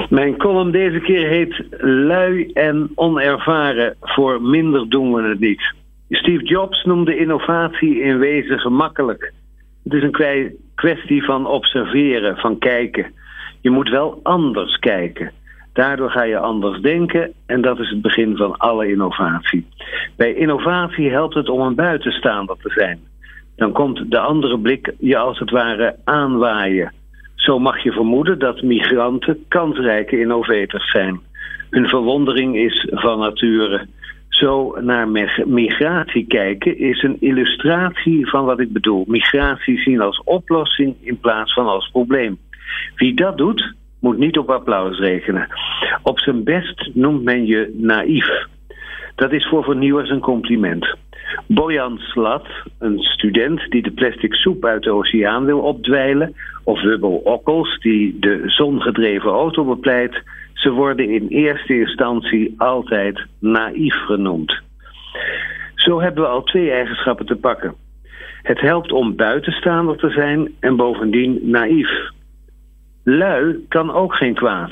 Mijn 0.09 0.37
column 0.37 0.71
deze 0.71 0.99
keer 0.99 1.27
heet 1.27 1.63
Lui 1.79 2.51
en 2.53 2.91
onervaren. 2.95 3.95
Voor 4.01 4.41
minder 4.41 4.89
doen 4.89 5.13
we 5.13 5.21
het 5.29 5.39
niet. 5.39 5.73
Steve 6.09 6.43
Jobs 6.43 6.83
noemde 6.83 7.17
innovatie 7.17 7.99
in 8.01 8.19
wezen 8.19 8.59
gemakkelijk. 8.59 9.33
Het 9.83 9.93
is 9.93 10.03
een 10.03 10.55
kwestie 10.75 11.23
van 11.23 11.47
observeren, 11.47 12.37
van 12.37 12.57
kijken. 12.57 13.13
Je 13.61 13.69
moet 13.69 13.89
wel 13.89 14.19
anders 14.23 14.79
kijken. 14.79 15.31
Daardoor 15.75 16.09
ga 16.09 16.23
je 16.23 16.37
anders 16.37 16.81
denken 16.81 17.33
en 17.45 17.61
dat 17.61 17.79
is 17.79 17.89
het 17.89 18.01
begin 18.01 18.35
van 18.35 18.57
alle 18.57 18.87
innovatie. 18.87 19.67
Bij 20.17 20.33
innovatie 20.33 21.11
helpt 21.11 21.33
het 21.33 21.49
om 21.49 21.61
een 21.61 21.75
buitenstaander 21.75 22.55
te 22.61 22.69
zijn. 22.69 22.99
Dan 23.55 23.71
komt 23.71 24.11
de 24.11 24.19
andere 24.19 24.59
blik 24.59 24.93
je 24.99 25.17
als 25.17 25.39
het 25.39 25.49
ware 25.49 25.95
aanwaaien. 26.03 26.93
Zo 27.35 27.59
mag 27.59 27.83
je 27.83 27.91
vermoeden 27.91 28.39
dat 28.39 28.61
migranten 28.61 29.45
kansrijke 29.47 30.19
innovators 30.19 30.91
zijn. 30.91 31.19
Hun 31.69 31.87
verwondering 31.87 32.55
is 32.55 32.87
van 32.91 33.19
nature. 33.19 33.87
Zo 34.29 34.75
naar 34.81 35.09
migratie 35.45 36.25
kijken 36.27 36.77
is 36.77 37.03
een 37.03 37.17
illustratie 37.19 38.29
van 38.29 38.45
wat 38.45 38.59
ik 38.59 38.73
bedoel. 38.73 39.03
Migratie 39.07 39.77
zien 39.77 40.01
als 40.01 40.21
oplossing 40.23 40.95
in 41.01 41.19
plaats 41.19 41.53
van 41.53 41.65
als 41.65 41.89
probleem. 41.91 42.37
Wie 42.95 43.13
dat 43.13 43.37
doet, 43.37 43.73
moet 44.05 44.17
niet 44.17 44.37
op 44.37 44.49
applaus 44.49 44.99
rekenen. 44.99 45.47
Op 46.03 46.19
zijn 46.19 46.43
best 46.43 46.89
noemt 46.93 47.23
men 47.23 47.45
je 47.45 47.73
naïef. 47.77 48.27
Dat 49.15 49.31
is 49.31 49.47
voor 49.47 49.63
vernieuwers 49.63 50.09
een 50.09 50.19
compliment. 50.19 50.95
Bojan 51.47 51.97
Slat, 51.97 52.47
een 52.79 52.99
student 52.99 53.69
die 53.69 53.81
de 53.81 53.91
plastic 53.91 54.33
soep 54.33 54.65
uit 54.65 54.83
de 54.83 54.91
oceaan 54.91 55.45
wil 55.45 55.59
opdwijlen, 55.59 56.35
of 56.63 56.81
Wubbel 56.81 57.15
Okkels, 57.15 57.79
die 57.79 58.19
de 58.19 58.41
zongedreven 58.45 59.31
auto 59.31 59.63
bepleit, 59.63 60.23
ze 60.53 60.69
worden 60.71 61.09
in 61.09 61.27
eerste 61.27 61.79
instantie 61.79 62.53
altijd 62.57 63.25
naïef 63.39 63.95
genoemd. 63.95 64.61
Zo 65.75 66.01
hebben 66.01 66.23
we 66.23 66.29
al 66.29 66.43
twee 66.43 66.71
eigenschappen 66.71 67.25
te 67.25 67.35
pakken. 67.35 67.75
Het 68.41 68.59
helpt 68.59 68.91
om 68.91 69.15
buitenstaander 69.15 69.97
te 69.97 70.09
zijn 70.09 70.51
en 70.59 70.75
bovendien 70.75 71.39
naïef. 71.43 72.13
Lui 73.07 73.65
kan 73.67 73.93
ook 73.93 74.15
geen 74.15 74.33
kwaad. 74.33 74.71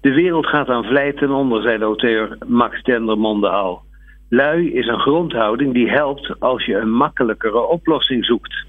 De 0.00 0.12
wereld 0.12 0.46
gaat 0.46 0.68
aan 0.68 0.84
vlijt 0.84 1.16
ten 1.16 1.30
onder, 1.30 1.62
zei 1.62 1.78
de 1.78 1.84
auteur 1.84 2.38
Max 2.46 2.82
Dendermonde 2.82 3.48
al. 3.48 3.82
Lui 4.28 4.72
is 4.72 4.86
een 4.86 5.00
grondhouding 5.00 5.74
die 5.74 5.90
helpt 5.90 6.40
als 6.40 6.64
je 6.64 6.76
een 6.76 6.90
makkelijkere 6.92 7.66
oplossing 7.66 8.24
zoekt. 8.24 8.64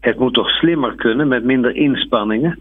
Het 0.00 0.18
moet 0.18 0.34
toch 0.34 0.50
slimmer 0.50 0.94
kunnen 0.94 1.28
met 1.28 1.44
minder 1.44 1.74
inspanningen? 1.74 2.58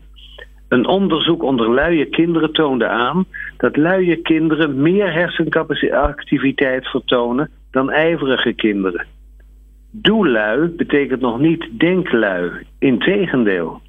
Een 0.67 0.88
onderzoek 0.88 1.43
onder 1.43 1.73
luie 1.73 2.05
kinderen 2.05 2.51
toonde 2.51 2.88
aan 2.88 3.25
dat 3.57 3.77
luie 3.77 4.15
kinderen 4.15 4.81
meer 4.81 5.13
hersencapaciteit 5.13 6.88
vertonen 6.88 7.49
dan 7.71 7.91
ijverige 7.91 8.53
kinderen. 8.53 9.05
Doelui 9.91 10.67
betekent 10.67 11.21
nog 11.21 11.39
niet 11.39 11.67
denklui, 11.71 12.51
integendeel. 12.79 13.81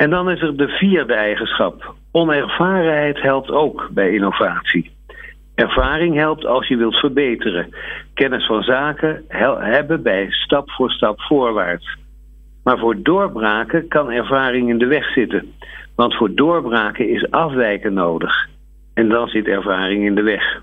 En 0.00 0.10
dan 0.10 0.30
is 0.30 0.40
er 0.40 0.56
de 0.56 0.68
vierde 0.68 1.14
eigenschap. 1.14 1.94
Onervarenheid 2.12 3.22
helpt 3.22 3.50
ook 3.50 3.88
bij 3.92 4.12
innovatie. 4.12 4.90
Ervaring 5.54 6.14
helpt 6.16 6.46
als 6.46 6.68
je 6.68 6.76
wilt 6.76 6.96
verbeteren. 6.96 7.74
Kennis 8.14 8.46
van 8.46 8.62
zaken 8.62 9.24
hebben 9.58 10.02
bij 10.02 10.30
stap 10.30 10.70
voor 10.70 10.90
stap 10.90 11.20
voorwaarts. 11.20 11.96
Maar 12.64 12.78
voor 12.78 13.02
doorbraken 13.02 13.88
kan 13.88 14.10
ervaring 14.10 14.68
in 14.68 14.78
de 14.78 14.86
weg 14.86 15.12
zitten. 15.12 15.52
Want 15.96 16.14
voor 16.14 16.34
doorbraken 16.34 17.08
is 17.08 17.30
afwijken 17.30 17.92
nodig. 17.92 18.48
En 18.94 19.08
dan 19.08 19.28
zit 19.28 19.46
ervaring 19.46 20.04
in 20.04 20.14
de 20.14 20.22
weg. 20.22 20.62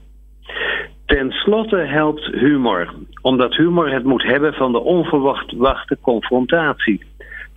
Ten 1.05 1.31
slotte 1.31 1.77
helpt 1.77 2.25
humor, 2.25 2.93
omdat 3.21 3.55
humor 3.55 3.91
het 3.91 4.03
moet 4.03 4.23
hebben 4.23 4.53
van 4.53 4.71
de 4.71 4.79
onverwachte 4.79 5.97
confrontatie. 6.01 7.01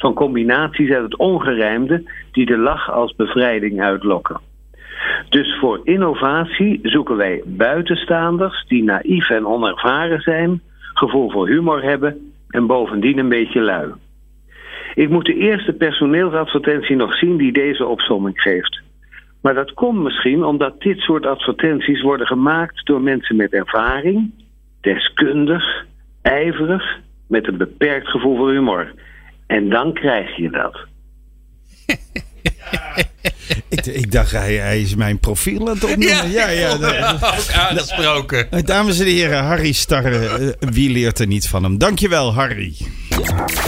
Van 0.00 0.14
combinaties 0.14 0.90
uit 0.90 1.02
het 1.02 1.16
ongerijmde 1.16 2.10
die 2.32 2.46
de 2.46 2.58
lach 2.58 2.90
als 2.90 3.14
bevrijding 3.14 3.80
uitlokken. 3.80 4.40
Dus 5.28 5.58
voor 5.58 5.80
innovatie 5.84 6.78
zoeken 6.82 7.16
wij 7.16 7.42
buitenstaanders 7.46 8.64
die 8.68 8.84
naïef 8.84 9.30
en 9.30 9.46
onervaren 9.46 10.20
zijn, 10.20 10.60
gevoel 10.94 11.30
voor 11.30 11.48
humor 11.48 11.82
hebben 11.82 12.32
en 12.48 12.66
bovendien 12.66 13.18
een 13.18 13.28
beetje 13.28 13.60
lui. 13.60 13.92
Ik 14.94 15.08
moet 15.08 15.24
de 15.24 15.34
eerste 15.34 15.72
personeelsadvertentie 15.72 16.96
nog 16.96 17.14
zien 17.14 17.36
die 17.36 17.52
deze 17.52 17.86
opsomming 17.86 18.40
geeft. 18.40 18.80
Maar 19.42 19.54
dat 19.54 19.74
komt 19.74 20.02
misschien 20.02 20.44
omdat 20.44 20.80
dit 20.80 20.98
soort 20.98 21.26
advertenties 21.26 22.02
worden 22.02 22.26
gemaakt 22.26 22.86
door 22.86 23.00
mensen 23.00 23.36
met 23.36 23.52
ervaring, 23.52 24.30
deskundig, 24.80 25.84
ijverig, 26.22 26.98
met 27.28 27.48
een 27.48 27.56
beperkt 27.56 28.08
gevoel 28.08 28.36
voor 28.36 28.50
humor. 28.50 28.92
En 29.50 29.68
dan 29.68 29.92
krijg 29.94 30.36
je 30.36 30.50
dat. 30.50 30.78
ik, 33.68 33.86
ik, 33.86 34.12
dacht, 34.12 34.30
hij, 34.30 34.54
hij, 34.54 34.80
is 34.80 34.94
mijn 34.94 35.18
profiel 35.18 35.68
aan 35.68 35.74
het 35.74 35.84
opnemen. 35.84 36.30
Ja, 36.30 36.48
ja, 36.48 36.48
ja, 36.48 37.12
ook 37.38 37.52
aangesproken. 37.52 38.64
Dames 38.64 38.98
en 38.98 39.06
heren, 39.06 39.44
Harry 39.44 39.72
Starre, 39.72 40.26
eh, 40.26 40.68
wie 40.70 40.90
leert 40.90 41.18
er 41.18 41.26
niet 41.26 41.48
van 41.48 41.62
hem? 41.62 41.78
Dankjewel, 41.78 42.34
Harry. 42.34 42.74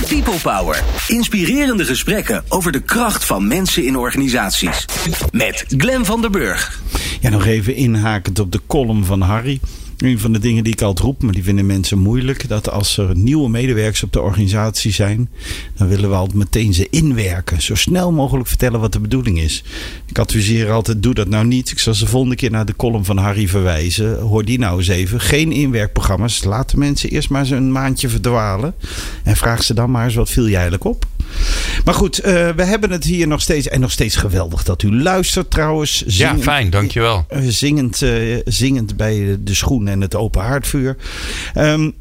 People 0.09 0.39
Power. 0.43 0.83
Inspirerende 1.09 1.85
gesprekken 1.85 2.45
over 2.49 2.73
de 2.73 2.83
kracht 2.83 3.25
van 3.25 3.47
mensen 3.47 3.85
in 3.85 3.97
organisaties. 3.97 4.85
Met 5.31 5.65
Glen 5.77 6.05
van 6.05 6.21
der 6.21 6.31
Burg. 6.31 6.81
Ja, 7.21 7.29
nog 7.31 7.47
even 7.47 7.75
inhakend 7.75 8.39
op 8.39 8.53
de 8.53 8.61
column 8.67 9.05
van 9.05 9.21
Harry. 9.21 9.61
Een 10.03 10.19
van 10.19 10.33
de 10.33 10.39
dingen 10.39 10.65
die 10.65 10.73
ik 10.73 10.83
altijd 10.83 11.07
roep, 11.07 11.23
maar 11.23 11.33
die 11.33 11.43
vinden 11.43 11.67
mensen 11.67 11.99
moeilijk. 11.99 12.49
Dat 12.49 12.71
als 12.71 12.99
er 12.99 13.17
nieuwe 13.17 13.49
medewerkers 13.49 14.03
op 14.03 14.13
de 14.13 14.21
organisatie 14.21 14.93
zijn, 14.93 15.29
dan 15.77 15.89
willen 15.89 16.09
we 16.11 16.15
altijd 16.17 16.39
meteen 16.39 16.75
ze 16.75 16.87
inwerken. 16.91 17.63
Zo 17.63 17.75
snel 17.75 18.13
mogelijk 18.13 18.49
vertellen 18.49 18.81
wat 18.81 18.93
de 18.93 19.01
bedoeling 19.01 19.41
is. 19.41 19.65
Ik 20.07 20.19
adviseer 20.19 20.71
altijd, 20.71 21.03
doe 21.03 21.15
dat 21.15 21.29
nou 21.29 21.47
niet. 21.47 21.71
Ik 21.71 21.79
zal 21.79 21.95
ze 21.95 22.05
de 22.05 22.11
volgende 22.11 22.37
keer 22.37 22.51
naar 22.51 22.67
de 22.67 22.77
column 22.77 23.05
van 23.05 23.17
Harry 23.17 23.49
verwijzen. 23.49 24.21
Hoor 24.21 24.45
die 24.45 24.59
nou 24.59 24.79
eens 24.79 24.89
even. 24.89 25.21
Geen 25.21 25.53
inwerkprogramma's. 25.53 26.45
Laat 26.45 26.71
de 26.71 26.77
mensen 26.77 27.11
eerst 27.11 27.31
maar 27.31 27.41
eens 27.41 27.51
een 27.51 27.73
maandje 27.73 28.09
verdwalen. 28.09 28.75
En 29.23 29.37
vraag 29.37 29.63
ze 29.63 29.75
dan 29.75 29.91
maar 29.91 30.05
eens, 30.05 30.15
wat 30.15 30.31
viel 30.31 30.45
jij 30.45 30.53
eigenlijk 30.53 30.85
op? 30.85 31.07
Maar 31.85 31.95
goed, 31.95 32.19
uh, 32.19 32.25
we 32.49 32.65
hebben 32.65 32.91
het 32.91 33.05
hier 33.05 33.27
nog 33.27 33.41
steeds. 33.41 33.69
En 33.69 33.81
nog 33.81 33.91
steeds 33.91 34.17
geweldig 34.17 34.63
dat 34.63 34.83
u 34.83 34.97
luistert 34.97 35.51
trouwens. 35.51 36.05
Zingend, 36.07 36.39
ja, 36.39 36.45
fijn, 36.45 36.71
dankjewel. 36.71 37.27
Uh, 37.33 37.41
zingend, 37.49 38.01
uh, 38.01 38.41
zingend 38.45 38.97
bij 38.97 39.37
de 39.41 39.55
schoen 39.55 39.89
en 39.89 40.01
het 40.01 40.15
open 40.15 40.43
haardvuur. 40.43 40.97
Um, 41.55 41.95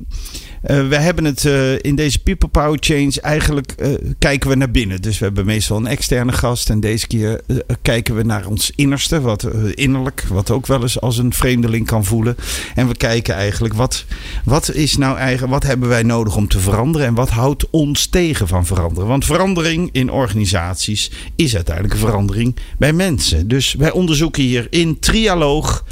uh, 0.67 0.87
we 0.87 0.95
hebben 0.95 1.25
het 1.25 1.43
uh, 1.43 1.73
in 1.79 1.95
deze 1.95 2.19
People 2.19 2.49
Power 2.49 2.77
Change 2.79 3.21
eigenlijk 3.21 3.75
uh, 3.79 3.93
kijken 4.19 4.49
we 4.49 4.55
naar 4.55 4.71
binnen. 4.71 5.01
Dus 5.01 5.19
we 5.19 5.25
hebben 5.25 5.45
meestal 5.45 5.77
een 5.77 5.87
externe 5.87 6.31
gast. 6.31 6.69
En 6.69 6.79
deze 6.79 7.07
keer 7.07 7.41
kijken 7.81 8.15
we 8.15 8.23
naar 8.23 8.45
ons 8.45 8.71
innerste, 8.75 9.21
wat 9.21 9.47
innerlijk, 9.73 10.25
wat 10.29 10.51
ook 10.51 10.67
wel 10.67 10.81
eens 10.81 11.01
als 11.01 11.17
een 11.17 11.33
vreemdeling 11.33 11.85
kan 11.85 12.05
voelen. 12.05 12.35
En 12.75 12.87
we 12.87 12.95
kijken 12.95 13.35
eigenlijk 13.35 13.73
wat, 13.73 14.05
wat 14.43 14.73
is 14.73 14.97
nou 14.97 15.17
eigenlijk, 15.17 15.53
wat 15.53 15.63
hebben 15.63 15.89
wij 15.89 16.03
nodig 16.03 16.35
om 16.35 16.47
te 16.47 16.59
veranderen 16.59 17.07
en 17.07 17.13
wat 17.13 17.29
houdt 17.29 17.69
ons 17.69 18.07
tegen 18.07 18.47
van 18.47 18.65
veranderen? 18.65 19.07
Want 19.07 19.25
verandering 19.25 19.89
in 19.91 20.11
organisaties 20.11 21.11
is 21.35 21.55
uiteindelijk 21.55 21.99
verandering 21.99 22.55
bij 22.77 22.93
mensen. 22.93 23.47
Dus 23.47 23.73
wij 23.73 23.91
onderzoeken 23.91 24.43
hier 24.43 24.67
in 24.69 24.99
trialoog 24.99 25.83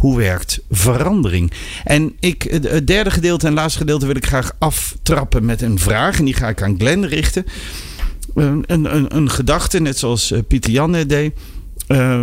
hoe 0.00 0.16
werkt 0.16 0.60
verandering? 0.70 1.52
En 1.84 2.16
ik, 2.20 2.42
het 2.42 2.86
derde 2.86 3.10
gedeelte 3.10 3.46
en 3.46 3.52
laatste 3.52 3.78
gedeelte 3.78 4.06
wil 4.06 4.16
ik 4.16 4.26
graag 4.26 4.52
aftrappen 4.58 5.44
met 5.44 5.62
een 5.62 5.78
vraag. 5.78 6.18
En 6.18 6.24
die 6.24 6.34
ga 6.34 6.48
ik 6.48 6.62
aan 6.62 6.74
Glenn 6.78 7.04
richten. 7.04 7.44
Een, 8.34 8.64
een, 8.66 9.16
een 9.16 9.30
gedachte, 9.30 9.80
net 9.80 9.98
zoals 9.98 10.30
eh, 10.30 10.38
Pieter 10.48 10.70
Jan 10.70 10.90
net 10.90 11.08
deed. 11.08 11.32
Uh, 11.88 12.20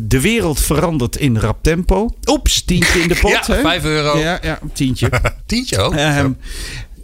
de 0.00 0.20
wereld 0.20 0.60
verandert 0.60 1.16
in 1.16 1.38
rap 1.38 1.58
tempo. 1.62 2.14
Oeps, 2.26 2.64
tientje 2.64 3.00
in 3.00 3.08
de 3.08 3.18
pot. 3.22 3.30
ja, 3.30 3.54
hè? 3.54 3.60
5 3.60 3.84
euro. 3.84 4.18
Ja, 4.18 4.38
ja 4.42 4.58
tientje. 4.72 5.10
tientje 5.46 5.78
ook. 5.78 5.94
Um, 5.94 6.36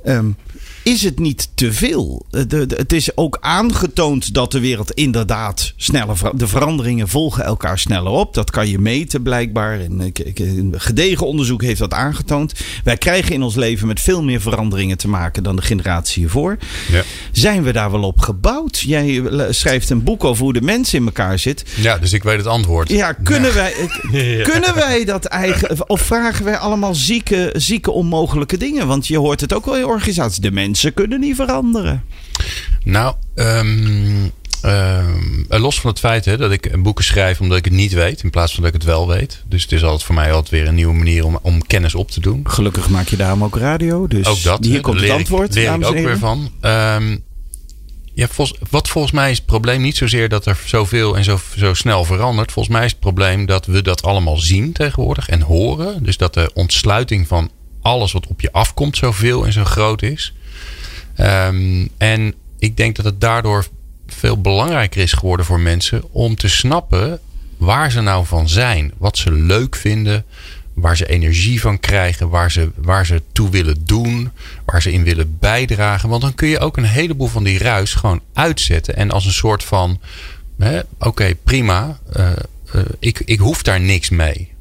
um, 0.04 0.36
is 0.82 1.02
het 1.02 1.18
niet 1.18 1.48
te 1.54 1.72
veel? 1.72 2.26
Het 2.30 2.92
is 2.92 3.16
ook 3.16 3.38
aangetoond 3.40 4.34
dat 4.34 4.52
de 4.52 4.60
wereld 4.60 4.90
inderdaad 4.90 5.72
sneller. 5.76 6.16
De 6.34 6.46
veranderingen 6.46 7.08
volgen 7.08 7.44
elkaar 7.44 7.78
sneller 7.78 8.12
op. 8.12 8.34
Dat 8.34 8.50
kan 8.50 8.68
je 8.68 8.78
meten 8.78 9.22
blijkbaar. 9.22 9.80
En 9.80 10.12
een 10.34 10.74
gedegen 10.76 11.26
onderzoek 11.26 11.62
heeft 11.62 11.78
dat 11.78 11.92
aangetoond. 11.92 12.52
Wij 12.84 12.96
krijgen 12.96 13.34
in 13.34 13.42
ons 13.42 13.54
leven 13.54 13.86
met 13.86 14.00
veel 14.00 14.22
meer 14.22 14.40
veranderingen 14.40 14.98
te 14.98 15.08
maken 15.08 15.42
dan 15.42 15.56
de 15.56 15.62
generatie 15.62 16.20
hiervoor. 16.22 16.56
Ja. 16.90 17.02
Zijn 17.32 17.62
we 17.62 17.72
daar 17.72 17.90
wel 17.90 18.02
op 18.02 18.20
gebouwd? 18.20 18.78
Jij 18.78 19.22
schrijft 19.50 19.90
een 19.90 20.02
boek 20.02 20.24
over 20.24 20.42
hoe 20.42 20.52
de 20.52 20.62
mens 20.62 20.94
in 20.94 21.04
elkaar 21.04 21.38
zit. 21.38 21.64
Ja, 21.76 21.98
dus 21.98 22.12
ik 22.12 22.22
weet 22.22 22.36
het 22.36 22.46
antwoord. 22.46 22.88
Ja, 22.88 23.12
kunnen, 23.12 23.54
Wij, 23.54 23.72
kunnen 24.50 24.74
wij 24.74 25.04
dat 25.04 25.24
eigen. 25.24 25.88
Of 25.88 26.00
vragen 26.00 26.44
wij 26.44 26.56
allemaal 26.56 26.94
zieke, 26.94 27.50
zieke 27.56 27.90
onmogelijke 27.90 28.56
dingen? 28.56 28.86
Want 28.86 29.06
je 29.06 29.18
hoort 29.18 29.40
het 29.40 29.52
ook 29.52 29.64
wel 29.64 29.76
in 29.76 29.84
organisaties. 29.84 30.38
De 30.38 30.50
mens 30.50 30.71
mensen 30.72 30.94
kunnen 30.94 31.20
niet 31.20 31.36
veranderen. 31.36 32.04
Nou, 32.84 33.14
um, 33.34 34.32
los 35.48 35.80
van 35.80 35.90
het 35.90 35.98
feit 35.98 36.24
hè, 36.24 36.36
dat 36.36 36.52
ik 36.52 36.82
boeken 36.82 37.04
schrijf 37.04 37.40
omdat 37.40 37.58
ik 37.58 37.64
het 37.64 37.74
niet 37.74 37.92
weet, 37.92 38.22
in 38.22 38.30
plaats 38.30 38.54
van 38.54 38.62
dat 38.62 38.74
ik 38.74 38.80
het 38.80 38.90
wel 38.90 39.08
weet. 39.08 39.42
Dus 39.46 39.62
het 39.62 39.72
is 39.72 39.82
altijd 39.82 40.02
voor 40.02 40.14
mij 40.14 40.32
altijd 40.32 40.50
weer 40.50 40.68
een 40.68 40.74
nieuwe 40.74 40.94
manier 40.94 41.24
om, 41.24 41.38
om 41.42 41.66
kennis 41.66 41.94
op 41.94 42.10
te 42.10 42.20
doen. 42.20 42.40
Gelukkig 42.44 42.88
maak 42.88 43.08
je 43.08 43.16
daarom 43.16 43.44
ook 43.44 43.56
radio. 43.56 44.06
Dus 44.06 44.26
ook 44.26 44.42
dat. 44.42 44.64
Hier 44.64 44.80
komt 44.80 45.00
het 45.00 45.10
antwoord. 45.10 45.54
Leer 45.54 45.74
ik 45.74 45.84
ook 45.84 45.94
weer 45.94 46.18
van. 46.18 46.50
Um, 46.60 47.22
ja, 48.14 48.26
wat 48.70 48.88
volgens 48.88 49.12
mij 49.12 49.30
is 49.30 49.36
het 49.36 49.46
probleem 49.46 49.80
niet 49.80 49.96
zozeer 49.96 50.28
dat 50.28 50.46
er 50.46 50.62
zoveel 50.66 51.16
en 51.16 51.24
zo, 51.24 51.38
zo 51.56 51.74
snel 51.74 52.04
verandert. 52.04 52.52
Volgens 52.52 52.74
mij 52.74 52.84
is 52.84 52.90
het 52.90 53.00
probleem 53.00 53.46
dat 53.46 53.66
we 53.66 53.82
dat 53.82 54.02
allemaal 54.02 54.36
zien 54.36 54.72
tegenwoordig 54.72 55.28
en 55.28 55.40
horen. 55.40 56.04
Dus 56.04 56.16
dat 56.16 56.34
de 56.34 56.50
ontsluiting 56.54 57.26
van 57.26 57.50
alles 57.82 58.12
wat 58.12 58.26
op 58.26 58.40
je 58.40 58.52
afkomt 58.52 58.96
zoveel 58.96 59.46
en 59.46 59.52
zo 59.52 59.64
groot 59.64 60.02
is. 60.02 60.34
Um, 61.20 61.88
en 61.98 62.34
ik 62.58 62.76
denk 62.76 62.96
dat 62.96 63.04
het 63.04 63.20
daardoor 63.20 63.66
veel 64.06 64.40
belangrijker 64.40 65.02
is 65.02 65.12
geworden 65.12 65.46
voor 65.46 65.60
mensen 65.60 66.02
om 66.12 66.36
te 66.36 66.48
snappen 66.48 67.20
waar 67.56 67.90
ze 67.90 68.00
nou 68.00 68.26
van 68.26 68.48
zijn. 68.48 68.92
Wat 68.98 69.16
ze 69.16 69.32
leuk 69.32 69.76
vinden, 69.76 70.24
waar 70.74 70.96
ze 70.96 71.08
energie 71.08 71.60
van 71.60 71.80
krijgen, 71.80 72.28
waar 72.28 72.50
ze, 72.50 72.70
waar 72.76 73.06
ze 73.06 73.22
toe 73.32 73.50
willen 73.50 73.84
doen, 73.84 74.30
waar 74.64 74.82
ze 74.82 74.92
in 74.92 75.04
willen 75.04 75.36
bijdragen. 75.38 76.08
Want 76.08 76.22
dan 76.22 76.34
kun 76.34 76.48
je 76.48 76.58
ook 76.58 76.76
een 76.76 76.84
heleboel 76.84 77.28
van 77.28 77.44
die 77.44 77.58
ruis 77.58 77.94
gewoon 77.94 78.20
uitzetten 78.32 78.96
en 78.96 79.10
als 79.10 79.24
een 79.24 79.32
soort 79.32 79.64
van: 79.64 80.00
oké, 80.98 81.34
prima, 81.34 81.98
uh, 82.16 82.30
uh, 82.74 82.82
ik, 82.98 83.22
ik 83.24 83.38
hoef 83.38 83.62
daar 83.62 83.80
niks 83.80 84.10
mee. 84.10 84.52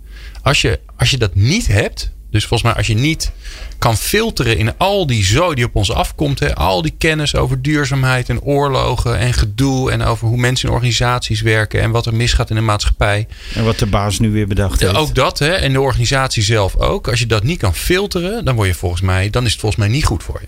Als 0.42 0.62
je, 0.62 0.80
als 0.96 1.10
je 1.12 1.18
dat 1.18 1.36
niet 1.36 1.68
hebt, 1.68 2.12
dus 2.32 2.46
volgens 2.46 2.70
mij 2.70 2.78
als 2.78 2.88
je 2.88 2.94
niet 2.94 3.32
kan 3.78 3.98
filteren 3.98 4.58
in 4.58 4.78
al 4.78 5.08
die 5.08 5.26
zooi 5.26 5.56
die 5.56 5.66
op 5.66 5.76
ons 5.76 5.92
afkomt. 5.92 6.40
Hè, 6.40 6.56
al 6.56 6.82
die 6.82 6.94
kennis 6.98 7.36
over 7.36 7.62
duurzaamheid 7.62 8.30
en 8.30 8.42
oorlogen 8.42 9.18
en 9.18 9.34
gedoe. 9.34 9.92
En 9.92 10.02
over 10.02 10.28
hoe 10.28 10.38
mensen 10.38 10.68
in 10.68 10.74
organisaties 10.74 11.42
werken. 11.42 11.82
En 11.82 11.92
wat 11.92 12.06
er 12.06 12.16
misgaat 12.16 12.50
in 12.50 12.56
de 12.56 12.62
maatschappij. 12.62 13.28
En 13.54 13.64
wat 13.64 13.80
de 13.80 13.86
baas 13.86 14.20
nu 14.20 14.32
weer 14.32 14.48
bedacht 14.48 14.80
heeft. 14.80 14.96
Ook 14.96 15.16
dat. 15.16 15.40
Hè, 15.40 15.52
en 15.52 15.74
de 15.74 15.82
organisatie 15.82 16.44
zelf 16.44 16.76
ook. 16.76 17.08
Als 17.08 17.20
je 17.20 17.26
dat 17.26 17.44
niet 17.44 17.60
kan 17.60 17.76
filteren. 17.76 18.46
Dan, 18.46 18.56
word 18.56 18.68
je 18.68 18.74
volgens 18.74 19.02
mij, 19.02 19.30
dan 19.30 19.46
is 19.46 19.52
het 19.52 19.60
volgens 19.60 19.82
mij 19.82 19.92
niet 19.92 20.06
goed 20.06 20.24
voor 20.24 20.42
je. 20.42 20.48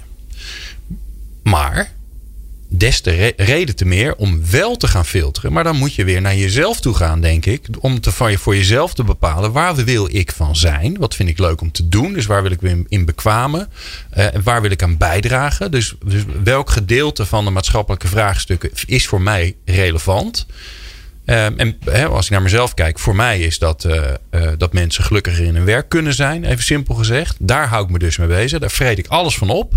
Maar 1.44 1.92
des 2.78 3.02
te 3.02 3.12
re- 3.12 3.34
reden 3.36 3.76
te 3.76 3.86
meer 3.86 4.16
om 4.16 4.42
wel 4.52 4.78
te 4.78 4.88
gaan 4.88 5.06
filteren. 5.06 5.54
Maar 5.54 5.64
dan 5.64 5.78
moet 5.78 5.96
je 5.96 6.04
weer 6.04 6.22
naar 6.22 6.36
jezelf 6.36 6.80
toe 6.80 6.94
gaan, 6.94 7.22
denk 7.22 7.46
ik. 7.46 7.68
Om 7.80 8.00
te, 8.00 8.12
van 8.12 8.32
je, 8.32 8.38
voor 8.38 8.56
jezelf 8.56 8.94
te 8.94 9.04
bepalen 9.04 9.52
waar 9.52 9.76
wil 9.76 10.08
ik 10.12 10.32
van 10.32 10.56
zijn. 10.56 10.98
Wat 10.98 11.16
vind 11.16 11.30
ik 11.30 11.40
leuk 11.40 11.62
om 11.62 11.72
te 11.72 11.90
doen. 11.90 12.14
Dus 12.14 12.26
waar 12.26 12.42
wil 12.42 12.52
ik 12.52 12.62
me 12.62 12.84
in, 12.88 13.06
bekwamen. 13.06 13.70
En 14.10 14.44
waar 14.44 14.62
wil 14.62 14.72
ik 14.72 14.84
aan 14.84 14.98
bijdragen. 14.98 15.72
Dus, 15.72 15.96
dus 16.06 16.24
welk 16.44 16.70
gedeelte 16.70 17.26
van 17.26 17.46
de 17.46 17.52
maatschappelijke 17.52 18.08
vraagstukken 18.08 18.70
is 18.86 19.08
voor 19.08 19.22
mij 19.22 19.56
relevant. 19.66 20.46
Ehm, 21.26 21.54
en 21.58 21.78
als 22.10 22.26
ik 22.26 22.32
naar 22.32 22.42
mezelf 22.42 22.74
kijk, 22.74 23.00
voor 23.00 23.16
mij 23.16 23.40
is 23.40 23.60
dat, 23.60 23.86
eh, 23.86 24.14
eh, 24.30 24.52
dat 24.58 24.74
mensen 24.74 25.04
gelukkiger 25.04 25.46
in 25.46 25.56
hun 25.56 25.66
werk 25.66 25.90
kunnen 25.90 26.14
zijn. 26.14 26.44
Even 26.44 26.64
simpel 26.64 26.96
gezegd. 26.96 27.36
Daar 27.40 27.68
hou 27.68 27.84
ik 27.84 27.90
me 27.90 28.00
dus 28.00 28.18
mee 28.18 28.28
bezig. 28.28 28.60
Daar 28.60 28.72
vreet 28.72 28.98
ik 28.98 29.08
alles 29.08 29.38
van 29.38 29.50
op. 29.50 29.74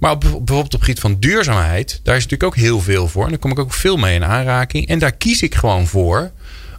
Maar 0.00 0.18
bijvoorbeeld 0.18 0.64
op 0.64 0.72
het 0.72 0.80
gebied 0.80 1.00
van 1.00 1.16
duurzaamheid, 1.18 2.00
daar 2.02 2.16
is 2.16 2.22
natuurlijk 2.22 2.52
ook 2.52 2.62
heel 2.62 2.80
veel 2.80 3.08
voor. 3.08 3.24
En 3.24 3.30
daar 3.30 3.38
kom 3.38 3.50
ik 3.50 3.58
ook 3.58 3.74
veel 3.74 3.96
mee 3.96 4.14
in 4.14 4.24
aanraking. 4.24 4.88
En 4.88 4.98
daar 4.98 5.12
kies 5.12 5.42
ik 5.42 5.54
gewoon 5.54 5.86
voor 5.86 6.30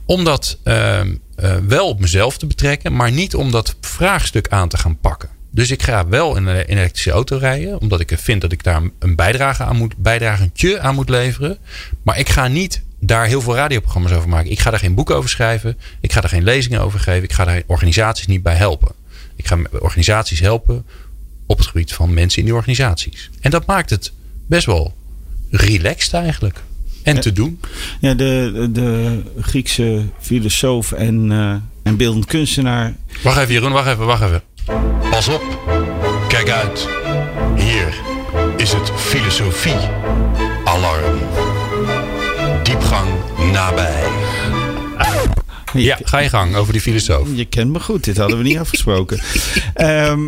om 0.06 0.24
dat 0.24 0.58
ehm, 0.64 1.16
eh, 1.36 1.56
wel 1.68 1.88
op 1.88 2.00
mezelf 2.00 2.38
te 2.38 2.46
betrekken, 2.46 2.96
maar 2.96 3.12
niet 3.12 3.36
om 3.36 3.52
dat 3.52 3.76
vraagstuk 3.82 4.48
aan 4.48 4.70
te 4.70 4.78
gaan 4.78 5.00
pakken. 5.00 5.30
Dus 5.52 5.72
ik 5.72 5.84
ga 5.84 6.08
wel 6.08 6.36
in 6.36 6.46
een 6.46 6.66
elektrische 6.66 7.12
auto 7.12 7.38
rijden, 7.38 7.80
omdat 7.80 8.00
ik 8.00 8.14
vind 8.16 8.42
dat 8.42 8.52
ik 8.52 8.64
daar 8.64 8.82
een 9.00 9.16
bijdrage 9.16 9.64
aan 9.64 9.78
moet, 9.78 9.98
bijdragentje 9.98 10.80
aan 10.80 10.96
moet 10.96 11.10
leveren. 11.10 11.58
Maar 12.04 12.20
ik 12.20 12.30
ga 12.30 12.48
niet 12.48 12.82
daar 13.00 13.26
heel 13.26 13.42
veel 13.42 13.56
radioprogramma's 13.56 14.12
over 14.12 14.30
maken. 14.30 14.52
Ik 14.52 14.60
ga 14.60 14.70
daar 14.70 14.80
geen 14.80 14.96
boek 14.96 15.10
over 15.10 15.30
schrijven. 15.30 15.78
Ik 16.00 16.12
ga 16.12 16.22
daar 16.22 16.30
geen 16.30 16.44
lezingen 16.44 16.82
over 16.82 17.00
geven. 17.00 17.24
Ik 17.24 17.34
ga 17.34 17.46
daar 17.46 17.62
organisaties 17.66 18.28
niet 18.28 18.44
bij 18.44 18.56
helpen. 18.56 18.92
Ik 19.36 19.48
ga 19.48 19.58
organisaties 19.80 20.40
helpen 20.40 20.86
op 21.52 21.58
het 21.58 21.68
gebied 21.68 21.94
van 21.94 22.14
mensen 22.14 22.40
in 22.40 22.46
die 22.46 22.56
organisaties. 22.56 23.30
En 23.42 23.52
dat 23.52 23.66
maakt 23.66 23.90
het 23.90 24.12
best 24.48 24.66
wel 24.66 24.96
relaxed 25.50 26.14
eigenlijk. 26.14 26.64
En 27.04 27.20
te 27.20 27.32
doen. 27.32 27.60
Ja, 28.00 28.14
de, 28.14 28.70
de 28.72 29.22
Griekse 29.40 30.06
filosoof 30.20 30.92
en, 30.92 31.32
eh, 31.32 31.56
en 31.84 31.98
beeldend 31.98 32.26
kunstenaar. 32.26 32.96
Wacht 33.24 33.38
even 33.38 33.54
Jeroen, 33.54 33.72
wacht 33.72 33.88
even, 33.88 34.06
wacht 34.06 34.24
even. 34.24 34.42
Pas 35.10 35.28
op. 35.28 35.44
Kijk 36.28 36.50
uit. 36.50 36.88
Hier 37.56 37.94
is 38.58 38.74
het 38.74 38.92
filosofie 38.96 39.90
alarm. 40.64 41.20
Diepgang 42.64 43.10
nabij. 43.52 44.11
Ja, 45.74 45.98
ga 46.04 46.20
je 46.20 46.30
gang 46.30 46.56
over 46.56 46.74
die 46.74 46.82
filosoof. 46.82 47.28
Je 47.34 47.46
kent 47.46 47.72
me 47.72 47.80
goed, 47.80 48.04
dit 48.04 48.18
hadden 48.18 48.38
we 48.38 48.44
niet 48.44 48.58
afgesproken. 48.66 49.20
Ehm, 49.74 50.20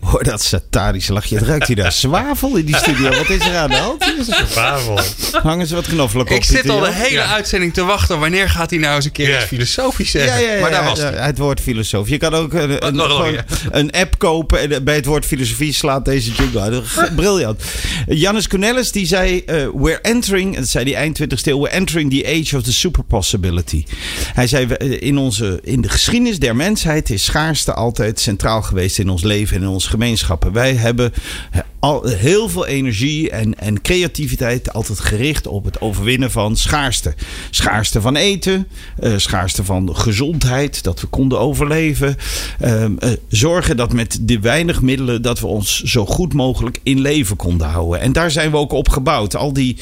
hoor 0.00 0.22
dat 0.24 0.42
satanische 0.42 1.12
lachje. 1.12 1.36
Het 1.36 1.46
ruikt 1.46 1.66
hier 1.66 1.76
daar 1.76 1.92
zwavel 1.92 2.56
in 2.56 2.64
die 2.64 2.76
studio. 2.76 3.10
Wat 3.10 3.28
is 3.30 3.46
er 3.46 3.56
aan 3.56 3.70
de 3.70 3.76
hand? 3.76 4.14
Zwavel. 4.50 5.00
Hangen 5.42 5.66
ze 5.66 5.74
wat 5.74 5.86
knoflook 5.86 6.30
op? 6.30 6.36
Ik 6.36 6.44
zit 6.44 6.68
al 6.68 6.80
de 6.80 6.92
hele 6.92 7.20
uitzending 7.22 7.74
te 7.74 7.84
wachten. 7.84 8.18
Wanneer 8.20 8.48
gaat 8.50 8.70
hij 8.70 8.78
nou 8.78 8.94
eens 8.96 9.04
een 9.04 9.12
keer 9.12 9.28
Ja. 9.28 9.36
iets 9.36 9.44
filosofisch 9.46 10.10
zeggen? 10.10 10.40
Ja, 10.42 10.48
ja, 10.48 10.54
ja, 10.54 10.60
maar 10.60 10.70
daar 10.70 10.82
ja, 10.82 10.88
was 10.88 11.00
het 11.26 11.38
woord 11.38 11.60
filosoof. 11.60 12.08
Je 12.08 12.16
kan 12.18 12.34
ook 12.34 12.52
een, 12.52 12.86
een, 12.86 12.94
nog 12.94 13.08
een 13.08 13.16
gewoon 13.16 13.38
een 13.70 13.90
app 13.90 14.18
kopen 14.18 14.70
en 14.72 14.84
bij 14.84 14.94
het 14.94 15.06
woord 15.06 15.24
filosofie 15.26 15.72
slaat 15.72 16.04
deze 16.04 16.30
jingle 16.32 16.60
uit. 16.60 16.82
Briljant. 17.16 17.62
Jannes 18.06 18.48
Cornelis 18.48 18.92
die 18.92 19.06
zei, 19.06 19.42
eh, 19.46 19.66
we're 19.74 20.00
entering, 20.00 20.56
dat 20.56 20.68
zei 20.68 20.84
die 20.84 20.94
eind 20.96 21.14
20 21.14 21.44
eeuw, 21.44 21.58
we're 21.60 21.70
entering 21.74 22.10
the 22.10 22.26
age 22.26 22.56
of 22.56 22.62
the 22.62 22.72
super 22.72 23.04
possibility. 23.04 23.84
Hij 24.34 24.46
zei, 24.46 24.66
we- 24.66 24.91
in, 24.98 25.18
onze, 25.18 25.60
in 25.62 25.80
de 25.80 25.88
geschiedenis 25.88 26.38
der 26.38 26.56
mensheid 26.56 27.10
is 27.10 27.24
schaarste 27.24 27.74
altijd 27.74 28.20
centraal 28.20 28.62
geweest 28.62 28.98
in 28.98 29.08
ons 29.08 29.22
leven 29.22 29.56
en 29.56 29.62
in 29.62 29.68
onze 29.68 29.88
gemeenschappen. 29.88 30.52
Wij 30.52 30.74
hebben 30.74 31.12
eh, 31.50 31.60
al, 31.82 32.06
heel 32.06 32.48
veel 32.48 32.66
energie 32.66 33.30
en, 33.30 33.58
en 33.58 33.80
creativiteit 33.80 34.72
altijd 34.72 35.00
gericht 35.00 35.46
op 35.46 35.64
het 35.64 35.80
overwinnen 35.80 36.30
van 36.30 36.56
schaarste. 36.56 37.14
Schaarste 37.50 38.00
van 38.00 38.16
eten, 38.16 38.66
eh, 38.96 39.12
schaarste 39.16 39.64
van 39.64 39.96
gezondheid, 39.96 40.82
dat 40.82 41.00
we 41.00 41.06
konden 41.06 41.38
overleven. 41.38 42.16
Ehm, 42.60 42.92
eh, 42.98 43.10
zorgen 43.28 43.76
dat 43.76 43.92
met 43.92 44.18
die 44.20 44.40
weinig 44.40 44.82
middelen 44.82 45.22
dat 45.22 45.40
we 45.40 45.46
ons 45.46 45.82
zo 45.82 46.06
goed 46.06 46.34
mogelijk 46.34 46.80
in 46.82 47.00
leven 47.00 47.36
konden 47.36 47.68
houden. 47.68 48.00
En 48.00 48.12
daar 48.12 48.30
zijn 48.30 48.50
we 48.50 48.56
ook 48.56 48.72
op 48.72 48.88
gebouwd. 48.88 49.36
Al 49.36 49.52
die, 49.52 49.76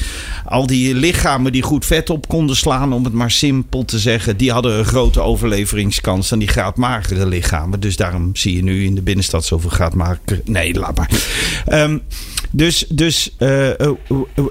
al 0.45 0.67
die 0.67 0.95
lichamen 0.95 1.51
die 1.51 1.61
goed 1.61 1.85
vet 1.85 2.09
op 2.09 2.27
konden 2.27 2.55
slaan, 2.55 2.93
om 2.93 3.03
het 3.03 3.13
maar 3.13 3.31
simpel 3.31 3.85
te 3.85 3.99
zeggen, 3.99 4.37
die 4.37 4.51
hadden 4.51 4.77
een 4.77 4.85
grote 5.01 5.21
overleveringskans 5.21 6.29
dan 6.29 6.39
die 6.39 6.47
graadmagere 6.47 7.25
lichamen. 7.25 7.79
Dus 7.79 7.95
daarom 7.95 8.35
zie 8.35 8.55
je 8.55 8.63
nu 8.63 8.85
in 8.85 8.95
de 8.95 9.01
binnenstad 9.01 9.45
zoveel 9.45 9.69
graadmager. 9.69 10.19
Nee, 10.45 10.73
laat 10.73 10.97
maar. 10.97 11.09
Ehm, 11.65 11.97
dus 12.51 12.85
dus 12.89 13.35
eh, 13.37 13.69
eh, 13.69 13.89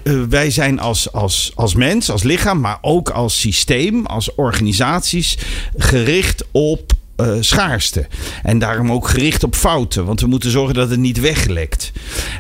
eh, 0.03 0.13
wij 0.29 0.51
zijn 0.51 0.81
als, 0.81 1.13
als, 1.13 1.53
als 1.55 1.75
mens, 1.75 2.11
als 2.11 2.23
lichaam, 2.23 2.61
maar 2.61 2.79
ook 2.81 3.11
als 3.11 3.41
systeem, 3.41 4.07
als 4.07 4.35
organisaties 4.35 5.39
gericht 5.77 6.45
op 6.51 6.93
eh, 7.21 7.37
schaarste. 7.41 8.07
En 8.43 8.59
daarom 8.59 8.93
ook 8.93 9.09
gericht 9.09 9.45
op 9.45 9.55
fouten. 9.55 10.05
Want 10.05 10.21
we 10.21 10.27
moeten 10.27 10.51
zorgen 10.51 10.75
dat 10.75 10.91
het 10.91 10.99
niet 10.99 11.21
weglekt. 11.21 11.93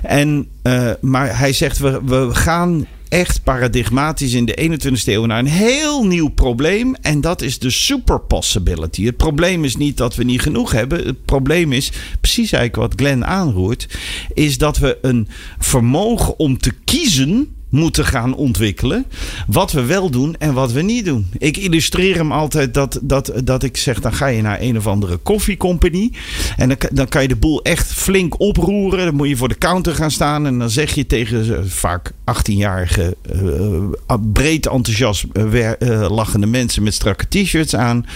En, 0.02 0.48
eh, 0.62 0.90
maar 1.00 1.38
hij 1.38 1.52
zegt, 1.52 1.78
we, 1.78 2.00
we 2.04 2.28
gaan 2.32 2.86
echt 3.08 3.42
paradigmatisch 3.42 4.32
in 4.32 4.44
de 4.44 4.60
21ste 4.60 5.12
eeuw 5.12 5.26
naar 5.26 5.38
een 5.38 5.46
heel 5.46 6.06
nieuw 6.06 6.28
probleem. 6.28 6.94
En 6.94 7.20
dat 7.20 7.42
is 7.42 7.58
de 7.58 7.70
super 7.70 8.20
possibility. 8.20 9.04
Het 9.04 9.16
probleem 9.16 9.64
is 9.64 9.76
niet 9.76 9.96
dat 9.96 10.14
we 10.14 10.24
niet 10.24 10.40
genoeg 10.40 10.72
hebben. 10.72 11.06
Het 11.06 11.24
probleem 11.24 11.72
is, 11.72 11.92
precies 12.20 12.52
eigenlijk 12.52 12.76
wat 12.76 13.00
Glenn 13.00 13.26
aanroert, 13.26 13.88
is 14.34 14.58
dat 14.58 14.78
we 14.78 14.98
een 15.02 15.28
vermogen 15.58 16.38
om 16.38 16.58
te 16.58 16.72
kiezen 16.84 17.54
moeten 17.70 18.04
gaan 18.04 18.34
ontwikkelen. 18.34 19.06
Wat 19.46 19.72
we 19.72 19.84
wel 19.84 20.10
doen 20.10 20.36
en 20.38 20.52
wat 20.54 20.72
we 20.72 20.82
niet 20.82 21.04
doen. 21.04 21.26
Ik 21.38 21.56
illustreer 21.56 22.16
hem 22.16 22.32
altijd 22.32 22.74
dat, 22.74 22.98
dat, 23.02 23.32
dat 23.44 23.62
ik 23.62 23.76
zeg: 23.76 24.00
dan 24.00 24.12
ga 24.12 24.26
je 24.26 24.42
naar 24.42 24.60
een 24.60 24.76
of 24.76 24.86
andere 24.86 25.16
koffiecompany. 25.16 26.12
En 26.56 26.68
dan, 26.68 26.78
dan 26.92 27.08
kan 27.08 27.22
je 27.22 27.28
de 27.28 27.36
boel 27.36 27.62
echt 27.62 27.92
flink 27.92 28.40
oproeren. 28.40 29.04
Dan 29.04 29.14
moet 29.14 29.28
je 29.28 29.36
voor 29.36 29.48
de 29.48 29.58
counter 29.58 29.94
gaan 29.94 30.10
staan. 30.10 30.46
En 30.46 30.58
dan 30.58 30.70
zeg 30.70 30.94
je 30.94 31.06
tegen 31.06 31.70
vaak 31.70 32.10
18-jarige, 32.10 33.16
eh, 33.32 34.14
breed 34.32 34.66
enthousiast 34.66 35.24
eh, 35.32 35.70
eh, 35.70 36.10
lachende 36.10 36.46
mensen 36.46 36.82
met 36.82 36.94
strakke 36.94 37.28
t-shirts 37.28 37.76
aan. 37.76 38.06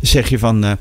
Zeg 0.00 0.28
je 0.28 0.38
van: 0.38 0.64
eh, 0.64 0.72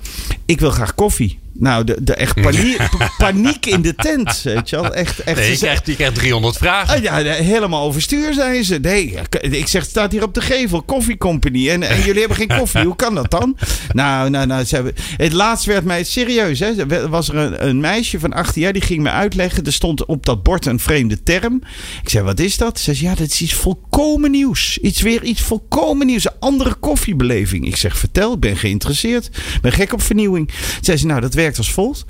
Ik 0.45 0.59
wil 0.59 0.71
graag 0.71 0.95
koffie. 0.95 1.39
Nou, 1.53 1.83
de, 1.83 1.97
de 2.01 2.13
echt 2.13 2.41
paniek, 2.41 2.77
paniek 3.17 3.65
in 3.65 3.81
de 3.81 3.95
tent. 3.95 4.41
Weet 4.43 4.69
je 4.69 4.75
wel? 4.75 4.93
Echt, 4.93 5.19
echt, 5.19 5.37
Nee, 5.37 5.49
je 5.49 5.55
ze- 5.55 5.63
krijgt, 5.65 5.85
je 5.85 5.95
krijgt 5.95 6.15
300 6.15 6.57
vragen. 6.57 6.95
Ah, 6.95 7.03
ja, 7.23 7.33
helemaal 7.33 7.81
overstuur 7.83 8.33
zijn 8.33 8.63
ze. 8.63 8.79
Nee, 8.79 9.13
ik 9.41 9.67
zeg, 9.67 9.81
het 9.81 9.89
staat 9.91 10.11
hier 10.11 10.23
op 10.23 10.33
de 10.33 10.41
gevel, 10.41 10.85
Coffee 10.85 11.17
Company. 11.17 11.69
En, 11.69 11.83
en 11.83 11.97
jullie 12.01 12.19
hebben 12.19 12.37
geen 12.37 12.57
koffie. 12.57 12.83
Hoe 12.85 12.95
kan 12.95 13.15
dat 13.15 13.31
dan? 13.31 13.57
Nou, 13.93 14.29
nou, 14.29 14.45
nou. 14.45 14.65
Ze 14.65 14.75
hebben, 14.75 14.93
het 15.17 15.33
laatst 15.33 15.65
werd 15.65 15.83
mij 15.85 16.03
serieus. 16.03 16.59
Hè, 16.59 17.07
was 17.09 17.29
er 17.29 17.35
een, 17.35 17.67
een 17.67 17.79
meisje 17.79 18.19
van 18.19 18.33
18 18.33 18.61
jaar 18.61 18.73
die 18.73 18.81
ging 18.81 19.01
me 19.03 19.09
uitleggen. 19.09 19.63
Er 19.65 19.73
stond 19.73 20.05
op 20.05 20.25
dat 20.25 20.43
bord 20.43 20.65
een 20.65 20.79
vreemde 20.79 21.23
term. 21.23 21.61
Ik 22.03 22.09
zei, 22.09 22.23
wat 22.23 22.39
is 22.39 22.57
dat? 22.57 22.79
Ze 22.79 22.93
zei, 22.93 23.09
ja, 23.09 23.15
dat 23.15 23.27
is 23.27 23.41
iets 23.41 23.53
volkomen 23.53 24.31
nieuws. 24.31 24.77
Iets 24.77 25.01
weer 25.01 25.23
iets 25.23 25.41
volkomen 25.41 26.05
nieuws. 26.07 26.25
Een 26.25 26.31
andere 26.39 26.73
koffiebeleving. 26.73 27.65
Ik 27.65 27.75
zeg, 27.75 27.97
vertel, 27.97 28.33
ik 28.33 28.39
ben 28.39 28.57
geïnteresseerd. 28.57 29.25
Ik 29.25 29.61
ben 29.61 29.71
gek 29.71 29.93
op 29.93 30.01
vernieuwing. 30.01 30.49
Zei 30.81 30.97
ze, 30.97 31.05
nou, 31.05 31.21
dat 31.21 31.33
werkt 31.43 31.57
als 31.57 31.71
volgt. 31.71 32.05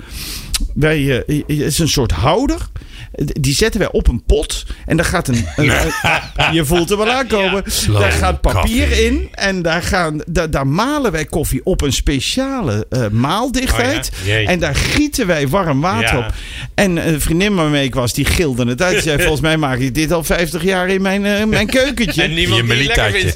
Wij, 0.74 1.24
eh, 1.26 1.38
het 1.46 1.58
is 1.58 1.78
een 1.78 1.88
soort 1.88 2.12
houder. 2.12 2.68
Die 3.16 3.54
zetten 3.54 3.80
wij 3.80 3.90
op 3.92 4.08
een 4.08 4.22
pot. 4.24 4.64
En 4.86 4.96
daar 4.96 5.06
gaat 5.06 5.28
een. 5.28 5.46
een- 5.56 5.70
een- 5.70 6.52
je 6.54 6.64
voelt 6.64 6.88
hem 6.88 6.98
wel 6.98 7.10
aankomen. 7.10 7.62
Slow 7.66 8.00
daar 8.00 8.12
gaat 8.12 8.40
papier 8.40 8.86
coffee. 8.88 9.04
in. 9.06 9.28
En 9.32 9.62
daar, 9.62 9.82
gaan, 9.82 10.20
daar, 10.26 10.50
daar 10.50 10.66
malen 10.66 11.12
wij 11.12 11.24
koffie 11.24 11.60
op 11.64 11.80
een 11.82 11.92
speciale 11.92 12.86
eh, 12.90 13.08
maaldichtheid. 13.08 14.10
Oh 14.22 14.26
ja? 14.26 14.36
En 14.38 14.58
daar 14.58 14.74
gieten 14.74 15.26
wij 15.26 15.48
warm 15.48 15.80
water 15.80 16.16
Ja. 16.18 16.26
op. 16.26 16.32
En 16.74 17.08
een 17.08 17.20
vriendin 17.20 17.54
waarmee 17.54 17.84
ik 17.84 17.94
was, 17.94 18.12
die 18.12 18.24
gilde 18.24 18.66
het 18.66 18.82
uit. 18.82 18.92
Die 18.92 19.02
zei: 19.02 19.18
Volgens 19.22 19.40
mij 19.40 19.56
maak 19.56 19.78
ik 19.78 19.94
dit 19.94 20.12
al 20.12 20.24
50 20.24 20.62
jaar 20.62 20.88
in 20.88 21.02
mijn, 21.02 21.24
eh, 21.26 21.44
mijn 21.44 21.66
keukentje. 21.66 22.22
En 22.24 22.34
niemand 22.34 22.66
Je 22.68 22.76
die. 22.76 23.32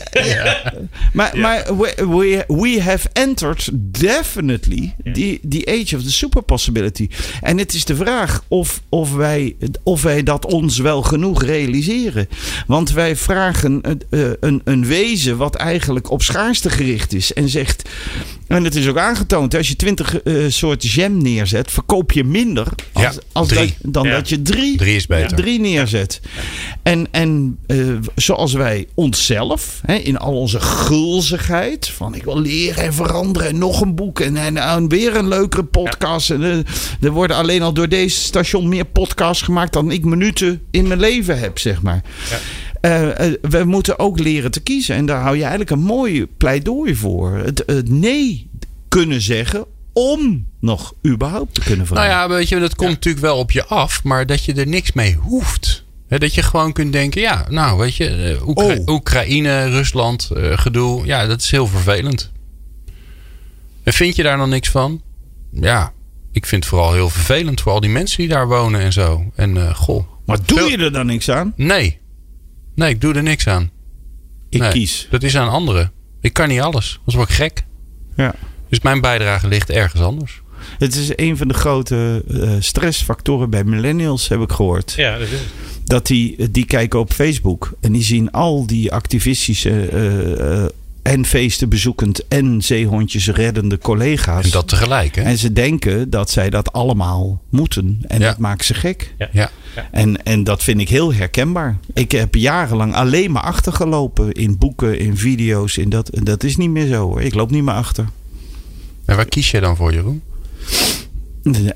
Maar, 1.12 1.39
maar 1.39 1.76
we, 1.79 1.95
we, 1.97 2.45
we 2.55 2.83
have 2.83 3.09
entered 3.12 3.68
definitely 3.72 4.95
the, 5.12 5.41
the 5.49 5.66
age 5.66 5.97
of 5.97 6.03
the 6.03 6.12
super 6.12 6.43
possibility. 6.43 7.09
En 7.43 7.59
het 7.59 7.74
is 7.74 7.85
de 7.85 7.97
vraag 7.97 8.43
of, 8.49 8.81
of, 8.89 9.14
wij, 9.14 9.57
of 9.83 10.03
wij 10.03 10.23
dat 10.23 10.47
ons 10.47 10.79
wel 10.79 11.03
genoeg 11.03 11.43
realiseren. 11.43 12.29
Want 12.66 12.91
wij 12.91 13.16
vragen 13.16 13.79
een, 13.83 14.03
eh, 14.11 14.31
een, 14.41 14.61
een 14.64 14.87
wezen 14.87 15.37
wat 15.37 15.55
eigenlijk 15.55 16.11
op 16.11 16.23
schaarste 16.23 16.71
gericht 16.71 17.12
is. 17.14 17.33
En 17.33 17.49
zegt, 17.49 17.89
en 18.49 18.64
het 18.64 18.74
is 18.74 18.88
ook 18.88 18.99
aangetoond, 18.99 19.55
als 19.57 19.68
je 19.68 19.76
twintig 19.76 20.22
eh, 20.22 20.34
soorten 20.49 20.88
jam 20.88 21.22
neerzet, 21.22 21.70
verkoop 21.70 22.12
je 22.12 22.24
minder 22.24 22.66
als, 22.92 23.05
Ja, 23.05 23.12
als 23.32 23.49
drie. 23.49 23.74
dat, 23.82 23.92
dan 23.92 24.05
Ja. 24.07 24.12
dat 24.12 24.28
je 24.28 24.42
drie 24.42 24.76
Drie 24.76 24.96
is 24.96 25.07
beter. 25.07 25.36
drie 25.36 25.61
neerzet. 25.61 26.20
En, 26.82 27.07
en 27.11 27.59
eh, 27.66 27.76
zoals 28.14 28.53
wij 28.53 28.86
onszelf, 28.94 29.80
hè, 29.86 29.94
in 29.94 30.16
al 30.18 30.32
onze 30.32 30.61
gulzigheid, 30.61 31.88
van 31.88 32.14
ik 32.14 32.24
wil 32.24 32.40
leren 32.40 32.84
en 32.84 32.94
veranderen 32.94 33.49
en 33.49 33.59
nog 33.59 33.80
een 33.80 33.94
boek 33.94 34.20
en, 34.20 34.36
en, 34.36 34.57
en 34.57 34.88
weer 34.88 35.16
een 35.16 35.28
leukere 35.28 35.64
podcast. 35.64 36.30
En, 36.30 36.42
eh, 36.42 36.59
er 37.01 37.11
worden 37.11 37.36
alleen 37.36 37.62
al 37.62 37.72
door 37.72 37.88
deze 37.88 38.20
station 38.20 38.68
meer 38.68 38.84
podcasts 38.84 39.42
gemaakt 39.42 39.72
dan 39.72 39.90
ik 39.90 40.05
minuten 40.05 40.62
in 40.70 40.86
mijn 40.88 41.01
leven 41.01 41.38
heb, 41.38 41.59
zeg 41.59 41.82
maar. 41.82 42.03
eh, 42.30 42.36
we 42.81 43.62
moeten 43.66 43.99
ook 43.99 44.18
leren 44.18 44.51
te 44.51 44.61
kiezen. 44.61 44.97
En 44.97 45.07
daar 45.07 45.20
hou 45.20 45.35
je 45.35 45.41
eigenlijk 45.41 45.70
een 45.70 45.79
mooi 45.79 46.26
pleidooi 46.26 46.95
voor. 46.97 47.33
Het, 47.37 47.62
het 47.66 47.89
nee 47.89 48.51
kunnen 48.89 49.20
zeggen 49.20 49.64
om 49.93 50.47
nog 50.61 50.95
überhaupt 51.07 51.55
te 51.55 51.61
kunnen 51.61 51.87
vragen. 51.87 52.09
Nou 52.11 52.18
ja, 52.31 52.37
weet 52.37 52.49
je, 52.49 52.59
dat 52.59 52.74
komt 52.74 52.91
natuurlijk 52.91 53.24
wel 53.24 53.39
op 53.39 53.51
je 53.51 53.64
af, 53.64 54.05
maar 54.05 54.26
dat 54.26 54.45
je 54.45 54.55
er 54.55 54.66
niks 54.66 54.93
mee 54.93 55.14
hoeft. 55.14 55.87
Dat 56.09 56.35
je 56.35 56.43
gewoon 56.43 56.72
kunt 56.72 56.93
denken, 56.93 57.20
ja, 57.20 57.47
nou 57.51 57.79
weet 57.79 57.97
je, 57.97 58.09
eh, 58.09 58.49
Oekra- 58.49 58.64
Oh. 58.64 58.87
Oekraïne, 58.87 59.68
Rusland, 59.68 60.31
eh, 60.37 60.59
gedoe, 60.59 61.07
ja, 61.07 61.26
dat 61.26 61.41
is 61.41 61.51
heel 61.51 61.66
vervelend. 61.66 62.33
En 63.83 63.93
vind 63.93 64.16
je 64.16 64.22
daar 64.22 64.37
dan 64.37 64.49
niks 64.49 64.68
van? 64.68 65.03
Ja, 65.53 65.93
ik 66.33 66.47
vind 66.47 66.62
het 66.64 66.72
vooral 66.72 66.93
heel 66.93 67.11
vervelend 67.11 67.61
voor 67.61 67.72
al 67.72 67.81
die 67.81 67.91
mensen 67.91 68.18
die 68.18 68.29
daar 68.29 68.49
wonen 68.49 68.81
en 68.81 68.93
zo. 68.93 69.24
En 69.35 69.57
eh, 69.57 69.74
goh, 69.74 70.05
maar 70.26 70.39
doe 70.47 70.59
veel- 70.59 70.68
je 70.68 70.76
er 70.76 70.93
dan 70.93 71.07
niks 71.07 71.31
aan? 71.31 71.53
nee. 71.57 71.99
Nee, 72.79 72.91
ik 72.91 73.01
doe 73.01 73.14
er 73.14 73.22
niks 73.22 73.47
aan. 73.47 73.70
Ik 74.49 74.61
Nee, 74.61 74.70
kies. 74.70 75.07
Dat 75.11 75.22
is 75.22 75.37
aan 75.37 75.49
anderen. 75.49 75.93
Ik 76.20 76.33
kan 76.33 76.49
niet 76.49 76.61
alles. 76.61 77.01
Dat 77.05 77.14
word 77.14 77.29
ik 77.29 77.35
gek. 77.35 77.64
Ja. 78.16 78.35
Dus 78.68 78.81
mijn 78.81 79.01
bijdrage 79.01 79.49
ligt 79.49 79.70
ergens 79.70 80.03
anders. 80.03 80.43
Het 80.79 80.95
is 80.95 81.11
een 81.16 81.37
van 81.37 81.49
de 81.49 81.55
grote 81.55 82.24
eh, 82.31 82.51
stressfactoren 82.59 83.51
bij 83.51 83.64
millennials, 83.64 84.29
heb 84.29 84.41
ik 84.41 84.53
gehoord. 84.53 84.93
Ja, 84.97 85.12
dat 85.12 85.20
is 85.20 85.31
het. 85.31 85.43
Dat 85.85 86.07
die, 86.07 86.51
die 86.51 86.64
kijken 86.64 86.99
op 86.99 87.12
Facebook 87.12 87.72
en 87.81 87.93
die 87.93 88.03
zien 88.03 88.31
al 88.31 88.66
die 88.66 88.93
activistische 88.93 89.89
eh, 89.89 90.62
eh, 90.62 90.68
en 91.09 91.25
feesten 91.25 91.69
bezoekend 91.69 92.29
en 92.29 92.63
zeehondjes 92.63 93.29
reddende 93.29 93.79
collega's. 93.79 94.45
En 94.45 94.51
dat 94.51 94.69
tegelijk, 94.69 95.17
hè? 95.17 95.23
En 95.23 95.39
ze 95.39 95.53
denken 95.53 96.11
dat 96.11 96.31
zij 96.31 96.51
dat 96.51 96.73
allemaal 96.73 97.43
moeten. 97.49 97.99
En 98.07 98.21
Ja. 98.21 98.27
dat 98.29 98.39
maakt 98.39 98.65
ze 98.65 98.75
gek. 98.75 99.15
Ja. 99.33 99.51
En, 99.91 100.25
en 100.25 100.45
dat 100.45 100.63
vind 100.63 100.81
ik 100.81 100.89
heel 100.89 101.15
herkenbaar. 101.15 101.79
Ik 101.95 102.13
heb 102.13 102.35
jarenlang 102.35 102.95
alleen 102.95 103.31
maar 103.31 103.43
achtergelopen 103.43 104.33
in 104.33 104.59
boeken, 104.59 104.99
in 104.99 105.17
video's. 105.17 105.77
In 105.77 105.89
dat, 105.89 106.09
en 106.09 106.25
dat 106.25 106.45
is 106.45 106.57
niet 106.57 106.71
meer 106.71 106.87
zo 106.87 107.07
hoor. 107.09 107.23
Ik 107.23 107.35
loop 107.35 107.51
niet 107.51 107.63
meer 107.63 107.75
achter. 107.75 108.05
En 109.05 109.17
waar 109.17 109.29
kies 109.29 109.51
je 109.51 109.61
dan 109.61 109.77
voor, 109.77 109.93
Jeroen? 109.93 110.23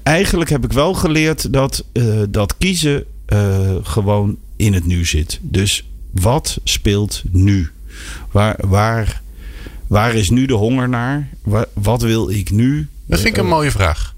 Eigenlijk 0.02 0.50
heb 0.50 0.64
ik 0.64 0.72
wel 0.72 0.94
geleerd 0.94 1.52
dat, 1.52 1.84
eh, 1.92 2.04
dat 2.28 2.54
kiezen 2.58 3.04
eh, 3.26 3.74
gewoon 3.82 4.36
in 4.56 4.72
het 4.72 4.86
nu 4.86 5.04
zit. 5.04 5.38
Dus 5.42 5.88
wat 6.10 6.58
speelt 6.64 7.22
nu? 7.30 7.70
Waar, 8.30 8.56
waar, 8.68 9.21
waar 9.92 10.14
is 10.14 10.30
nu 10.30 10.46
de 10.46 10.54
honger 10.54 10.88
naar? 10.88 11.28
Wa- 11.42 11.66
wat 11.74 12.02
wil 12.02 12.30
ik 12.30 12.50
nu? 12.50 12.88
Dat 13.06 13.20
vind 13.20 13.30
ik 13.36 13.40
een 13.40 13.48
Eh, 13.48 13.54
mooie 13.54 13.70
vraag. 13.70 14.14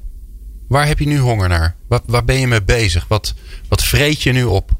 Waar 0.69 0.87
heb 0.87 0.99
je 0.99 1.07
nu 1.07 1.19
honger 1.19 1.49
naar? 1.49 1.75
Wat, 1.89 2.03
waar 2.07 2.25
ben 2.25 2.41
je 2.41 2.47
mee 2.47 2.63
bezig? 2.63 3.05
Wat, 3.09 3.35
wat 3.69 3.83
vreet 3.85 4.23
je 4.23 4.33
nu 4.33 4.45
op? 4.45 4.71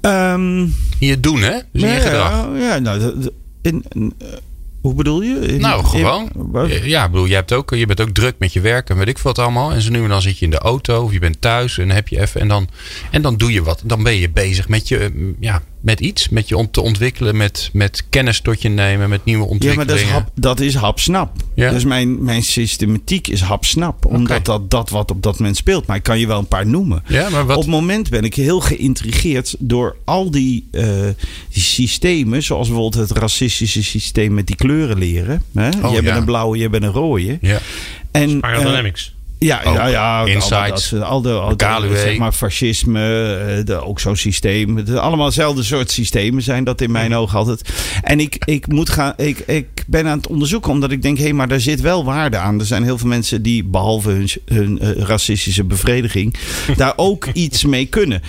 ehm, 0.00 0.58
In 0.98 1.06
je 1.06 1.20
doen, 1.20 1.40
hè? 1.40 1.58
Dus 1.72 1.82
in 1.82 1.88
je 1.88 1.94
ja, 1.94 2.00
gedrag. 2.00 2.46
Ja, 2.58 2.78
nou, 2.78 3.30
in, 3.62 3.84
in, 3.92 4.12
eh, 4.18 4.26
hoe 4.80 4.94
bedoel 4.94 5.22
je? 5.22 5.34
In- 5.40 5.60
Nou, 5.60 5.84
gewoon. 5.84 6.30
Ja, 6.82 7.08
bedoel, 7.08 7.26
je, 7.26 7.34
hebt 7.34 7.52
ook, 7.52 7.70
je 7.74 7.86
bent 7.86 8.00
ook 8.00 8.10
druk 8.10 8.34
met 8.38 8.52
je 8.52 8.60
werk 8.60 8.90
en 8.90 8.96
weet 8.96 9.08
ik 9.08 9.18
wat 9.18 9.38
allemaal. 9.38 9.72
En 9.72 9.80
zo 9.82 9.90
nu 9.90 10.02
en 10.02 10.08
dan 10.08 10.22
zit 10.22 10.38
je 10.38 10.44
in 10.44 10.50
de 10.50 10.58
auto 10.58 11.02
of 11.02 11.12
je 11.12 11.18
bent 11.18 11.40
thuis 11.40 11.78
en 11.78 11.86
dan 11.86 11.96
heb 11.96 12.08
je 12.08 12.20
even. 12.20 12.40
En 12.40 12.48
dan, 12.48 12.68
en 13.10 13.22
dan 13.22 13.36
doe 13.36 13.52
je 13.52 13.62
wat. 13.62 13.82
Dan 13.84 14.02
ben 14.02 14.16
je 14.16 14.30
bezig 14.30 14.68
met, 14.68 14.88
je, 14.88 14.98
eh, 14.98 15.10
ja, 15.40 15.62
met 15.80 16.00
iets. 16.00 16.28
Met 16.28 16.48
je 16.48 16.56
om 16.56 16.70
te 16.70 16.80
ontwikkelen, 16.80 17.36
met, 17.36 17.70
met 17.72 18.04
kennis 18.08 18.40
tot 18.40 18.62
je 18.62 18.68
nemen, 18.68 19.08
met 19.08 19.24
nieuwe 19.24 19.40
Ja, 19.40 19.46
maar 19.46 19.54
ontwikkelingen. 19.54 19.96
dat 19.96 20.06
is, 20.06 20.12
hap, 20.12 20.30
dat 20.34 20.60
is 20.60 20.74
hapsnap. 20.74 21.32
Ja. 21.54 21.70
Dus 21.70 21.84
mijn, 21.84 22.24
mijn 22.24 22.42
systematiek 22.42 23.28
is 23.28 23.40
hapsnap. 23.40 24.04
Omdat 24.06 24.44
dat, 24.44 24.70
dat 24.70 24.90
wat 24.90 25.10
op 25.10 25.22
dat 25.22 25.38
moment 25.38 25.56
speelt. 25.56 25.86
Maar 25.86 25.96
ik 25.96 26.02
kan 26.02 26.18
je 26.18 26.26
wel 26.26 26.38
een 26.38 26.46
paar 26.46 26.66
noemen. 26.66 27.02
Ja, 27.06 27.28
maar 27.28 27.46
wat, 27.46 27.56
Op 27.56 27.62
het 27.62 27.70
moment 27.70 28.10
ben 28.10 28.24
ik 28.24 28.34
heel 28.34 28.60
geïntrigeerd 28.60 29.54
door 29.58 29.96
al 30.04 30.30
die, 30.30 30.68
eh, 30.70 30.84
die 31.52 31.62
systemen. 31.62 32.42
Zoals 32.42 32.68
bijvoorbeeld 32.68 33.08
het 33.08 33.18
racistische 33.18 33.82
systeem 33.84 34.34
met 34.34 34.46
die 34.46 34.56
kleuren 34.56 34.98
leren. 34.98 35.42
Hè? 35.54 35.68
Oh, 35.82 35.92
jij 35.92 36.02
bent 36.02 36.16
een 36.16 36.24
blauwe, 36.24 36.58
jij 36.58 36.70
bent 36.70 36.82
een 36.82 36.90
rode. 36.92 37.38
ja. 37.40 37.58
En. 38.10 38.40
Ja, 39.46 39.62
Ook 39.64 39.74
ja, 39.74 39.86
ja. 39.86 40.24
Insights. 40.26 40.94
Al 40.94 41.02
al 41.02 41.22
de, 41.22 41.32
al 41.32 41.56
de, 41.56 41.96
zeg 41.96 42.18
maar 42.18 42.32
fascisme, 42.32 43.34
eh, 43.34 43.64
de, 43.64 43.84
ook 43.84 44.00
zo'n 44.00 44.16
systeem. 44.16 44.76
Het, 44.76 44.96
allemaal 44.96 45.26
hetzelfde 45.26 45.62
soort 45.62 45.90
systemen 45.90 46.42
zijn 46.42 46.64
dat 46.64 46.80
in 46.80 46.90
mijn 46.90 47.14
ogen 47.14 47.38
altijd. 47.38 47.70
En 48.02 48.20
ik, 48.20 48.42
ik, 48.44 48.66
moet 48.66 48.90
gaan, 48.90 49.12
ik, 49.16 49.38
ik 49.38 49.84
ben 49.86 50.06
aan 50.06 50.16
het 50.16 50.26
onderzoeken 50.26 50.70
omdat 50.70 50.90
ik 50.90 51.02
denk, 51.02 51.18
hé, 51.18 51.32
maar 51.32 51.48
daar 51.48 51.60
zit 51.60 51.80
wel 51.80 52.04
waarde 52.04 52.36
aan. 52.36 52.60
Er 52.60 52.66
zijn 52.66 52.82
heel 52.82 52.98
veel 52.98 53.08
mensen 53.08 53.42
die, 53.42 53.64
behalve 53.64 54.10
hun, 54.10 54.28
hun 54.44 54.78
eh, 54.78 54.90
racistische 54.90 55.64
bevrediging, 55.64 56.36
daar 56.76 56.92
ook 56.96 57.26
iets 57.32 57.64
mee 57.64 57.86
kunnen. 57.86 58.22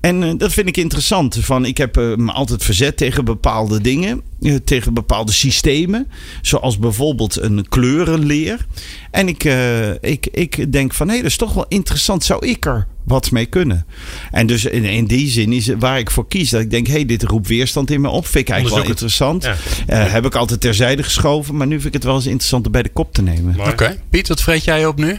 En 0.00 0.22
eh, 0.22 0.30
dat 0.36 0.52
vind 0.52 0.68
ik 0.68 0.76
interessant. 0.76 1.36
Van, 1.40 1.64
ik 1.64 1.76
heb 1.78 1.96
eh, 1.96 2.14
me 2.16 2.32
altijd 2.32 2.64
verzet 2.64 2.96
tegen 2.96 3.24
bepaalde 3.24 3.80
dingen. 3.80 4.22
eh, 4.40 4.54
tegen 4.64 4.94
bepaalde 4.94 5.32
systemen. 5.32 6.06
Zoals 6.42 6.78
bijvoorbeeld 6.78 7.40
een 7.40 7.68
kleurenleer. 7.68 8.66
En 9.10 9.28
ik, 9.28 9.44
eh, 9.44 9.90
ik, 9.90 10.26
ik 10.32 10.72
denk 10.72 10.94
van... 10.94 11.08
hé, 11.08 11.16
dat 11.16 11.24
is 11.24 11.36
toch 11.36 11.54
wel 11.54 11.66
interessant. 11.68 12.24
Zou 12.24 12.46
ik 12.46 12.66
er 12.66 12.86
wat 13.04 13.30
mee 13.30 13.46
kunnen? 13.46 13.86
En 14.30 14.46
dus 14.46 14.64
in, 14.64 14.84
in 14.84 15.04
die 15.06 15.28
zin 15.28 15.52
is 15.52 15.66
het 15.66 15.78
waar 15.80 15.98
ik 15.98 16.10
voor 16.10 16.28
kies. 16.28 16.50
Dat 16.50 16.60
ik 16.60 16.70
denk, 16.70 16.86
hé, 16.86 17.04
dit 17.04 17.22
roept 17.22 17.48
weerstand 17.48 17.90
in 17.90 18.00
me 18.00 18.08
op. 18.08 18.26
Vind 18.26 18.48
ik 18.48 18.54
eigenlijk 18.54 18.82
wel 18.82 18.90
interessant. 18.90 19.44
Eh, 19.86 20.12
heb 20.12 20.26
ik 20.26 20.34
altijd 20.34 20.60
terzijde 20.60 21.02
geschoven. 21.02 21.56
Maar 21.56 21.66
nu 21.66 21.74
vind 21.74 21.86
ik 21.86 21.92
het 21.92 22.04
wel 22.04 22.14
eens 22.14 22.26
interessant 22.26 22.66
om 22.66 22.72
bij 22.72 22.82
de 22.82 22.88
kop 22.92 23.12
te 23.14 23.22
nemen. 23.22 23.60
Oké. 23.60 24.00
Piet, 24.10 24.28
wat 24.28 24.42
vreet 24.42 24.64
jij 24.64 24.86
op 24.86 24.96
nu? 24.98 25.18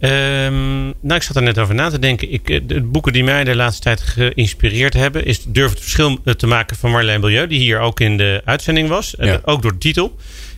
Ehm, 0.00 0.84
nou, 0.84 1.14
ik 1.14 1.22
zat 1.22 1.36
er 1.36 1.42
net 1.42 1.58
over 1.58 1.74
na 1.74 1.90
te 1.90 1.98
denken. 1.98 2.32
Ik, 2.32 2.50
eh, 2.50 2.60
de 2.62 2.80
boeken 2.82 3.12
die 3.12 3.24
mij 3.24 3.44
de 3.44 3.54
laatste 3.56 3.82
tijd 3.82 4.00
geïnspireerd 4.00 4.94
hebben, 4.94 5.24
is 5.24 5.44
Durf 5.44 5.70
het 5.70 5.80
verschil 5.80 6.18
eh, 6.24 6.34
te 6.34 6.46
maken 6.46 6.76
van 6.76 6.90
Marlijn 6.90 7.20
Bilieu, 7.20 7.46
die 7.46 7.58
hier 7.58 7.78
ook 7.78 8.00
in 8.00 8.16
de 8.16 8.42
uitzending 8.44 8.88
was. 8.88 9.16
Eh, 9.16 9.26
Ja. 9.26 9.40
Ook 9.44 9.62
door 9.62 9.72
de 9.72 9.78
titel. 9.78 10.16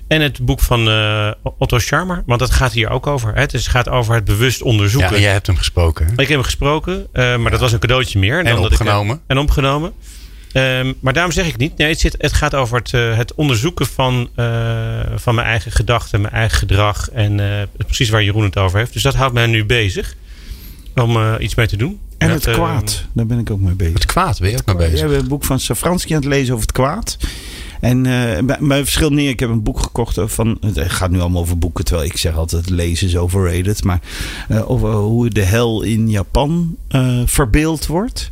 En 0.09 0.21
het 0.21 0.45
boek 0.45 0.61
van 0.61 0.81
Otto 1.59 1.79
Scharmer, 1.79 2.23
want 2.27 2.41
dat 2.41 2.51
gaat 2.51 2.73
hier 2.73 2.89
ook 2.91 3.07
over. 3.07 3.35
Hè? 3.35 3.41
Het 3.41 3.55
is- 3.55 3.67
gaat 3.67 3.89
over 3.89 4.15
het 4.15 4.25
bewust 4.25 4.59
Ja, 4.59 4.65
onderzoeken. 4.65 5.15
en 5.17 5.21
jij 5.23 5.33
hebt 5.33 5.47
hem 5.47 5.57
gesproken. 5.57 6.07
hè? 6.07 6.13
Ik 6.13 6.19
heb 6.19 6.29
hem 6.29 6.43
gesproken, 6.43 7.07
maar 7.13 7.51
dat 7.51 7.61
was 7.61 7.73
een 7.73 7.79
cadeautje 7.79 8.19
meer. 8.19 8.39
En 8.45 8.47
ik, 8.57 8.59
opgenomen. 8.59 9.21
en 9.27 9.39
opgenomen. 9.39 9.93
Ehm, 10.53 10.93
maar 11.01 11.13
daarom 11.13 11.33
zeg 11.33 11.47
ik 11.47 11.57
niet. 11.57 11.77
Nee, 11.77 11.89
het, 11.89 12.01
zit, 12.01 12.15
het 12.19 12.33
gaat 12.33 12.55
over 12.55 12.79
het, 12.79 12.95
eh, 12.95 13.17
het 13.17 13.35
onderzoeken 13.35 13.87
van, 13.87 14.29
eh, 14.35 15.01
van 15.15 15.35
mijn 15.35 15.47
eigen 15.47 15.73
gedachten, 15.73 16.21
mijn 16.21 16.35
eigen 16.35 16.59
gedrag. 16.59 17.11
En 17.11 17.41
eh, 17.41 17.63
precies 17.87 18.09
waar 18.09 18.23
Jeroen 18.25 18.45
het 18.45 18.59
over 18.59 18.79
heeft. 18.79 18.93
Dus 18.93 19.03
dat 19.03 19.15
houdt 19.15 19.35
mij 19.35 19.47
nu 19.47 19.65
bezig 19.65 20.15
om 20.95 21.17
eh, 21.17 21.35
iets 21.39 21.55
mee 21.55 21.67
te 21.67 21.77
doen. 21.77 22.01
En 22.19 22.29
Dat, 22.29 22.45
het 22.45 22.55
kwaad. 22.55 23.05
Daar 23.13 23.27
ben 23.27 23.39
ik 23.39 23.51
ook 23.51 23.61
mee 23.61 23.75
bezig. 23.75 23.95
Het 23.95 24.07
kwaad, 24.07 24.41
ben 24.41 24.51
je 24.51 24.57
ook 24.57 24.67
mee 24.67 24.77
We 24.77 24.83
bezig? 24.83 25.01
hebben 25.01 25.19
een 25.19 25.29
boek 25.29 25.45
van 25.45 25.61
Safransky 25.61 26.15
aan 26.15 26.21
het 26.21 26.29
lezen 26.29 26.55
over 26.55 26.67
het 26.67 26.77
kwaad. 26.77 27.17
En 27.81 28.07
eh, 28.07 28.43
bij, 28.45 28.59
bij 28.61 28.79
verschil 28.83 29.11
meer, 29.11 29.29
ik 29.29 29.41
heb 29.41 29.51
een 29.51 29.63
boek 29.63 29.81
gekocht 29.81 30.19
van. 30.25 30.59
Het 30.61 30.91
gaat 30.91 31.11
nu 31.11 31.21
allemaal 31.21 31.43
over 31.43 31.59
boeken, 31.59 31.85
terwijl 31.85 32.09
ik 32.09 32.17
zeg 32.17 32.37
altijd: 32.37 32.71
lezen 32.71 33.07
is 33.07 33.17
overrated. 33.17 33.85
Maar 33.85 34.01
eh, 34.49 34.71
over 34.71 34.93
hoe 34.93 35.31
de 35.31 35.43
hel 35.43 35.83
in 35.83 36.11
Japan 36.11 36.77
eh, 36.89 37.23
verbeeld 37.25 37.87
wordt. 37.87 38.31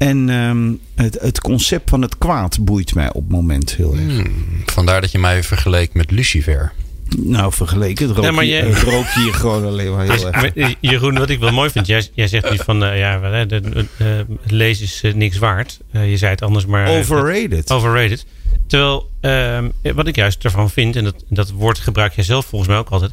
En 0.00 0.28
ehm, 0.30 0.72
het, 1.04 1.18
het 1.20 1.40
concept 1.40 1.90
van 1.90 2.02
het 2.02 2.18
kwaad 2.18 2.64
boeit 2.64 2.94
mij 2.94 3.08
op 3.12 3.22
het 3.22 3.30
moment 3.30 3.74
heel 3.76 3.92
erg. 3.94 4.02
Hmm, 4.16 4.62
vandaar 4.66 5.00
dat 5.00 5.10
je 5.10 5.18
mij 5.18 5.42
vergeleek 5.42 5.94
met 5.94 6.10
Lucifer. 6.10 6.72
Nou, 7.16 7.52
vergeleken. 7.52 8.06
Het 8.06 8.16
rook, 8.16 8.24
Ja, 8.24 8.30
maar 8.30 8.44
hier, 8.44 8.52
jij- 8.56 8.68
het 8.68 8.82
rook 8.82 9.06
hier 9.06 9.34
gewoon 9.34 9.64
alleen 9.64 9.92
maar 9.96 10.04
heel 10.04 10.26
erg. 10.32 10.54
maar, 10.54 10.74
Jeroen, 10.80 11.18
wat 11.18 11.30
ik 11.30 11.38
wel 11.38 11.52
mooi 11.52 11.70
vind, 11.70 11.86
jij, 11.86 12.08
jij 12.14 12.26
zegt 12.28 12.50
nu 12.50 12.56
van 12.56 12.84
eh, 12.84 12.98
ja, 12.98 13.20
eh, 13.22 14.06
lezen 14.46 14.84
is 14.84 15.00
eh, 15.02 15.14
niks 15.14 15.38
waard. 15.38 15.78
Eh, 15.90 16.10
je 16.10 16.16
zei 16.16 16.30
het 16.30 16.42
anders, 16.42 16.66
maar. 16.66 16.88
Overrated. 16.88 17.70
Overrated. 17.70 18.26
Terwijl, 18.66 19.10
ehm, 19.20 19.68
wat 19.94 20.06
ik 20.06 20.16
juist 20.16 20.44
ervan 20.44 20.70
vind, 20.70 20.96
en 20.96 21.04
dat, 21.04 21.24
dat 21.28 21.50
woord 21.50 21.78
gebruik 21.78 22.12
jij 22.14 22.24
zelf 22.24 22.46
volgens 22.46 22.70
mij 22.70 22.78
ook 22.78 22.88
altijd. 22.90 23.12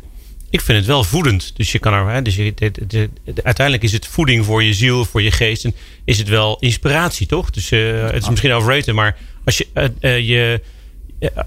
Ik 0.49 0.61
vind 0.61 0.77
het 0.77 0.87
wel 0.87 1.03
voedend. 1.03 1.51
Dus 1.55 1.71
je 1.71 1.79
kan 1.79 1.93
er, 1.93 2.07
hè, 2.09 2.21
dus 2.21 2.35
je, 2.35 2.53
de- 2.55 2.71
de- 2.87 3.09
de- 3.23 3.43
uiteindelijk 3.43 3.85
is 3.85 3.91
het 3.91 4.07
voeding 4.07 4.45
voor 4.45 4.63
je 4.63 4.73
ziel, 4.73 5.05
voor 5.05 5.21
je 5.21 5.31
geest. 5.31 5.65
En 5.65 5.75
is 6.05 6.17
het 6.17 6.27
wel 6.29 6.57
inspiratie, 6.59 7.27
toch? 7.27 7.49
Dus 7.49 7.71
eh, 7.71 8.01
het 8.01 8.21
is 8.21 8.29
misschien 8.29 8.51
overrated, 8.51 8.93
maar 8.93 9.17
als 9.45 9.57
je, 9.57 9.67
eh, 9.73 9.85
eh, 9.99 10.27
je, 10.27 10.61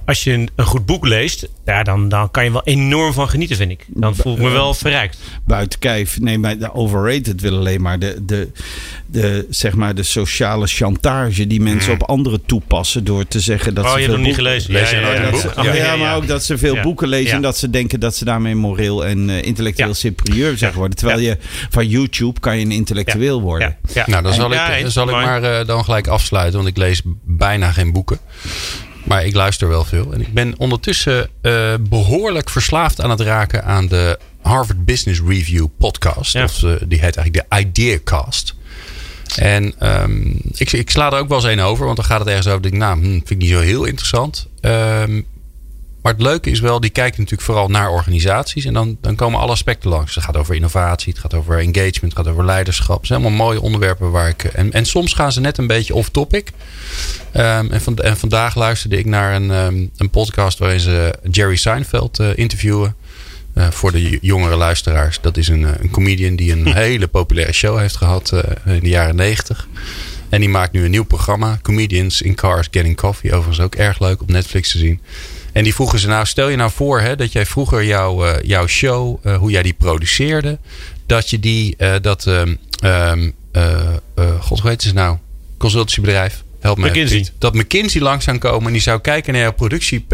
als 0.07 0.25
je 0.25 0.33
een, 0.33 0.49
een 0.57 0.65
goed 0.65 0.87
boek 0.87 1.07
leest, 1.07 1.49
ja, 1.65 1.83
dan, 1.83 2.09
dan 2.09 2.31
kan 2.31 2.45
je 2.45 2.53
wel 2.53 2.65
enorm 2.65 3.13
van 3.13 3.29
genieten, 3.29 3.57
vind 3.57 3.71
ik. 3.71 3.85
Dan 3.87 4.15
voel 4.17 4.33
ik 4.35 4.39
me 4.43 4.49
wel 4.49 4.75
verrijkt. 4.75 5.19
buiten 5.45 5.79
kijf. 5.79 6.21
Nee, 6.21 6.39
maar 6.39 6.59
de 6.59 6.75
overrated 6.75 7.41
wil 7.41 7.57
alleen 7.57 7.83
maar 7.83 7.99
de, 7.99 8.23
de, 8.25 8.49
de, 9.07 9.47
zeg 9.51 9.75
maar 9.75 9.95
de 9.95 10.03
sociale 10.03 10.67
chantage 10.67 11.47
die 11.47 11.61
mensen 11.61 11.93
op 11.93 12.03
anderen 12.03 12.45
toepassen 12.47 13.05
door 13.05 13.27
te 13.29 13.41
zeggen 13.41 13.75
dat 13.75 13.85
Hmm. 13.85 13.93
oh, 13.95 14.01
ze 14.01 14.03
je 14.03 14.09
hebt 14.11 14.23
veel 14.23 14.33
hem 14.35 14.37
niet 14.37 14.45
boeken- 14.45 14.63
gelezen. 14.63 15.21
Lees 15.23 15.31
boek? 15.31 15.41
ze- 15.41 15.59
Oh, 15.61 15.65
ja, 15.65 15.75
ja, 15.75 15.85
ja, 15.85 15.97
maar 15.97 16.17
ook 16.17 16.27
dat 16.27 16.45
ze 16.45 16.59
veel 16.59 16.75
Ja. 16.75 16.83
boeken 16.83 17.09
lezen 17.09 17.29
Ja. 17.29 17.35
en 17.35 17.43
dat 17.43 17.57
ze 17.59 17.71
denken 17.71 18.01
dat 18.01 18.17
ze 18.17 18.25
daarmee 18.25 18.55
moreel 18.55 19.05
en 19.07 19.31
eh, 19.31 19.43
intellectueel 19.43 19.89
Ja. 19.89 19.95
superieur 19.95 20.59
zijn 20.59 20.73
geworden. 20.73 20.97
Terwijl 20.97 21.19
je 21.21 21.37
van 21.71 21.89
YouTube 21.89 22.41
kan 22.41 22.59
je 22.59 22.65
een 22.65 22.73
intellectueel 22.73 23.41
worden. 23.41 23.77
Ja, 23.83 23.93
ja. 23.95 24.05
Nou, 24.07 24.23
dan 24.23 24.35
zal, 24.35 24.53
Ja, 24.53 24.69
ik, 24.75 24.87
zal 24.89 25.05
ik 25.09 25.15
maar 25.15 25.43
eh, 25.43 25.67
dan 25.67 25.85
gelijk 25.85 26.07
afsluiten, 26.07 26.57
want 26.57 26.69
ik 26.69 26.77
lees 26.77 27.03
bijna 27.25 27.73
geen 27.73 27.93
boeken. 27.93 28.19
Maar 29.11 29.25
ik 29.25 29.35
luister 29.35 29.69
wel 29.69 29.85
veel. 29.85 30.13
En 30.13 30.21
ik 30.21 30.33
ben 30.35 30.55
ondertussen 30.57 31.29
eh, 31.41 31.75
behoorlijk 31.81 32.51
verslaafd 32.51 33.01
aan 33.01 33.11
het 33.11 33.21
raken 33.21 33.65
aan 33.65 33.87
de 33.87 34.19
Harvard 34.43 34.85
Business 34.85 35.21
Review 35.27 35.67
podcast. 35.79 36.33
Ja. 36.33 36.45
Of, 36.45 36.63
eh, 36.63 36.73
die 36.87 37.01
heet 37.01 37.17
eigenlijk 37.17 37.49
de 37.51 37.57
Ideacast. 37.59 38.55
En 39.37 39.75
ehm, 39.79 40.31
ik, 40.53 40.73
ik 40.73 40.91
sla 40.91 41.13
er 41.13 41.19
ook 41.19 41.29
wel 41.29 41.37
eens 41.39 41.47
een 41.47 41.61
over, 41.61 41.85
want 41.85 41.97
dan 41.97 42.05
gaat 42.07 42.19
het 42.19 42.29
ergens 42.29 42.47
over. 42.47 42.63
Denk, 42.63 42.75
ik, 42.75 42.81
nou, 42.81 42.99
hm, 42.99 43.05
vind 43.05 43.31
ik 43.31 43.39
niet 43.39 43.51
zo 43.51 43.61
heel 43.61 43.85
interessant. 43.85 44.47
Ehm, 44.61 45.23
maar 46.03 46.13
het 46.13 46.23
leuke 46.23 46.51
is 46.51 46.61
wel, 46.61 46.81
die 46.81 46.91
kijken 46.91 47.21
natuurlijk 47.21 47.49
vooral 47.49 47.69
naar 47.69 47.91
organisaties. 47.91 48.65
En 48.65 48.73
dan, 48.73 48.97
dan 49.01 49.17
komen 49.17 49.41
alle 49.41 49.51
aspecten 49.51 49.91
langs. 49.91 50.15
Het 50.15 50.25
gaat 50.25 50.37
over 50.37 50.55
innovatie, 50.55 51.13
het 51.13 51.21
gaat 51.21 51.35
over 51.35 51.59
engagement, 51.59 52.03
het 52.03 52.17
gaat 52.17 52.29
over 52.29 52.45
leiderschap. 52.45 52.99
Het 52.99 53.07
zijn 53.07 53.21
allemaal 53.21 53.47
mooie 53.47 53.61
onderwerpen 53.61 54.11
waar 54.11 54.29
ik. 54.29 54.45
En, 54.45 54.73
en 54.73 54.87
soms 54.87 55.13
gaan 55.13 55.33
ze 55.33 55.41
net 55.41 55.59
een 55.59 55.67
beetje 55.67 55.95
off-topic. 55.95 56.51
Ehm, 57.33 57.71
en, 57.71 57.81
van, 57.81 57.97
en 57.97 58.17
vandaag 58.17 58.55
luisterde 58.55 58.99
ik 58.99 59.07
naar 59.07 59.35
een, 59.35 59.51
ehm, 59.51 59.87
een 59.97 60.11
podcast 60.11 60.59
waarin 60.59 60.81
ze 60.81 61.15
Jerry 61.31 61.57
Seinfeld 61.57 62.19
eh, 62.19 62.29
interviewen. 62.35 62.95
Uh, 63.55 63.71
voor 63.71 63.93
de 63.93 64.19
jongere 64.21 64.57
luisteraars. 64.57 65.21
Dat 65.21 65.37
is 65.37 65.49
een, 65.49 65.83
een 65.83 65.91
comedian 65.91 66.37
die 66.37 66.53
een 66.53 66.75
hele 66.75 67.09
populaire 67.09 67.53
show 67.53 67.79
heeft 67.79 67.97
gehad 67.97 68.31
uh, 68.35 68.75
in 68.75 68.83
de 68.83 68.89
jaren 68.89 69.17
negentig. 69.17 69.69
En 70.29 70.41
die 70.41 70.49
maakt 70.49 70.73
nu 70.73 70.85
een 70.85 70.91
nieuw 70.91 71.05
programma. 71.05 71.59
Comedians 71.63 72.23
in 72.23 72.35
Cars 72.35 72.69
Getting 72.71 72.97
Coffee. 72.97 73.33
Overigens 73.33 73.61
ook 73.61 73.75
erg 73.75 74.01
leuk 74.01 74.21
op 74.21 74.31
Netflix 74.31 74.71
te 74.71 74.79
zien. 74.79 75.01
En 75.53 75.65
die 75.65 75.75
vroegen 75.75 75.99
ze 75.99 76.09
nou, 76.09 76.27
stel 76.27 76.49
je 76.49 76.57
nou 76.57 76.71
voor 76.71 77.01
hè, 77.01 77.17
dat 77.17 77.33
jij 77.33 77.47
vroeger 77.47 77.85
jouw, 77.85 78.27
uh, 78.27 78.33
jouw 78.43 78.67
show, 78.67 79.27
uh, 79.27 79.37
hoe 79.37 79.51
jij 79.51 79.63
die 79.63 79.73
produceerde, 79.73 80.59
dat 81.07 81.31
je 81.31 81.41
die, 81.41 81.75
uh, 81.79 81.95
dat, 82.03 82.27
um, 82.27 82.59
god 84.41 84.61
hoe 84.61 84.71
heet 84.71 84.83
ze 84.83 84.93
nou, 84.93 85.17
consultancybedrijf, 85.59 86.43
help 86.61 86.79
me. 86.79 86.89
McKinsey. 86.89 87.29
Dat 87.39 87.55
McKinsey 87.55 88.01
langs 88.01 88.25
zou 88.25 88.39
komen 88.39 88.67
en 88.67 88.73
die 88.73 88.83
zou 88.83 89.01
kijken 89.01 89.33
naar 89.33 89.43
jouw 89.43 89.53
productie, 89.53 90.07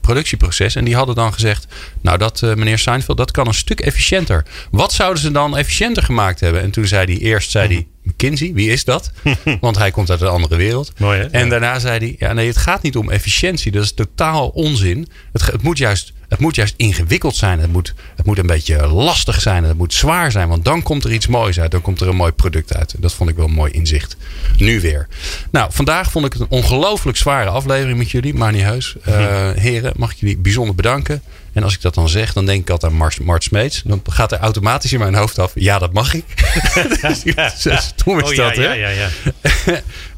productieproces. 0.00 0.74
En 0.74 0.84
die 0.84 0.94
hadden 0.94 1.14
dan 1.14 1.32
gezegd, 1.32 1.66
nou 2.00 2.18
dat 2.18 2.40
meneer 2.40 2.78
Seinfeld, 2.78 3.16
dat 3.16 3.30
kan 3.30 3.46
een 3.46 3.54
stuk 3.54 3.80
efficiënter. 3.80 4.44
Wat 4.70 4.92
zouden 4.92 5.22
ze 5.22 5.30
dan 5.30 5.56
efficiënter 5.56 6.02
gemaakt 6.02 6.40
hebben? 6.40 6.62
En 6.62 6.70
toen 6.70 6.86
zei 6.86 7.12
hij, 7.12 7.22
eerst 7.22 7.50
zei 7.50 7.68
hij, 7.68 7.86
McKinsey, 8.10 8.52
wie 8.54 8.70
is 8.70 8.84
dat? 8.84 9.10
Want 9.60 9.78
hij 9.78 9.90
komt 9.90 10.10
uit 10.10 10.20
een 10.20 10.28
andere 10.28 10.56
wereld. 10.56 10.92
Mooi, 10.96 11.20
hè? 11.20 11.26
En 11.26 11.48
daarna 11.48 11.78
zei 11.78 11.98
hij: 11.98 12.14
Ja, 12.18 12.32
nee, 12.32 12.46
het 12.46 12.56
gaat 12.56 12.82
niet 12.82 12.96
om 12.96 13.10
efficiëntie. 13.10 13.72
Dat 13.72 13.82
is 13.82 13.92
totaal 13.92 14.48
onzin. 14.48 15.08
Het, 15.32 15.46
het, 15.46 15.62
moet, 15.62 15.78
juist, 15.78 16.12
het 16.28 16.38
moet 16.38 16.54
juist 16.54 16.74
ingewikkeld 16.76 17.36
zijn. 17.36 17.60
Het 17.60 17.72
moet, 17.72 17.94
het 18.16 18.26
moet 18.26 18.38
een 18.38 18.46
beetje 18.46 18.86
lastig 18.86 19.40
zijn. 19.40 19.64
Het 19.64 19.76
moet 19.76 19.94
zwaar 19.94 20.30
zijn. 20.30 20.48
Want 20.48 20.64
dan 20.64 20.82
komt 20.82 21.04
er 21.04 21.12
iets 21.12 21.26
moois 21.26 21.60
uit. 21.60 21.70
Dan 21.70 21.80
komt 21.80 22.00
er 22.00 22.08
een 22.08 22.16
mooi 22.16 22.32
product 22.32 22.76
uit. 22.76 22.94
Dat 22.98 23.14
vond 23.14 23.30
ik 23.30 23.36
wel 23.36 23.46
een 23.46 23.52
mooi 23.52 23.72
inzicht. 23.72 24.16
Nu 24.56 24.80
weer. 24.80 25.08
Nou, 25.50 25.72
vandaag 25.72 26.10
vond 26.10 26.26
ik 26.26 26.32
het 26.32 26.42
een 26.42 26.50
ongelooflijk 26.50 27.16
zware 27.16 27.50
aflevering 27.50 27.98
met 27.98 28.10
jullie. 28.10 28.34
Maar 28.34 28.52
niet 28.52 28.62
heus. 28.62 28.96
Uh, 29.08 29.50
heren, 29.66 29.92
mag 29.96 30.10
ik 30.12 30.16
jullie 30.18 30.36
bijzonder 30.36 30.74
bedanken. 30.74 31.22
En 31.52 31.62
als 31.62 31.74
ik 31.74 31.80
dat 31.80 31.94
dan 31.94 32.08
zeg, 32.08 32.32
dan 32.32 32.46
denk 32.46 32.60
ik 32.60 32.70
altijd 32.70 32.92
aan 32.92 32.98
Mart, 32.98 33.20
Mart 33.20 33.42
Smeets. 33.42 33.82
Dan 33.84 34.02
gaat 34.04 34.32
er 34.32 34.38
automatisch 34.38 34.92
in 34.92 34.98
mijn 34.98 35.14
hoofd 35.14 35.38
af. 35.38 35.52
Ja, 35.54 35.78
dat 35.78 35.92
mag 35.92 36.14
ik. 36.14 36.24
dus, 37.62 37.82
Stom 37.96 38.18
is 38.18 38.30
oh, 38.30 38.36
dat, 38.36 38.56
hè? 38.56 38.72
ja, 38.72 38.88
ja, 38.88 39.08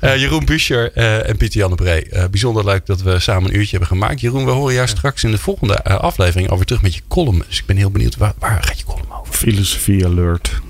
uh, 0.00 0.16
Jeroen 0.20 0.44
Buscher 0.44 0.90
uh, 0.96 1.28
en 1.28 1.36
Pieter 1.36 1.58
Jan 1.58 1.70
de 1.70 1.76
Bree. 1.76 2.06
Uh, 2.10 2.24
bijzonder 2.30 2.64
leuk 2.64 2.86
dat 2.86 3.02
we 3.02 3.18
samen 3.18 3.50
een 3.50 3.56
uurtje 3.56 3.70
hebben 3.70 3.88
gemaakt. 3.88 4.20
Jeroen, 4.20 4.44
we 4.44 4.50
horen 4.50 4.74
jou 4.74 4.88
straks 4.88 5.24
in 5.24 5.30
de 5.30 5.38
volgende 5.38 5.82
aflevering 5.82 6.50
alweer 6.50 6.66
terug 6.66 6.82
met 6.82 6.94
je 6.94 7.00
column. 7.08 7.42
Dus 7.48 7.58
ik 7.58 7.66
ben 7.66 7.76
heel 7.76 7.90
benieuwd, 7.90 8.16
waar, 8.16 8.32
waar 8.38 8.62
gaat 8.64 8.78
je 8.78 8.84
column 8.84 9.12
over? 9.20 9.34
Filosofie 9.34 10.06
alert. 10.06 10.60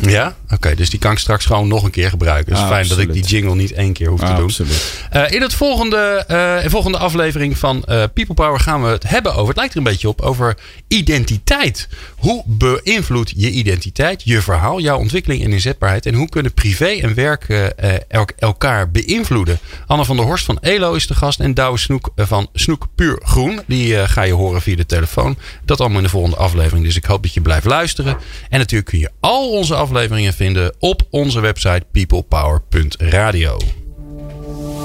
ja? 0.00 0.36
Oké, 0.52 0.54
okay, 0.58 0.74
dus 0.74 0.90
die 0.90 0.98
kan 0.98 1.12
ik 1.12 1.18
straks 1.18 1.44
gewoon 1.44 1.68
nog 1.68 1.82
een 1.84 1.90
keer 1.90 2.08
gebruiken. 2.08 2.52
Dus 2.52 2.62
Ah, 2.62 2.68
fijn 2.68 2.88
dat 2.88 2.98
ik 2.98 3.12
die 3.12 3.24
jingle 3.24 3.54
niet 3.54 3.72
één 3.72 3.92
keer 3.92 4.08
hoef 4.08 4.20
te 4.20 4.26
Ah, 4.26 4.34
doen. 4.36 4.44
absoluut. 4.44 4.94
Uh, 5.12 5.30
in 5.30 5.42
het 5.42 5.54
volgende, 5.54 6.24
uh, 6.64 6.70
volgende 6.70 6.98
aflevering 6.98 7.58
van 7.58 7.76
uh, 7.76 7.82
People 8.14 8.34
Power 8.34 8.60
gaan 8.60 8.82
we 8.82 8.88
het 8.88 9.08
hebben 9.08 9.32
over, 9.34 9.48
het 9.48 9.56
lijkt 9.56 9.72
er 9.72 9.78
een 9.78 9.84
beetje 9.84 10.08
op, 10.08 10.20
over 10.20 10.56
identiteit. 10.88 11.88
Hoe 12.20 12.42
beïnvloedt 12.46 13.32
je 13.36 13.50
identiteit, 13.50 14.22
je 14.24 14.40
verhaal, 14.40 14.80
jouw 14.80 14.98
ontwikkeling 14.98 15.44
en 15.44 15.52
inzetbaarheid? 15.52 16.06
En 16.06 16.14
hoe 16.14 16.28
kunnen 16.28 16.54
privé 16.54 16.86
en 16.86 17.14
werk 17.14 17.48
uh, 17.48 17.66
el 18.08 18.28
elkaar 18.38 18.90
beïnvloeden? 18.90 19.58
Anne 19.86 20.04
van 20.04 20.16
der 20.16 20.24
Horst 20.24 20.44
van 20.44 20.58
ELO 20.60 20.92
is 20.94 21.06
de 21.06 21.14
gast 21.14 21.40
en 21.40 21.54
Douwe 21.54 21.78
Snoek 21.78 22.12
van 22.16 22.48
Snoek 22.52 22.88
Puur 22.94 23.20
Groen. 23.24 23.60
Die 23.66 24.08
ga 24.08 24.22
je 24.22 24.32
horen 24.32 24.62
via 24.62 24.76
de 24.76 24.86
telefoon. 24.86 25.36
Dat 25.64 25.80
allemaal 25.80 25.98
in 25.98 26.04
de 26.04 26.10
volgende 26.10 26.36
aflevering. 26.36 26.84
Dus 26.84 26.96
ik 26.96 27.04
hoop 27.04 27.22
dat 27.22 27.34
je 27.34 27.40
blijft 27.40 27.66
luisteren. 27.66 28.16
En 28.48 28.58
natuurlijk 28.58 28.90
kun 28.90 28.98
je 28.98 29.10
al 29.20 29.50
onze 29.50 29.74
afleveringen 29.74 30.32
vinden 30.32 30.74
op 30.78 31.02
onze 31.10 31.40
website 31.40 31.84
peoplepower.radio. 31.92 33.58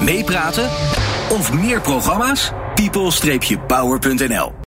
Meepraten 0.02 0.70
of 1.30 1.54
meer 1.54 1.82
programma's? 1.82 2.52
people-power.nl 2.76 4.64